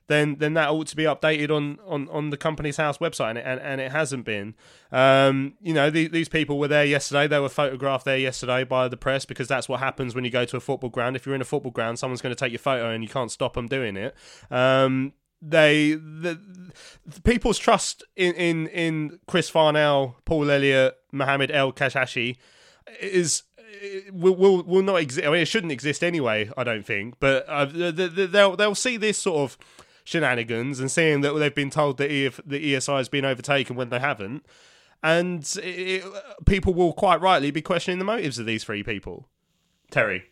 [0.10, 3.38] then then that ought to be updated on, on, on the company's house website, and
[3.38, 4.56] it, and, and it hasn't been.
[4.92, 7.28] Um, you know, the, these people were there yesterday.
[7.28, 10.46] They were photographed there yesterday by the press because that's what happens when you go
[10.46, 11.16] to a football ground.
[11.16, 13.32] If you're in a football ground, someone's going to take your photo, and you can't
[13.32, 14.16] stop them doing it.
[14.50, 16.40] Um, they the,
[17.06, 22.38] the, people's trust in, in in Chris Farnell, Paul Elliott, Mohamed El Kashashy
[23.00, 23.44] is
[24.12, 25.26] will will, will not exist.
[25.26, 26.50] I mean, it shouldn't exist anyway.
[26.58, 29.58] I don't think, but uh, they'll they'll see this sort of
[30.10, 33.90] shenanigans and seeing that they've been told that EF, the ESI has been overtaken when
[33.90, 34.44] they haven't,
[35.04, 36.04] and it,
[36.46, 39.28] people will quite rightly be questioning the motives of these three people.
[39.92, 40.24] Terry.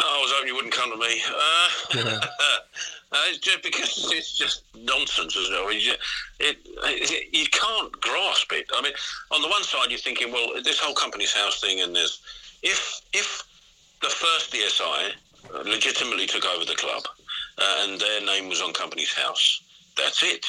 [0.00, 1.20] Oh, I was hoping you wouldn't come to me.
[1.28, 2.20] Uh, yeah.
[3.12, 5.98] uh, it's just because it's just nonsense, isn't it?
[6.40, 7.28] It, it?
[7.32, 8.66] You can't grasp it.
[8.74, 8.92] I mean,
[9.30, 12.20] on the one side, you're thinking, well, this whole company's house thing, and this.
[12.62, 13.42] if if
[14.00, 15.12] the first ESI
[15.64, 17.02] legitimately took over the club,
[17.58, 19.62] uh, and their name was on Companies House.
[19.96, 20.46] That's it.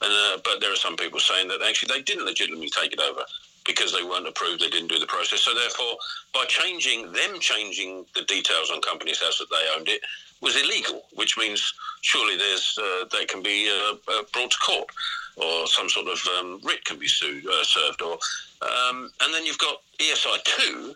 [0.00, 3.00] And, uh, but there are some people saying that actually they didn't legitimately take it
[3.00, 3.22] over
[3.66, 5.42] because they weren't approved, they didn't do the process.
[5.42, 5.96] So therefore,
[6.32, 10.00] by changing them changing the details on Companies House that they owned it
[10.40, 14.88] was illegal, which means surely there's uh, they can be uh, uh, brought to court
[15.36, 18.18] or some sort of um, writ can be sued, uh, served, or
[18.62, 20.94] um, and then you've got ESI two,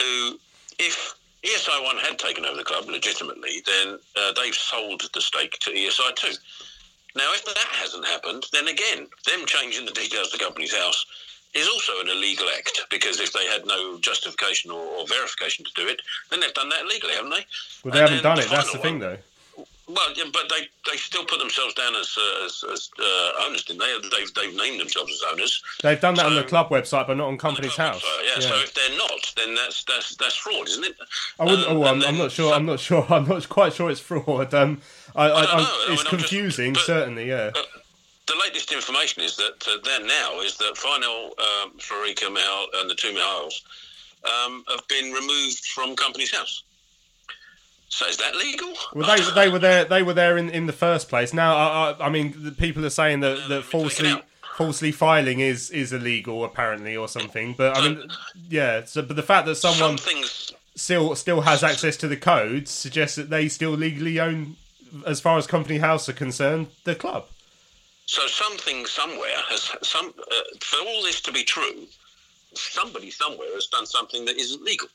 [0.00, 0.38] who
[0.78, 5.56] if ESI One had taken over the club legitimately, then uh, they've sold the stake
[5.60, 6.32] to ESI Two.
[7.14, 11.06] Now, if that hasn't happened, then again, them changing the details of the company's house
[11.54, 15.70] is also an illegal act because if they had no justification or, or verification to
[15.74, 16.00] do it,
[16.30, 17.46] then they've done that illegally, haven't they?
[17.82, 18.50] Well, they and haven't done it.
[18.50, 19.16] That's the thing, though.
[19.88, 23.64] Well, yeah, but they, they still put themselves down as, uh, as, as uh, owners,
[23.64, 24.08] didn't they?
[24.10, 25.62] They've, they've named themselves as owners.
[25.82, 28.02] They've done that so, on the club website, but not on Companies House.
[28.02, 30.94] Website, yeah, yeah, So if they're not, then that's that's that's fraud, isn't it?
[31.40, 31.68] I wouldn't.
[31.68, 32.52] Um, oh, I'm, I'm, not sure.
[32.52, 33.06] I'm not sure.
[33.10, 34.52] I'm not quite sure it's fraud.
[34.52, 34.82] Um,
[35.16, 37.28] I, I, I it's I mean, confusing, just, certainly.
[37.28, 37.52] Yeah.
[37.54, 37.62] Uh,
[38.26, 42.90] the latest information is that uh, there now is that Farnell, um, Farika Mihal, and
[42.90, 43.62] the two Mihals
[44.24, 46.62] um, have been removed from Companies House.
[47.88, 48.72] So is that legal?
[48.94, 49.84] Well, they they were there.
[49.84, 51.32] They were there in, in the first place.
[51.32, 54.14] Now, I, I, I mean, the people are saying that, that falsely
[54.56, 57.54] falsely filing is is illegal apparently or something.
[57.56, 58.08] But I mean,
[58.48, 58.84] yeah.
[58.84, 59.98] So, but the fact that someone
[60.74, 64.56] still still has access to the codes suggests that they still legally own,
[65.06, 67.26] as far as company house are concerned, the club.
[68.06, 71.86] So something somewhere has some uh, for all this to be true.
[72.54, 74.88] Somebody somewhere has done something that isn't legal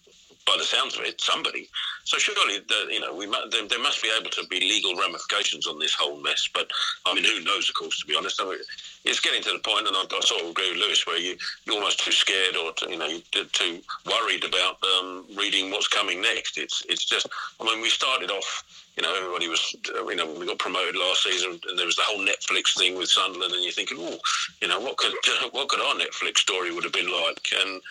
[0.45, 1.69] by the sounds of it, somebody.
[2.03, 5.67] So surely, the, you know, we there, there, must be able to be legal ramifications
[5.67, 6.49] on this whole mess.
[6.53, 6.69] But
[7.05, 7.69] I mean, who knows?
[7.69, 8.57] Of course, to be honest, I mean,
[9.05, 11.37] it's getting to the point, and I, I sort of agree with Lewis, where you
[11.65, 13.07] you're almost too scared or to, you know
[13.53, 16.57] too worried about um, reading what's coming next.
[16.57, 17.27] It's it's just,
[17.59, 18.63] I mean, we started off.
[18.97, 22.03] You know, everybody was, you know, we got promoted last season, and there was the
[22.05, 24.17] whole Netflix thing with Sunderland, and you're thinking, oh,
[24.61, 25.13] you know, what could
[25.51, 27.47] what could our Netflix story would have been like?
[27.59, 27.81] And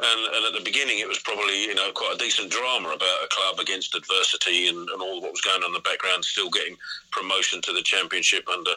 [0.00, 3.24] and, and, at the beginning, it was probably you know quite a decent drama about
[3.24, 6.50] a club against adversity and, and all what was going on in the background, still
[6.50, 6.76] getting
[7.10, 8.70] promotion to the championship under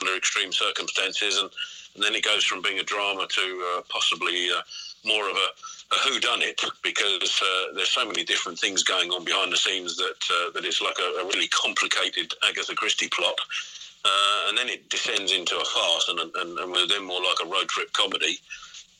[0.00, 1.50] under extreme circumstances, and,
[1.94, 4.62] and then it goes from being a drama to uh, possibly uh,
[5.04, 9.10] more of a, a who done it because uh, there's so many different things going
[9.10, 13.08] on behind the scenes that uh, that it's like a, a, really complicated Agatha Christie
[13.08, 13.38] plot.
[14.04, 17.38] Uh, and then it descends into a farce, and, and, and we're then more like
[17.44, 18.36] a road trip comedy.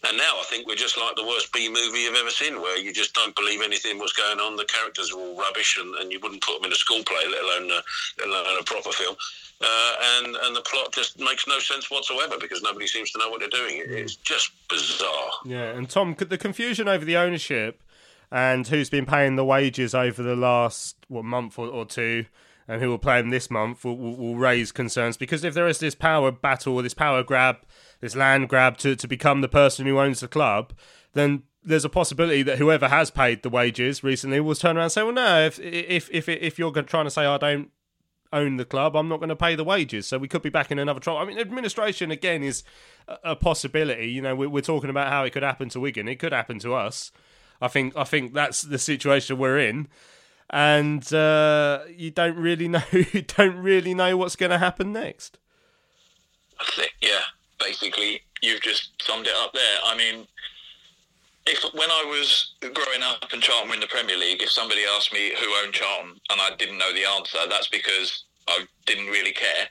[0.04, 2.78] And now I think we're just like the worst B movie you've ever seen, where
[2.78, 4.56] you just don't believe anything what's going on.
[4.56, 7.22] The characters are all rubbish, and, and you wouldn't put them in a school play,
[7.30, 7.80] let alone uh,
[8.18, 9.14] let alone a proper film.
[9.60, 13.30] Uh, and and the plot just makes no sense whatsoever because nobody seems to know
[13.30, 13.80] what they're doing.
[13.86, 15.30] It's just bizarre.
[15.44, 17.80] Yeah, and Tom, the confusion over the ownership
[18.32, 22.24] and who's been paying the wages over the last what month or, or two
[22.66, 25.68] and who will play them this month will, will, will, raise concerns because if there
[25.68, 27.58] is this power battle or this power grab
[28.02, 30.74] this land grab to, to become the person who owns the club,
[31.14, 34.92] then there's a possibility that whoever has paid the wages recently will turn around and
[34.92, 37.70] say, well, no, if if if if you're trying to say I don't
[38.32, 40.08] own the club, I'm not going to pay the wages.
[40.08, 41.20] So we could be back in another trouble.
[41.20, 42.64] I mean, administration again is
[43.22, 44.10] a possibility.
[44.10, 46.08] You know, we're talking about how it could happen to Wigan.
[46.08, 47.12] It could happen to us.
[47.60, 49.86] I think I think that's the situation we're in,
[50.50, 52.82] and uh, you don't really know.
[52.90, 55.38] You don't really know what's going to happen next.
[56.58, 57.20] I think yeah,
[57.64, 59.78] basically, you've just summed it up there.
[59.84, 60.26] I mean,
[61.46, 64.82] if when I was growing up and Charlton were in the Premier League, if somebody
[64.96, 69.06] asked me who owned Charlton and I didn't know the answer, that's because I didn't
[69.06, 69.68] really care.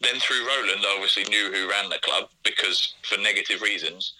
[0.00, 4.14] Then through Roland, I obviously knew who ran the club because for negative reasons.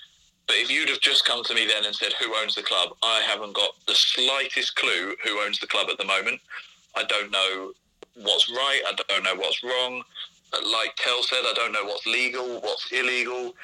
[0.46, 2.90] But if you'd have just come to me then and said who owns the club,
[3.02, 6.40] I haven't got the slightest clue who owns the club at the moment.
[6.96, 7.72] I don't know
[8.14, 8.80] what's right.
[8.88, 10.02] I don't know what's wrong.
[10.52, 13.54] Like Kel said, I don't know what's legal, what's illegal.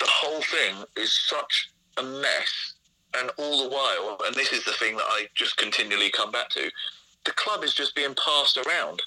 [0.00, 2.74] The whole thing is such a mess.
[3.18, 6.50] And all the while, and this is the thing that I just continually come back
[6.50, 6.70] to,
[7.24, 9.02] the club is just being passed around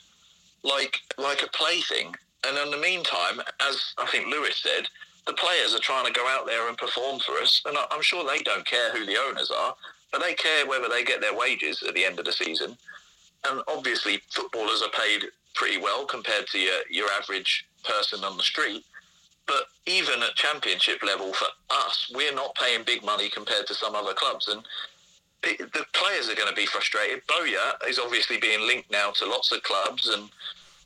[0.64, 2.16] like like a plaything.
[2.48, 4.88] And in the meantime, as I think Lewis said,
[5.28, 7.62] the players are trying to go out there and perform for us.
[7.66, 9.76] And I'm sure they don't care who the owners are,
[10.12, 12.78] but they care whether they get their wages at the end of the season.
[13.50, 18.44] And obviously, footballers are paid pretty well compared to your, your average person on the
[18.44, 18.86] street.
[19.48, 23.96] But even at championship level, for us, we're not paying big money compared to some
[23.96, 24.48] other clubs.
[24.48, 24.64] And
[25.42, 27.22] the, the players are going to be frustrated.
[27.28, 30.30] Bowyer is obviously being linked now to lots of clubs, and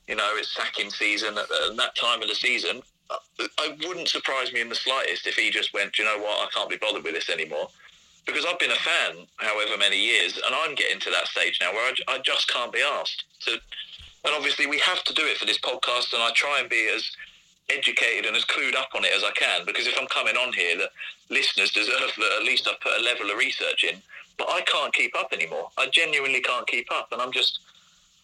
[0.08, 2.82] you know it's sacking season at, at that time of the season.
[3.10, 3.18] Uh,
[3.58, 6.50] I wouldn't surprise me in the slightest if he just went, you know what, I
[6.54, 7.68] can't be bothered with this anymore.
[8.26, 11.74] Because I've been a fan however many years, and I'm getting to that stage now
[11.74, 13.60] where I, I just can't be asked to.
[14.26, 16.90] And obviously, we have to do it for this podcast, and I try and be
[16.94, 17.10] as
[17.70, 19.66] educated and as clued up on it as I can.
[19.66, 20.90] Because if I'm coming on here, the
[21.30, 24.02] listeners deserve that at least I've put a level of research in.
[24.38, 25.70] But I can't keep up anymore.
[25.78, 27.60] I genuinely can't keep up, and I'm just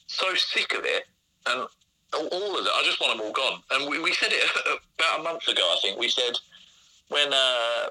[0.07, 1.05] so sick of it.
[1.45, 1.67] And
[2.13, 3.61] all of it, I just want them all gone.
[3.71, 4.49] And we, we said it
[4.99, 5.99] about a month ago, I think.
[5.99, 6.33] We said
[7.09, 7.89] when uh,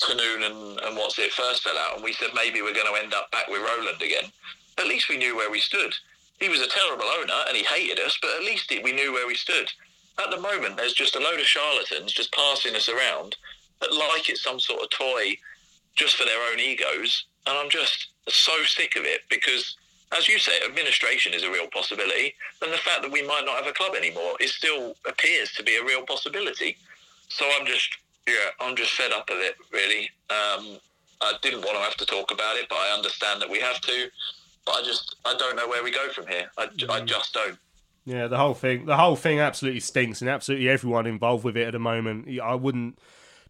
[0.00, 3.00] Tahnoon and, and what's it first fell out, and we said maybe we're going to
[3.02, 4.30] end up back with Roland again.
[4.78, 5.94] At least we knew where we stood.
[6.42, 9.28] He was a terrible owner and he hated us, but at least we knew where
[9.28, 9.70] we stood.
[10.18, 13.36] At the moment, there's just a load of charlatans just passing us around
[13.80, 15.36] that like it's some sort of toy
[15.94, 17.26] just for their own egos.
[17.46, 19.76] And I'm just so sick of it because,
[20.18, 22.34] as you say, administration is a real possibility.
[22.60, 25.62] And the fact that we might not have a club anymore, it still appears to
[25.62, 26.76] be a real possibility.
[27.28, 27.96] So I'm just,
[28.26, 30.10] yeah, I'm just fed up of it, really.
[30.28, 30.78] Um,
[31.20, 33.80] I didn't want to have to talk about it, but I understand that we have
[33.82, 34.10] to.
[34.64, 36.50] But I just, I don't know where we go from here.
[36.56, 37.58] I, I just don't.
[38.04, 41.66] Yeah, the whole thing, the whole thing absolutely stinks, and absolutely everyone involved with it
[41.66, 42.28] at the moment.
[42.40, 42.98] I wouldn't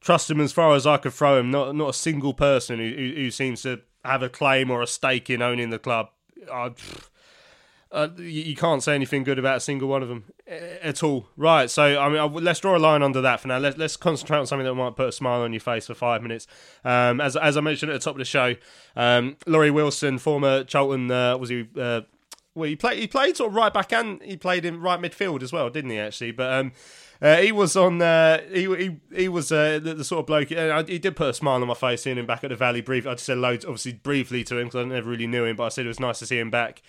[0.01, 1.51] trust him as far as I could throw him.
[1.51, 4.86] Not not a single person who, who, who seems to have a claim or a
[4.86, 6.10] stake in owning the club.
[6.52, 6.72] I,
[7.93, 11.27] uh, you can't say anything good about a single one of them at all.
[11.36, 13.59] Right, so I mean, let's draw a line under that for now.
[13.59, 16.23] Let's let's concentrate on something that might put a smile on your face for five
[16.23, 16.47] minutes.
[16.85, 18.55] Um, as as I mentioned at the top of the show,
[18.97, 21.69] um, Lawrie Wilson, former Charlton, uh, was he?
[21.78, 22.02] Uh,
[22.55, 22.98] well, he played.
[22.98, 25.90] He played sort of right back, and he played in right midfield as well, didn't
[25.90, 25.98] he?
[25.98, 26.73] Actually, but um,
[27.23, 28.02] uh, he was on.
[28.02, 30.52] Uh, he, he he was uh, the, the, sort of bloke.
[30.52, 32.82] Uh, he did put a smile on my face seeing him back at the Valley.
[32.82, 33.06] Brief.
[33.06, 35.64] I just said loads, obviously briefly to him because I never really knew him, but
[35.64, 36.82] I said it was nice to see him back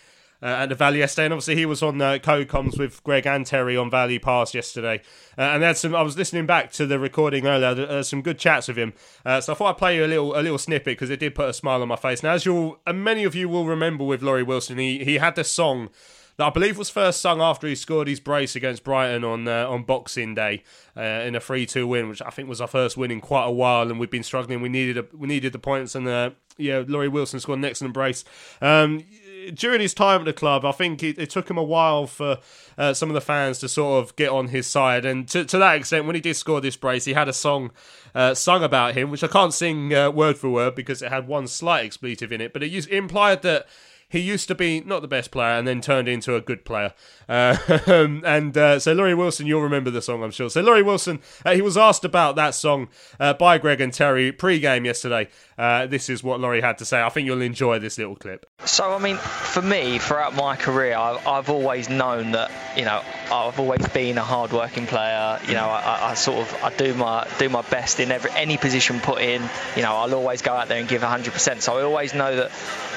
[0.44, 1.26] uh, at the Valley yesterday.
[1.26, 5.02] And obviously, he was on uh, co-coms with Greg and Terry on Valley Pass yesterday.
[5.38, 5.96] Uh, and had some.
[5.96, 7.88] I was listening back to the recording earlier.
[7.88, 8.94] Uh, some good chats with him.
[9.26, 11.34] Uh, so I thought I'd play you a little a little snippet because it did
[11.34, 12.22] put a smile on my face.
[12.22, 15.36] Now, as you and many of you will remember with Lawrie Wilson, he he had
[15.36, 15.90] this song
[16.38, 19.68] that I believe was first sung after he scored his brace against Brighton on uh,
[19.70, 20.64] on Boxing Day
[20.98, 23.46] uh, in a three two win, which I think was our first win in quite
[23.46, 24.62] a while, and we've been struggling.
[24.62, 27.94] We needed a, we needed the points, and uh, yeah, Lawrie Wilson scored an excellent
[27.94, 28.24] brace.
[28.62, 29.04] Um,
[29.52, 32.40] during his time at the club, I think it, it took him a while for
[32.78, 35.06] uh, some of the fans to sort of get on his side.
[35.06, 37.72] And to, to that extent, when he did score this brace, he had a song
[38.16, 41.28] uh, sung about him, which I can't sing uh, word for word because it had
[41.28, 43.68] one slight expletive in it, but it, used, it implied that
[44.14, 46.94] he used to be not the best player and then turned into a good player.
[47.28, 47.58] Uh,
[47.88, 50.52] and uh, so Lawrie Wilson, you'll remember the song, I'm sure.
[50.52, 54.32] So Lawrie Wilson, uh, he was asked about that song uh, by Greg and Terry
[54.32, 55.30] pre-game yesterday.
[55.58, 57.02] Uh, this is what Lawrie had to say.
[57.02, 58.46] I think you'll enjoy this little clip.
[58.66, 63.02] So I mean, for me, throughout my career, I've, I've always known that you know
[63.32, 65.40] I've always been a hard-working player.
[65.48, 68.58] You know, I, I, sort of I do my do my best in every any
[68.58, 69.42] position put in.
[69.76, 71.62] You know, I'll always go out there and give 100%.
[71.62, 72.52] So I always know that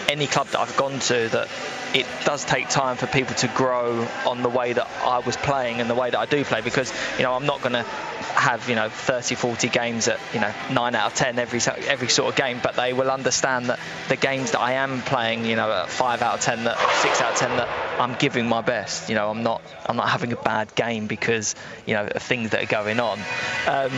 [0.09, 1.49] any club that I've gone to that
[1.95, 5.81] it does take time for people to grow on the way that I was playing
[5.81, 8.69] and the way that I do play because you know I'm not going to have
[8.69, 12.31] you know 30 40 games at you know 9 out of 10 every every sort
[12.31, 15.71] of game but they will understand that the games that I am playing you know
[15.71, 19.09] at 5 out of 10 that 6 out of 10 that I'm giving my best.
[19.09, 21.55] You know I'm not I'm not having a bad game because
[21.87, 23.19] you know of things that are going on.
[23.67, 23.93] Um,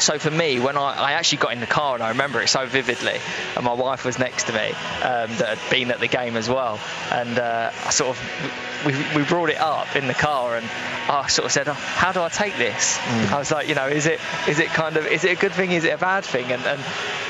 [0.00, 2.48] so for me, when I, I, actually got in the car and I remember it
[2.48, 3.18] so vividly,
[3.56, 6.48] and my wife was next to me um, that had been at the game as
[6.48, 6.78] well,
[7.10, 10.66] and uh, I sort of we, we brought it up in the car, and
[11.08, 13.32] I sort of said, oh, "How do I take this?" Mm.
[13.32, 15.52] I was like, you know, is it is it kind of is it a good
[15.52, 15.72] thing?
[15.72, 16.52] Is it a bad thing?
[16.52, 16.80] And, and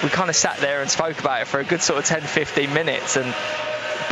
[0.03, 2.23] we kind of sat there and spoke about it for a good sort of 10,
[2.23, 3.35] 15 minutes, and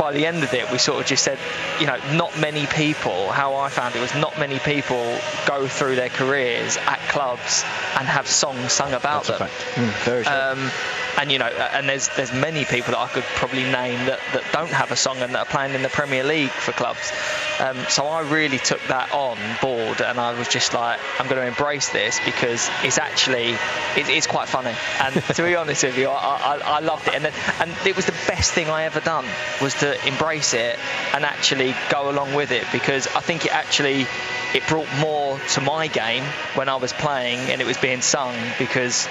[0.07, 1.37] by the end of it, we sort of just said,
[1.81, 3.29] you know, not many people.
[3.29, 7.65] How I found it was not many people go through their careers at clubs
[7.97, 9.49] and have songs sung about That's them.
[9.75, 10.33] Mm, very true.
[10.33, 10.71] Um,
[11.17, 14.43] and you know, and there's there's many people that I could probably name that, that
[14.53, 17.11] don't have a song and that are playing in the Premier League for clubs.
[17.59, 21.41] Um, so I really took that on board, and I was just like, I'm going
[21.41, 23.49] to embrace this because it's actually
[23.97, 24.75] it, it's quite funny.
[25.01, 27.95] And to be honest with you, I, I, I loved it, and then, and it
[27.95, 29.25] was the best thing I ever done
[29.59, 30.77] was to embrace it
[31.13, 34.05] and actually go along with it because I think it actually
[34.53, 36.23] it brought more to my game
[36.55, 39.07] when I was playing and it was being sung because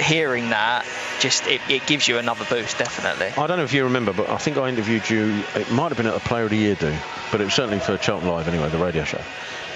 [0.00, 0.84] hearing that
[1.20, 4.28] just it, it gives you another boost definitely I don't know if you remember, but
[4.28, 5.42] I think I interviewed you.
[5.54, 6.94] It might have been at the Player of the Year do,
[7.30, 9.20] but it was certainly for Charlton Live anyway, the radio show.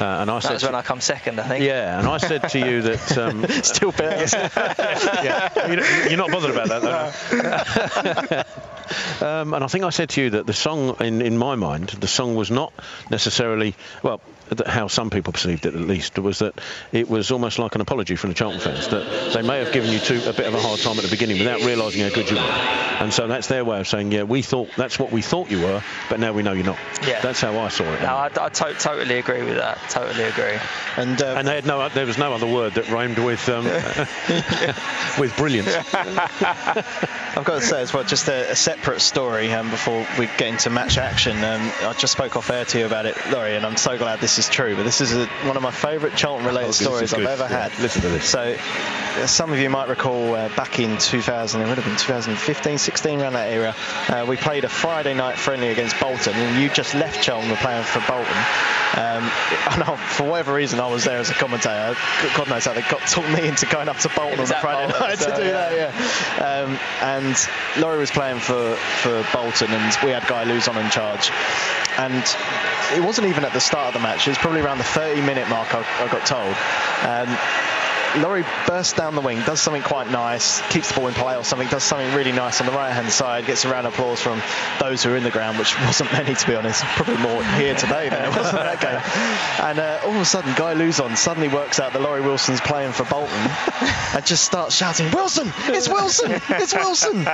[0.00, 2.16] Uh, and I that said, was when I come second I think yeah, and I
[2.16, 4.50] said to you that um, Still better.
[5.22, 8.46] yeah, you're, you're not bothered about that,
[9.20, 9.26] though.
[9.40, 11.90] um, and I think I said to you that the song, in, in my mind,
[11.90, 12.72] the song was not
[13.10, 14.20] necessarily well.
[14.50, 16.60] Th- How some people perceived it, at least, was that
[16.92, 19.90] it was almost like an apology from the Charlton fans that they may have given
[19.90, 22.28] you two a bit of a hard time at the beginning without realising how good
[22.28, 25.22] you were, and so that's their way of saying, yeah, we thought that's what we
[25.22, 26.78] thought you were, but now we know you're not.
[27.06, 27.20] Yeah.
[27.20, 28.02] that's how I saw it.
[28.02, 30.58] no I, I to- totally agree with that totally agree
[30.96, 33.64] And, uh, and they had no, there was no other word that rhymed with um,
[35.20, 35.68] with brilliance.
[35.94, 40.48] I've got to say as well, just a, a separate story um, before we get
[40.48, 41.36] into match action.
[41.44, 44.20] Um, I just spoke off air to you about it, Lawrie, and I'm so glad
[44.20, 44.76] this is true.
[44.76, 47.78] But this is a, one of my favourite Charlton-related Oh, stories I've ever Yeah, had.
[47.80, 48.24] listen to this.
[48.28, 51.96] So, uh, some of you might recall uh, back in 2000, it would have been
[51.96, 53.74] 2015, 16, around that era.
[54.08, 57.56] Uh, we played a Friday night friendly against Bolton, and you just left Charlton, were
[57.56, 58.36] playing for Bolton.
[58.96, 59.30] Um,
[59.72, 61.96] and I, for whatever reason, I was there as a commentator.
[62.36, 64.60] God knows how they got talked me into going up to Bolton on was a
[64.60, 65.52] Friday Bolton, night to do yeah.
[65.52, 65.94] that.
[66.38, 66.62] Yeah.
[66.62, 67.36] Um, and
[67.82, 71.30] Lawrie was playing for, for Bolton, and we had Guy Luzon in charge.
[72.00, 72.24] And
[72.96, 74.26] it wasn't even at the start of the match.
[74.26, 76.56] It was probably around the 30 minute mark, I, I got told.
[77.04, 77.28] Um,
[78.18, 81.44] Lawrie bursts down the wing, does something quite nice, keeps the ball in play or
[81.44, 84.20] something, does something really nice on the right hand side, gets a round of applause
[84.20, 84.42] from
[84.80, 87.74] those who are in the ground, which wasn't many to be honest, probably more here
[87.74, 89.66] today than it was in that game.
[89.66, 92.92] And uh, all of a sudden, Guy Luzon suddenly works out that Lawrie Wilson's playing
[92.92, 93.50] for Bolton
[94.14, 95.52] and just starts shouting, Wilson!
[95.66, 96.32] It's Wilson!
[96.50, 97.26] It's Wilson!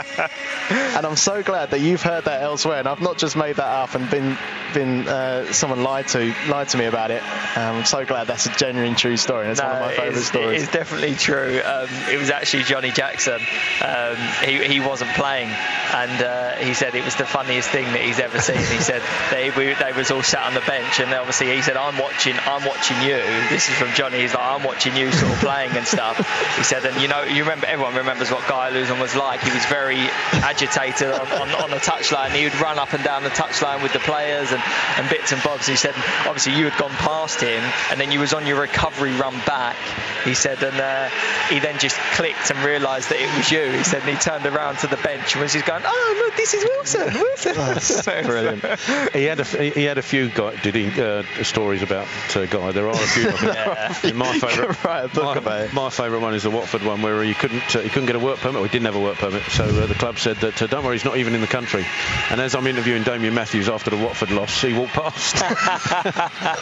[0.69, 3.67] And I'm so glad that you've heard that elsewhere, and I've not just made that
[3.67, 4.37] up and been
[4.75, 7.23] been uh, someone lied to lied to me about it.
[7.57, 9.47] Um, I'm so glad that's a genuine true story.
[9.49, 10.66] It's one of my favourite stories.
[10.67, 11.61] Is definitely true.
[11.65, 13.41] Um, it was actually Johnny Jackson.
[13.81, 18.01] Um, he, he wasn't playing, and uh, he said it was the funniest thing that
[18.01, 18.57] he's ever seen.
[18.57, 21.77] He said they we, they was all sat on the bench, and obviously he said,
[21.77, 24.21] "I'm watching, I'm watching you." This is from Johnny.
[24.21, 26.19] He's like, "I'm watching you sort of playing and stuff."
[26.57, 29.43] He said, and you know, you remember everyone remembers what Guy Luzon was like.
[29.43, 29.99] He was very
[30.43, 32.31] agitated on, on, on the touchline.
[32.31, 34.63] He would run up and down the touchline with the players and,
[34.97, 35.69] and bits and bobs.
[35.69, 35.95] He said,
[36.27, 39.77] obviously you had gone past him, and then you was on your recovery run back.
[40.25, 41.09] He said, and uh,
[41.49, 43.71] he then just clicked and realised that it was you.
[43.71, 46.37] He said, and he turned around to the bench and was just going, "Oh look,
[46.37, 48.65] this is Wilson, Wilson." Brilliant.
[49.13, 52.73] he had a he had a few guy, did he uh, stories about uh, Guy.
[52.73, 53.47] There are a few of them.
[53.57, 54.13] Yeah.
[54.13, 55.73] My favourite, my, about it.
[55.73, 58.19] my favourite one is the Watford one where he couldn't uh, he couldn't get a
[58.19, 58.61] work permit.
[58.61, 60.85] Or he didn't have a work permit, so uh, the club said that uh, don't
[60.85, 61.85] worry, he's not even in the country.
[62.31, 65.37] And as I'm interviewing Damien Matthews after the Watford loss, he walked past.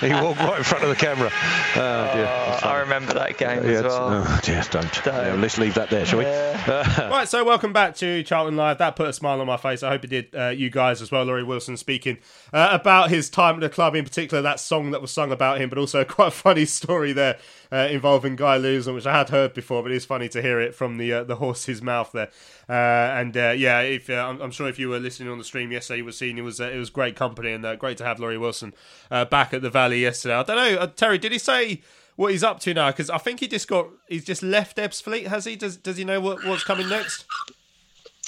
[0.00, 1.30] he walked right in front of the camera.
[1.76, 2.14] Oh.
[2.14, 4.24] Oh, I remember that game Yeah, as well.
[4.26, 4.84] oh, dear, don't.
[5.04, 5.14] Don't.
[5.14, 6.24] Yeah, let's leave that there, shall we?
[6.24, 8.78] Uh, Right, so welcome back to Charlton Live.
[8.78, 9.82] That put a smile on my face.
[9.82, 11.24] I hope it did uh, you guys as well.
[11.24, 12.18] Lawrie Wilson speaking
[12.52, 15.60] uh, about his time at the club, in particular that song that was sung about
[15.60, 17.38] him, but also quite a funny story there
[17.72, 20.74] uh, involving Guy Luzon, which I had heard before, but it's funny to hear it
[20.74, 22.30] from the uh, the horse's mouth there.
[22.68, 25.44] Uh, and uh, yeah, if uh, I'm, I'm sure if you were listening on the
[25.44, 27.98] stream yesterday, you were seeing it was uh, it was great company and uh, great
[27.98, 28.72] to have Lawrie Wilson
[29.10, 30.34] uh, back at the Valley yesterday.
[30.34, 31.82] I don't know, uh, Terry, did he say?
[32.16, 32.90] What he's up to now?
[32.90, 35.56] Because I think he just got he's just left Ebbsfleet, has he?
[35.56, 37.24] Does does he know what, what's coming next?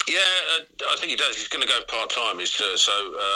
[0.07, 0.19] Yeah,
[0.55, 1.35] uh, I think he does.
[1.35, 2.39] He's going to go part time.
[2.39, 2.93] Uh, so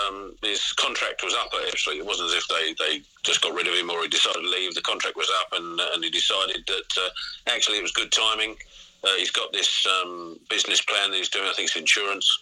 [0.07, 1.97] um, his contract was up at Ipswich.
[1.97, 4.49] It wasn't as if they, they just got rid of him or he decided to
[4.49, 4.73] leave.
[4.73, 7.09] The contract was up, and uh, and he decided that uh,
[7.53, 8.55] actually it was good timing.
[9.03, 11.45] Uh, he's got this um, business plan that he's doing.
[11.45, 12.39] I think it's insurance.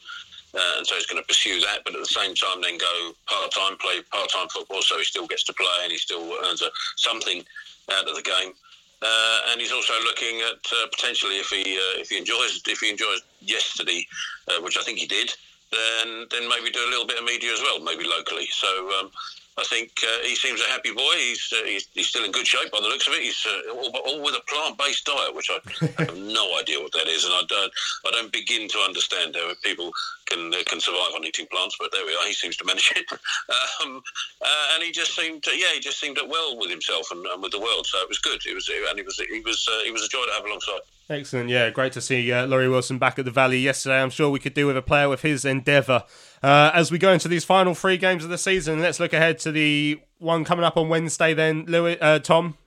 [0.53, 3.11] Uh, and so he's going to pursue that, but at the same time, then go
[3.27, 6.27] part time, play part time football, so he still gets to play and he still
[6.43, 7.43] earns a, something
[7.91, 8.53] out of the game.
[9.01, 12.79] Uh, and he's also looking at uh, potentially if he uh, if he enjoys if
[12.79, 14.05] he enjoys yesterday,
[14.49, 15.31] uh, which I think he did,
[15.71, 18.47] then then maybe do a little bit of media as well, maybe locally.
[18.51, 18.67] So
[18.99, 19.11] um,
[19.59, 21.13] I think uh, he seems a happy boy.
[21.15, 23.23] He's, uh, he's, he's still in good shape by the looks of it.
[23.23, 25.59] He's uh, all, all, with a plant-based diet, which I
[26.03, 27.71] have no idea what that is, and I don't
[28.05, 29.91] I don't begin to understand how people
[30.27, 31.75] can uh, can survive on eating plants.
[31.79, 32.25] But there we are.
[32.25, 33.11] He seems to manage it,
[33.83, 34.01] um,
[34.41, 37.25] uh, and he just seemed to, yeah he just seemed at well with himself and,
[37.25, 37.85] and, with the world.
[37.85, 38.39] So it was good.
[38.45, 40.81] It was and he was he was uh, he was a joy to have alongside.
[41.09, 43.99] Excellent, yeah, great to see uh, Lawrie Wilson back at the Valley yesterday.
[43.99, 46.03] I'm sure we could do with a player with his endeavour.
[46.41, 49.39] Uh, as we go into these final three games of the season, let's look ahead
[49.39, 51.33] to the one coming up on Wednesday.
[51.33, 52.57] Then, Louis, uh, Tom,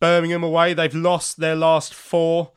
[0.00, 0.74] Birmingham away.
[0.74, 2.52] They've lost their last four.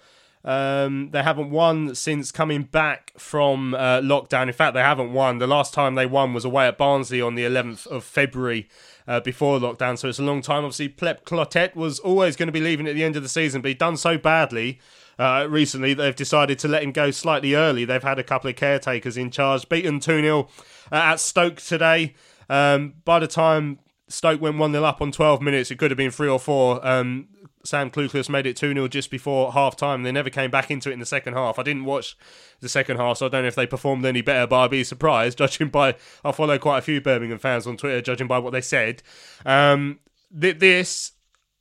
[0.46, 4.48] Um, they haven't won since coming back from uh, lockdown.
[4.48, 5.40] In fact, they haven't won.
[5.40, 8.70] The last time they won was away at Barnsley on the 11th of February
[9.08, 9.98] uh, before lockdown.
[9.98, 10.64] So it's a long time.
[10.64, 13.62] Obviously, Pep Clotet was always going to be leaving at the end of the season,
[13.62, 14.80] but he'd done so badly
[15.20, 17.86] uh, recently they've decided to let him go slightly early.
[17.86, 19.68] They've had a couple of caretakers in charge.
[19.70, 20.48] Beaten 2 0
[20.92, 22.16] uh, at Stoke today.
[22.50, 25.98] Um, by the time Stoke went 1 0 up on 12 minutes, it could have
[25.98, 26.88] been 3 or 4.
[26.88, 27.28] Um,
[27.68, 30.04] Sam Clucas made it 2 0 just before half time.
[30.04, 31.60] They never came back into it in the second half.
[31.60, 32.18] I didn't watch
[32.62, 34.84] the second half, so I don't know if they performed any better, but I'd be
[34.84, 35.96] surprised, judging by.
[36.24, 39.04] I follow quite a few Birmingham fans on Twitter, judging by what they said.
[39.46, 40.00] Um,
[40.40, 41.12] th- this,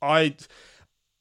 [0.01, 0.35] I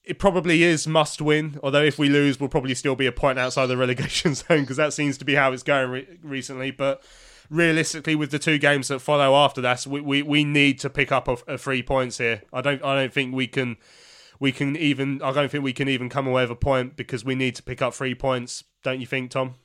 [0.06, 1.58] it probably is must win.
[1.62, 4.76] Although if we lose, we'll probably still be a point outside the relegation zone because
[4.76, 6.70] that seems to be how it's going re- recently.
[6.70, 7.02] But
[7.50, 11.10] realistically, with the two games that follow after that, we, we, we need to pick
[11.10, 12.42] up a, a three points here.
[12.52, 13.76] I don't I don't think we can
[14.38, 17.24] we can even I don't think we can even come away with a point because
[17.24, 18.62] we need to pick up three points.
[18.84, 19.56] Don't you think, Tom?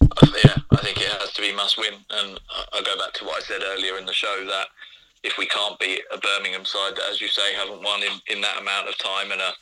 [0.00, 2.38] Yeah, I think it has to be must win, and
[2.72, 4.66] I go back to what I said earlier in the show that
[5.22, 8.40] if we can't beat a Birmingham side that, as you say, haven't won in, in
[8.40, 9.52] that amount of time and are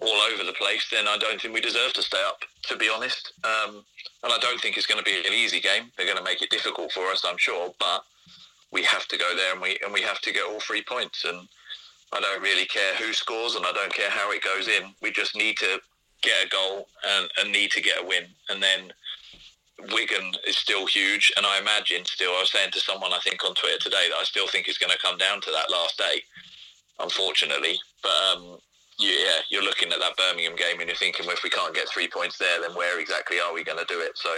[0.00, 2.88] all over the place, then I don't think we deserve to stay up, to be
[2.88, 3.32] honest.
[3.44, 3.84] Um,
[4.22, 5.90] and I don't think it's going to be an easy game.
[5.96, 8.04] They're going to make it difficult for us, I'm sure, but
[8.72, 11.24] we have to go there and we and we have to get all three points.
[11.24, 11.48] And
[12.12, 14.94] I don't really care who scores and I don't care how it goes in.
[15.02, 15.80] We just need to
[16.22, 18.24] get a goal and, and need to get a win.
[18.48, 18.92] And then
[19.92, 22.30] Wigan is still huge, and I imagine still.
[22.32, 24.78] I was saying to someone I think on Twitter today that I still think it's
[24.78, 26.22] going to come down to that last day,
[26.98, 27.78] unfortunately.
[28.02, 28.58] But um,
[28.98, 31.88] yeah, you're looking at that Birmingham game and you're thinking, well, if we can't get
[31.88, 34.12] three points there, then where exactly are we going to do it?
[34.16, 34.30] So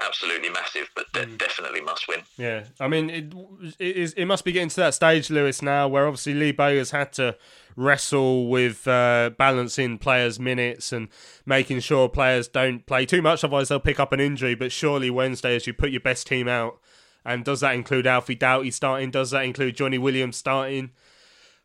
[0.00, 1.38] absolutely massive, but de- mm.
[1.38, 2.20] definitely must win.
[2.36, 3.32] Yeah, I mean, it,
[3.78, 6.90] it, is, it must be getting to that stage, Lewis, now where obviously Lee Bowyer's
[6.90, 7.36] had to
[7.76, 11.08] wrestle with uh, balancing players' minutes and
[11.44, 14.54] making sure players don't play too much, otherwise they'll pick up an injury.
[14.54, 16.78] But surely Wednesday, as you put your best team out,
[17.24, 19.10] and does that include Alfie Doughty starting?
[19.10, 20.90] Does that include Jonny Williams starting?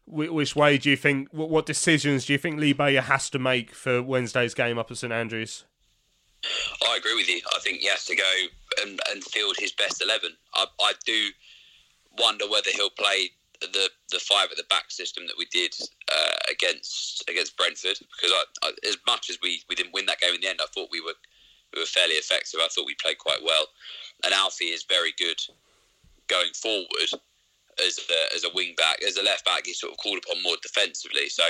[0.07, 1.29] Which way do you think?
[1.31, 4.97] What decisions do you think Lee Bowyer has to make for Wednesday's game up at
[4.97, 5.65] St Andrews?
[6.87, 7.41] I agree with you.
[7.55, 8.31] I think he has to go
[8.81, 10.31] and, and field his best eleven.
[10.55, 11.29] I, I do
[12.17, 13.31] wonder whether he'll play
[13.61, 15.75] the the five at the back system that we did
[16.11, 20.19] uh, against against Brentford because I, I, as much as we, we didn't win that
[20.19, 21.13] game in the end, I thought we were
[21.73, 22.59] we were fairly effective.
[22.61, 23.67] I thought we played quite well,
[24.23, 25.39] and Alfie is very good
[26.27, 27.11] going forward
[27.85, 29.65] as a, as a wing back, as a left back.
[29.65, 31.29] He's sort of called upon more defensively.
[31.29, 31.43] So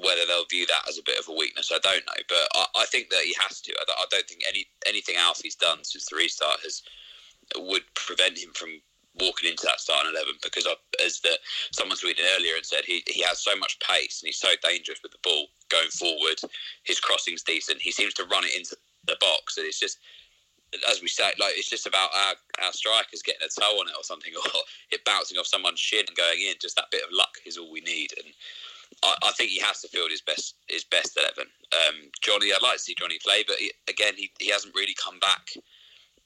[0.00, 2.22] whether they'll view that as a bit of a weakness, I don't know.
[2.28, 3.72] But I, I think that he has to.
[3.72, 6.82] I, I don't think any anything Alfie's done since the restart has
[7.56, 8.80] would prevent him from
[9.18, 10.74] walking into that starting eleven because I,
[11.04, 11.38] as the
[11.72, 15.00] someone tweeted earlier and said he, he has so much pace and he's so dangerous
[15.02, 16.40] with the ball going forward.
[16.84, 17.80] His crossing's decent.
[17.80, 19.98] He seems to run it into the box, and it's just
[20.90, 23.94] as we say, like it's just about our, our strikers getting a toe on it
[23.96, 24.60] or something, or
[24.90, 26.54] it bouncing off someone's shin and going in.
[26.60, 28.32] Just that bit of luck is all we need, and
[29.02, 31.46] I, I think he has to field his best his best eleven.
[31.72, 34.94] Um, Jonny, I'd like to see Jonny play, but he, again, he, he hasn't really
[34.94, 35.50] come back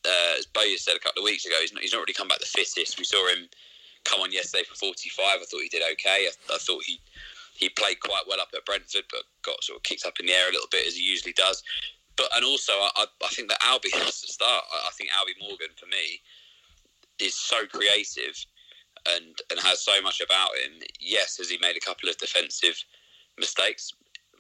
[0.04, 2.28] uh, as Bowyer said a couple of weeks ago, he's not, he's not really come
[2.28, 2.98] back the fittest.
[2.98, 3.48] We saw him
[4.04, 5.24] come on yesterday for 45.
[5.24, 6.28] I thought he did okay.
[6.28, 7.00] I, I, thought he
[7.54, 10.32] he played quite well up at Brentford, but got sort of kicked up in the
[10.32, 11.62] air a little bit as he usually does.
[12.16, 14.64] But and also, I, I think that Albie has to start.
[14.72, 16.20] I, I think Albie Morgan for me
[17.18, 18.34] is so creative
[19.08, 20.80] and and has so much about him.
[21.00, 22.76] Yes, has he made a couple of defensive
[23.38, 23.92] mistakes?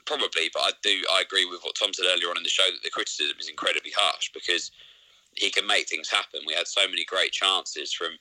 [0.06, 1.02] Probably, but I do.
[1.12, 3.48] I agree with what Tom said earlier on in the show that the criticism is
[3.48, 4.70] incredibly harsh because
[5.36, 6.40] he can make things happen.
[6.46, 8.18] We had so many great chances from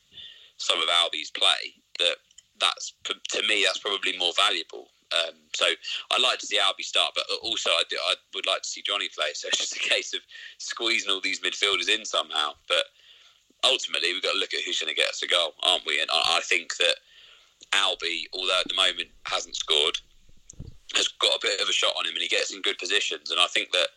[0.57, 2.17] some of Albie's play that
[2.59, 4.89] that's to me that's probably more valuable.
[5.11, 5.65] Um, so
[6.11, 8.83] I'd like to see Albie start, but also I, do, I would like to see
[8.85, 9.29] Jonny play.
[9.33, 10.19] So it's just a case of
[10.59, 12.51] squeezing all these midfielders in somehow.
[12.67, 12.85] But
[13.63, 15.99] ultimately, we've got to look at who's going to get us a goal, aren't we?
[16.01, 16.95] And I, I think that
[17.73, 19.97] Albie, although at the moment hasn't scored,
[20.95, 23.31] has got a bit of a shot on him, and he gets in good positions.
[23.31, 23.89] And I think that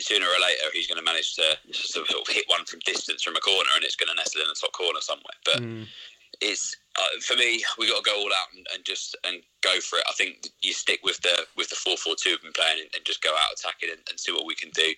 [0.00, 3.36] sooner or later he's going to manage to sort of hit one from distance from
[3.36, 5.38] a corner and it's going to nestle in the top corner somewhere.
[5.44, 5.86] But mm.
[6.40, 7.62] it's uh, for me.
[7.78, 10.04] we've got to go all out and, and, just and go for it.
[10.08, 12.90] I think you stick with the with the four four two we've been playing and,
[12.94, 14.92] and, just go out attacking and, and see what we can do.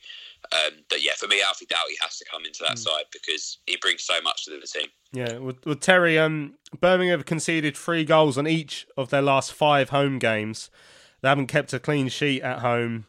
[0.50, 2.78] Um, but yeah, for me, Alfie Doughty has to come into that mm.
[2.78, 4.88] side because he brings so much to the team.
[5.12, 9.52] Yeah, well, well Terry, um, Birmingham have conceded three goals on each of their last
[9.52, 10.70] five home games.
[11.20, 13.06] They haven't kept a clean sheet at home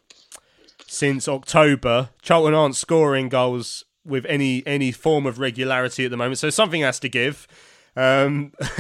[0.88, 2.10] since October.
[2.22, 6.82] Charlton aren't scoring goals with any any form of regularity at the moment, so something
[6.82, 7.48] has to give.
[7.96, 8.54] Um,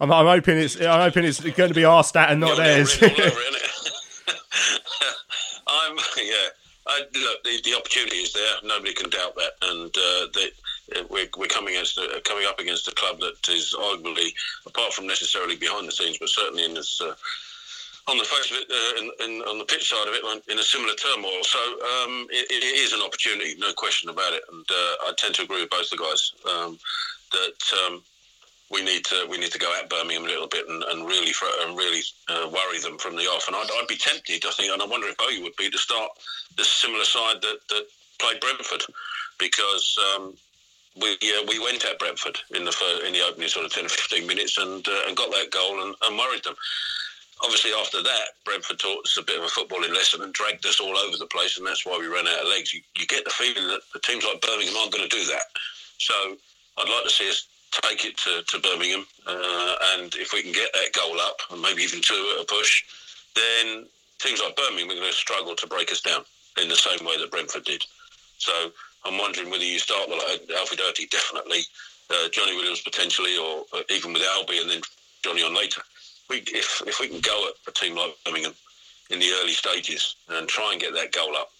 [0.00, 2.96] I'm, I'm, hoping it's I'm hoping it's going to be our stat and not theirs.
[3.02, 3.12] I'm
[6.16, 6.48] yeah.
[6.90, 8.54] I, look, the, the opportunity is there.
[8.64, 10.48] Nobody can doubt that, and uh, they,
[11.08, 14.34] we're, we're coming against coming up against a club that is arguably,
[14.66, 17.00] apart from necessarily behind the scenes, but certainly in this.
[17.00, 17.14] Uh,
[18.08, 20.58] on the face of it, uh, in, in, on the pitch side of it, in
[20.58, 21.44] a similar turmoil.
[21.44, 24.42] So um, it, it is an opportunity, no question about it.
[24.50, 26.78] And uh, I tend to agree with both the guys um,
[27.30, 28.02] that um,
[28.70, 31.32] we need to we need to go at Birmingham a little bit and, and really
[31.62, 33.46] and really uh, worry them from the off.
[33.48, 35.78] And I'd, I'd, be tempted, I think, and I wonder if Bogey would be to
[35.78, 36.10] start
[36.56, 37.86] the similar side that, that
[38.18, 38.82] played Brentford,
[39.38, 40.34] because um,
[41.00, 43.90] we uh, we went at Brentford in the in the opening sort of ten or
[43.90, 46.56] fifteen minutes and uh, and got that goal and, and worried them
[47.42, 50.80] obviously after that, Brentford taught us a bit of a footballing lesson and dragged us
[50.80, 52.72] all over the place, and that's why we ran out of legs.
[52.72, 55.44] You, you get the feeling that the teams like Birmingham aren't going to do that.
[55.98, 56.14] So
[56.78, 60.52] I'd like to see us take it to, to Birmingham, uh, and if we can
[60.52, 62.84] get that goal up, and maybe even two at a push,
[63.34, 63.86] then
[64.18, 66.24] teams like Birmingham are going to struggle to break us down
[66.60, 67.84] in the same way that Brentford did.
[68.38, 68.52] So
[69.04, 71.60] I'm wondering whether you start with like Alfie Doughty, definitely,
[72.10, 74.80] uh, Jonny Williams potentially, or even with Albie and then
[75.22, 75.82] Jonny on later
[76.30, 78.54] we, if if we can go at a team like Birmingham
[79.10, 81.50] in the early stages and try and get that goal up,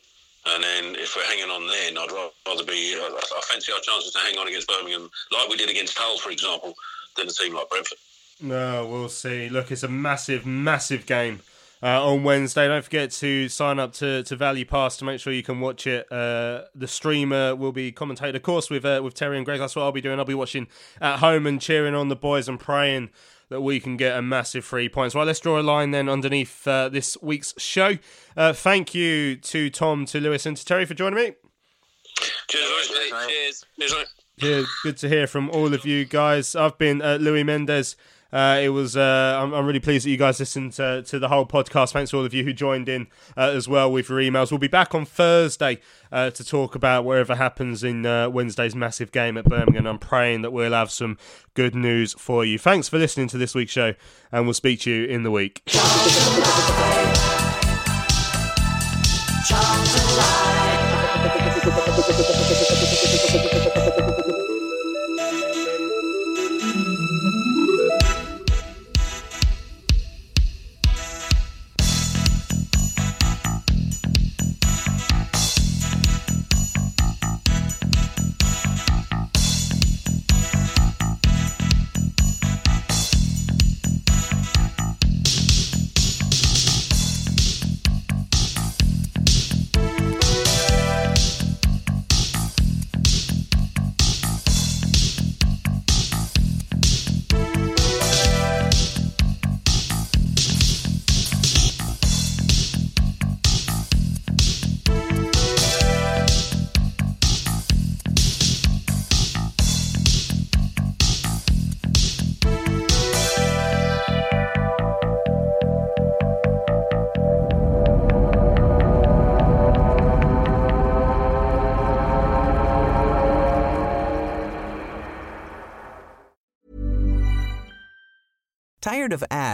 [0.47, 2.99] and then if we're hanging on then, I'd rather be.
[2.99, 6.19] Uh, I fancy our chances to hang on against Birmingham, like we did against Hull,
[6.19, 6.75] for example,
[7.17, 7.99] than a team like Brentford.
[8.43, 9.49] No, we'll see.
[9.49, 11.41] Look, it's a massive, massive game.
[11.83, 12.69] Uh, on Wednesday.
[12.69, 15.87] Don't forget to sign up to, to Valley Pass to make sure you can watch
[15.87, 16.13] it.
[16.13, 19.61] Uh, the streamer will be commentated, of course, with uh, with Terry and Greg.
[19.61, 20.19] That's what I'll be doing.
[20.19, 20.69] I'll be watching
[21.01, 23.09] at home and cheering on the boys and praying
[23.51, 25.15] that we can get a massive three points.
[25.15, 27.99] Right, let's draw a line then underneath uh, this week's show.
[28.37, 31.33] Uh, thank you to Tom, to Lewis, and to Terry for joining me.
[32.49, 32.89] Cheers,
[33.29, 33.65] Cheers.
[33.79, 34.07] Cheers.
[34.39, 36.57] Yeah, good to hear from all of you guys.
[36.57, 37.97] I've been uh, Louis Mendes.
[38.33, 38.97] Uh, it was.
[38.97, 41.93] Uh, I'm, I'm, really pleased that you guys listened to, to, the whole podcast.
[41.93, 44.51] Thanks to all of you who joined in uh, as well with your emails.
[44.51, 45.81] We'll be back on Thursday
[46.13, 49.87] uh, to talk about whatever happens in uh, Wednesday's massive game at Birmingham.
[49.87, 51.19] I'm praying that we'll have some
[51.55, 52.59] good news for you.
[52.59, 53.95] Thanks for listening to this week's show,
[54.31, 55.63] and we'll speak to you in the week.